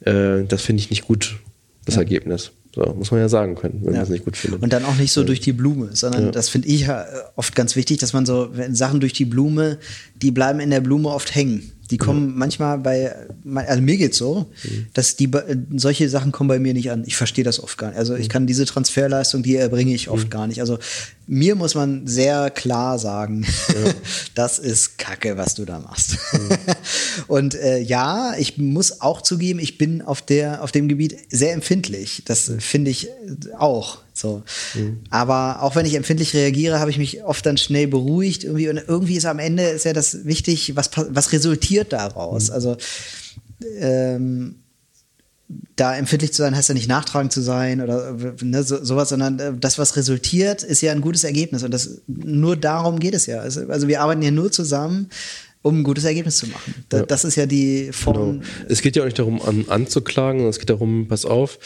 äh, 0.01 0.45
das 0.45 0.63
finde 0.63 0.81
ich 0.81 0.89
nicht 0.89 1.07
gut, 1.07 1.37
das 1.85 1.97
ja. 1.97 2.01
Ergebnis. 2.01 2.53
So, 2.75 2.83
muss 2.99 3.11
man 3.13 3.21
ja 3.21 3.29
sagen 3.29 3.55
können, 3.55 3.81
wenn 3.83 3.93
ja. 3.93 3.99
man 3.99 4.03
es 4.03 4.09
nicht 4.09 4.25
gut 4.25 4.37
findet. 4.37 4.63
Und 4.63 4.73
dann 4.73 4.85
auch 4.85 4.97
nicht 4.97 5.13
so 5.13 5.21
ja. 5.21 5.27
durch 5.27 5.41
die 5.41 5.53
Blume, 5.53 5.91
sondern 5.93 6.27
ja. 6.27 6.31
das 6.33 6.49
finde 6.49 6.69
ich 6.69 6.89
oft 7.37 7.55
ganz 7.55 7.77
wichtig, 7.77 7.99
dass 7.99 8.13
man 8.13 8.27
so 8.27 8.51
Sachen 8.71 8.99
durch 8.99 9.13
die 9.13 9.25
Blume, 9.25 9.79
die 10.17 10.33
bleiben 10.33 10.59
in 10.59 10.71
der 10.71 10.81
Blume 10.81 11.11
oft 11.11 11.35
hängen. 11.35 11.71
Die 11.91 11.99
kommen 11.99 12.29
ja. 12.29 12.33
manchmal 12.37 12.79
bei, 12.79 13.15
also 13.55 13.83
mir 13.83 13.97
geht's 13.97 14.17
so, 14.17 14.51
mhm. 14.63 14.87
dass 14.95 15.17
die 15.17 15.31
solche 15.77 16.09
Sachen 16.09 16.33
kommen 16.33 16.49
bei 16.49 16.59
mir 16.59 16.73
nicht 16.73 16.91
an. 16.91 17.05
Ich 17.07 17.17
verstehe 17.17 17.45
das 17.45 17.63
oft 17.63 17.77
gar 17.77 17.89
nicht. 17.89 17.99
Also 17.99 18.15
ich 18.15 18.29
mhm. 18.29 18.33
kann 18.33 18.47
diese 18.47 18.65
Transferleistung, 18.65 19.43
die 19.43 19.57
erbringe 19.57 19.95
ich 19.95 20.09
oft 20.09 20.27
mhm. 20.27 20.31
gar 20.31 20.47
nicht. 20.47 20.61
Also 20.61 20.79
mir 21.27 21.55
muss 21.57 21.75
man 21.75 22.07
sehr 22.07 22.51
klar 22.51 22.99
sagen, 22.99 23.47
ja. 23.69 23.93
das 24.35 24.59
ist 24.59 24.99
Kacke, 24.99 25.37
was 25.37 25.55
du 25.55 25.65
da 25.65 25.79
machst. 25.79 26.17
Mhm. 26.33 26.49
Und 27.27 27.55
äh, 27.55 27.81
ja, 27.81 28.35
ich 28.39 28.57
muss 28.57 29.01
auch 29.01 29.21
zugeben, 29.21 29.59
ich 29.59 29.77
bin 29.77 30.01
auf 30.01 30.23
der, 30.23 30.63
auf 30.63 30.73
dem 30.73 30.89
Gebiet 30.89 31.17
sehr 31.31 31.53
empfindlich. 31.53 32.23
Das 32.25 32.51
finde 32.59 32.91
ich 32.91 33.09
auch. 33.59 34.04
So. 34.15 34.45
Mhm. 34.75 35.01
Aber 35.11 35.63
auch 35.63 35.75
wenn 35.75 35.87
ich 35.87 35.95
empfindlich 35.95 36.35
reagiere, 36.35 36.79
habe 36.79 36.91
ich 36.91 36.99
mich 36.99 37.25
oft 37.25 37.45
dann 37.45 37.59
schnell 37.59 37.89
beruhigt. 37.89 38.45
Irgendwie, 38.45 38.69
und 38.69 38.77
irgendwie 38.87 39.17
ist 39.17 39.27
am 39.27 39.41
Ende 39.41 39.65
ist 39.65 39.85
ja 39.85 39.93
das 39.93 40.25
wichtig, 40.25 40.77
was, 40.77 40.91
was 40.95 41.33
resultiert 41.33 41.93
daraus. 41.93 42.49
Mhm. 42.49 42.55
Also 42.55 42.77
ähm, 43.81 44.55
da 45.77 45.97
empfindlich 45.97 46.33
zu 46.33 46.43
sein, 46.43 46.57
heißt 46.57 46.69
ja 46.69 46.75
nicht 46.75 46.89
nachtragend 46.89 47.33
zu 47.33 47.43
sein 47.43 47.81
oder 47.81 48.17
ne, 48.41 48.63
so, 48.63 48.83
sowas, 48.83 49.09
sondern 49.09 49.39
äh, 49.39 49.53
das, 49.59 49.79
was 49.79 49.97
resultiert, 49.97 50.63
ist 50.63 50.81
ja 50.81 50.93
ein 50.93 51.01
gutes 51.01 51.25
Ergebnis. 51.25 51.65
Und 51.65 51.73
das, 51.73 52.03
nur 52.07 52.57
darum 52.57 53.01
geht 53.01 53.15
es 53.15 53.27
ja. 53.27 53.41
Also, 53.41 53.69
also 53.69 53.89
wir 53.89 54.01
arbeiten 54.01 54.23
ja 54.23 54.31
nur 54.31 54.53
zusammen, 54.53 55.11
um 55.65 55.81
ein 55.81 55.83
gutes 55.83 56.05
Ergebnis 56.05 56.37
zu 56.37 56.47
machen. 56.49 56.85
Da, 56.91 56.99
ja. 56.99 57.07
Das 57.07 57.25
ist 57.25 57.37
ja 57.37 57.47
die 57.47 57.91
Form. 57.91 58.41
Genau. 58.41 58.45
Es 58.69 58.83
geht 58.83 58.97
ja 58.97 59.03
auch 59.03 59.07
nicht 59.07 59.19
darum, 59.19 59.41
an, 59.41 59.65
anzuklagen, 59.69 60.47
es 60.47 60.59
geht 60.59 60.69
darum, 60.69 61.09
pass 61.09 61.25
auf, 61.25 61.59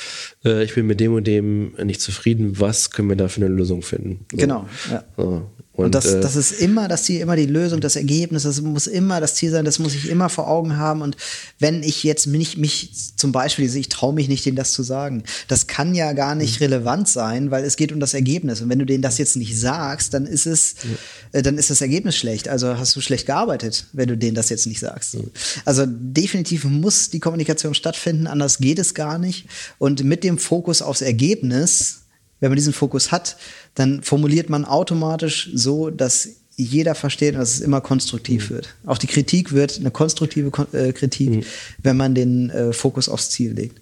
äh, 0.44 0.62
ich 0.62 0.74
bin 0.74 0.86
mit 0.86 1.00
dem 1.00 1.14
und 1.14 1.26
dem 1.26 1.72
nicht 1.82 2.00
zufrieden, 2.00 2.60
was 2.60 2.92
können 2.92 3.08
wir 3.08 3.16
da 3.16 3.26
für 3.26 3.40
eine 3.40 3.52
Lösung 3.52 3.82
finden? 3.82 4.24
So. 4.30 4.36
Genau. 4.36 4.68
Ja. 4.88 5.04
So. 5.16 5.50
Und, 5.78 5.84
und 5.84 5.94
das, 5.94 6.06
äh, 6.06 6.20
das 6.20 6.34
ist 6.34 6.50
immer 6.50 6.88
das 6.88 7.04
Ziel, 7.04 7.20
immer 7.20 7.36
die 7.36 7.46
Lösung, 7.46 7.80
das 7.80 7.94
Ergebnis, 7.94 8.42
das 8.42 8.60
muss 8.60 8.88
immer 8.88 9.20
das 9.20 9.36
Ziel 9.36 9.52
sein, 9.52 9.64
das 9.64 9.78
muss 9.78 9.94
ich 9.94 10.08
immer 10.10 10.28
vor 10.28 10.48
Augen 10.48 10.76
haben. 10.76 11.02
Und 11.02 11.16
wenn 11.60 11.84
ich 11.84 12.02
jetzt 12.02 12.26
mich, 12.26 12.56
mich 12.56 12.90
zum 13.14 13.30
Beispiel, 13.30 13.72
ich 13.76 13.88
traue 13.88 14.12
mich 14.12 14.28
nicht, 14.28 14.44
denen 14.44 14.56
das 14.56 14.72
zu 14.72 14.82
sagen, 14.82 15.22
das 15.46 15.68
kann 15.68 15.94
ja 15.94 16.14
gar 16.14 16.34
nicht 16.34 16.58
mhm. 16.58 16.64
relevant 16.64 17.08
sein, 17.08 17.52
weil 17.52 17.62
es 17.62 17.76
geht 17.76 17.92
um 17.92 18.00
das 18.00 18.12
Ergebnis. 18.12 18.60
Und 18.60 18.70
wenn 18.70 18.80
du 18.80 18.86
denen 18.86 19.02
das 19.02 19.18
jetzt 19.18 19.36
nicht 19.36 19.56
sagst, 19.56 20.14
dann 20.14 20.26
ist 20.26 20.46
es, 20.46 20.74
ja. 20.82 21.38
äh, 21.38 21.42
dann 21.42 21.56
ist 21.56 21.70
das 21.70 21.80
Ergebnis 21.80 22.16
schlecht. 22.16 22.48
Also 22.48 22.76
hast 22.76 22.96
du 22.96 23.00
schlecht 23.00 23.26
gearbeitet, 23.26 23.86
wenn 23.92 24.08
du 24.08 24.18
denen 24.18 24.34
das 24.34 24.48
jetzt 24.48 24.66
nicht 24.66 24.80
sagst. 24.80 25.14
Mhm. 25.14 25.30
Also 25.64 25.84
definitiv 25.86 26.64
muss 26.64 27.10
die 27.10 27.20
Kommunikation 27.20 27.74
stattfinden, 27.74 28.26
anders 28.26 28.58
geht 28.58 28.80
es 28.80 28.94
gar 28.94 29.20
nicht. 29.20 29.46
Und 29.78 30.02
mit 30.02 30.24
dem 30.24 30.38
Fokus 30.38 30.82
aufs 30.82 31.02
Ergebnis, 31.02 32.00
wenn 32.40 32.50
man 32.50 32.56
diesen 32.56 32.72
Fokus 32.72 33.10
hat, 33.12 33.36
dann 33.74 34.02
formuliert 34.02 34.48
man 34.48 34.64
automatisch 34.64 35.50
so, 35.54 35.90
dass 35.90 36.28
jeder 36.56 36.94
versteht 36.94 37.34
und 37.34 37.40
dass 37.40 37.54
es 37.54 37.60
immer 37.60 37.80
konstruktiv 37.80 38.50
mhm. 38.50 38.54
wird. 38.54 38.74
Auch 38.84 38.98
die 38.98 39.06
Kritik 39.06 39.52
wird 39.52 39.78
eine 39.78 39.90
konstruktive 39.90 40.50
äh, 40.72 40.92
Kritik, 40.92 41.30
mhm. 41.30 41.44
wenn 41.82 41.96
man 41.96 42.14
den 42.14 42.50
äh, 42.50 42.72
Fokus 42.72 43.08
aufs 43.08 43.30
Ziel 43.30 43.52
legt. 43.52 43.80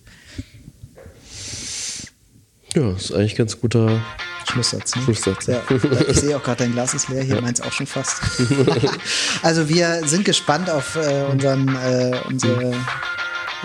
Ja, 2.74 2.92
ist 2.92 3.12
eigentlich 3.12 3.36
ganz 3.36 3.58
guter 3.58 4.04
Schlusssatz. 4.44 4.94
Ne? 4.94 5.02
Schlusssatz. 5.02 5.46
Ja, 5.46 5.62
ich 6.08 6.20
sehe 6.20 6.36
auch 6.36 6.42
gerade, 6.42 6.64
dein 6.64 6.72
Glas 6.72 6.92
ist 6.92 7.08
leer, 7.08 7.22
hier 7.22 7.36
ja. 7.36 7.40
meins 7.40 7.62
auch 7.62 7.72
schon 7.72 7.86
fast. 7.86 8.20
also 9.42 9.70
wir 9.70 10.06
sind 10.06 10.26
gespannt 10.26 10.68
auf 10.68 10.96
äh, 10.96 11.24
unseren, 11.30 11.74
äh, 11.74 12.20
unsere 12.28 12.74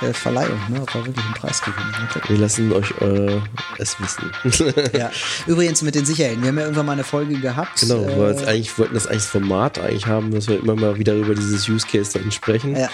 äh, 0.02 0.14
Verleihung, 0.14 0.60
ne? 0.70 0.82
ob 0.82 0.94
wir 0.94 1.06
wirklich 1.06 1.26
einen 1.26 1.34
Preis 1.34 1.62
gewinnen. 1.62 1.94
Wir 2.28 2.38
lassen 2.38 2.72
euch 2.72 2.92
äh, 3.02 3.40
es 3.78 3.98
wissen. 4.00 4.32
ja. 4.98 5.12
Übrigens 5.48 5.82
mit 5.82 5.96
den 5.96 6.06
Sicherheiten. 6.06 6.42
Wir 6.42 6.50
haben 6.50 6.58
ja 6.58 6.64
irgendwann 6.64 6.86
mal 6.86 6.94
eine 6.94 7.04
Folge 7.04 7.40
gehabt. 7.40 7.82
Genau, 7.82 8.04
äh, 8.04 8.40
wir 8.40 8.48
eigentlich, 8.48 8.78
wollten 8.78 8.94
das 8.94 9.08
eigentlich 9.08 9.24
das 9.24 9.32
Format 9.32 9.80
eigentlich 9.80 10.08
haben, 10.08 10.32
dass 10.32 10.48
wir 10.48 10.60
immer 10.60 10.76
mal 10.76 10.98
wieder 10.98 11.14
über 11.14 11.36
dieses 11.36 11.68
Use 11.68 11.86
Case 11.86 12.18
dann 12.18 12.32
sprechen. 12.32 12.76
Ja. 12.76 12.90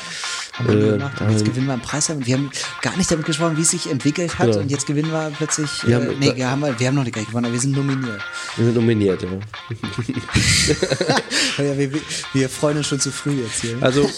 Haben 0.54 0.68
wir 0.68 0.76
äh, 0.76 0.91
gemacht. 0.91 1.22
Und 1.22 1.32
jetzt 1.32 1.45
gewinnen 1.45 1.68
wir 1.68 1.74
einen 1.74 1.82
Preis. 1.82 2.10
Wir 2.10 2.36
haben 2.36 2.52
gar 2.82 2.98
nicht 2.98 3.12
damit 3.12 3.26
gesprochen, 3.26 3.58
wie 3.58 3.62
es 3.62 3.72
sich 3.72 3.89
entwickelt 3.89 4.39
hat. 4.39 4.48
Genau. 4.48 4.60
Und 4.60 4.72
jetzt 4.72 4.88
gewinnen 4.88 5.12
wir 5.12 5.32
plötzlich. 5.36 5.86
Wir 5.86 5.98
haben, 5.98 6.10
äh, 6.10 6.16
nee, 6.20 6.36
wir 6.36 6.50
haben, 6.50 6.62
wir 6.62 6.88
haben 6.88 6.95
noch 6.95 7.04
nicht 7.04 7.14
gewonnen, 7.14 7.45
aber 7.45 7.54
wir 7.54 7.62
sind 7.62 7.76
nominiert. 7.76 8.22
Wir 8.56 8.66
sind 8.66 8.76
nominiert, 8.76 9.22
ja. 9.22 9.30
ja 11.64 11.78
wir, 11.78 11.91
wir, 12.34 12.50
freuen 12.50 12.78
uns 12.78 12.88
schon 12.88 13.00
zu 13.00 13.12
früh 13.12 13.41
jetzt 13.41 13.62
hier. 13.62 13.78
Also 13.82 14.10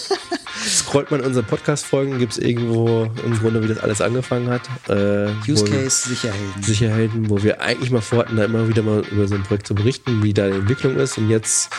scrollt 0.68 1.10
man 1.10 1.20
unsere 1.20 1.44
Podcast-Folgen, 1.44 2.18
gibt 2.18 2.32
es 2.32 2.38
irgendwo 2.38 3.10
im 3.24 3.38
Grunde, 3.38 3.62
wie 3.62 3.68
das 3.68 3.78
alles 3.78 4.00
angefangen 4.00 4.48
hat. 4.50 4.62
Äh, 4.88 5.30
Use 5.48 5.64
Case 5.64 6.08
Sicherhelden. 6.08 6.62
Sicherhelden, 6.62 7.30
wo 7.30 7.42
wir 7.42 7.60
eigentlich 7.60 7.90
mal 7.90 8.00
vorhatten, 8.00 8.36
da 8.36 8.44
immer 8.44 8.68
wieder 8.68 8.82
mal 8.82 9.02
über 9.10 9.26
so 9.26 9.34
ein 9.34 9.42
Projekt 9.42 9.66
zu 9.66 9.74
berichten, 9.74 10.22
wie 10.22 10.32
da 10.32 10.48
die 10.48 10.58
Entwicklung 10.58 10.96
ist. 10.96 11.18
Und 11.18 11.28
jetzt, 11.28 11.70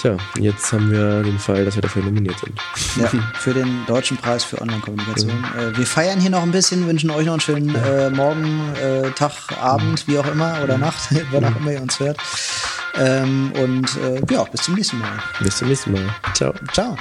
tja, 0.00 0.16
jetzt 0.38 0.72
haben 0.72 0.90
wir 0.90 1.22
den 1.22 1.38
Fall, 1.38 1.64
dass 1.64 1.74
wir 1.74 1.82
dafür 1.82 2.02
nominiert 2.02 2.38
sind. 2.38 2.58
Ja, 3.00 3.10
für 3.34 3.54
den 3.54 3.84
Deutschen 3.86 4.16
Preis 4.16 4.44
für 4.44 4.60
Online-Kommunikation. 4.60 5.32
Mhm. 5.32 5.74
Äh, 5.74 5.78
wir 5.78 5.86
feiern 5.86 6.20
hier 6.20 6.30
noch 6.30 6.42
ein 6.42 6.52
bisschen, 6.52 6.86
wünschen 6.86 7.10
euch 7.10 7.26
noch 7.26 7.32
einen 7.32 7.40
schönen 7.40 7.74
äh, 7.74 8.10
Morgen, 8.10 8.74
äh, 8.74 9.10
Tag, 9.10 9.32
Abend, 9.60 10.06
wie 10.08 10.18
auch 10.18 10.26
immer, 10.26 10.60
oder 10.62 10.74
mhm. 10.74 10.82
Nacht, 10.82 11.08
wann 11.30 11.44
auch 11.44 11.56
immer 11.56 11.72
ihr 11.72 11.82
uns 11.82 11.98
hört. 12.00 12.18
Ähm, 12.94 13.52
und 13.60 13.96
äh, 13.96 14.20
ja, 14.30 14.44
bis 14.44 14.62
zum 14.62 14.74
nächsten 14.74 14.98
Mal. 14.98 15.12
Bis 15.40 15.58
zum 15.58 15.68
nächsten 15.68 15.92
Mal. 15.92 16.14
Ciao. 16.34 16.52
Ciao. 16.72 16.96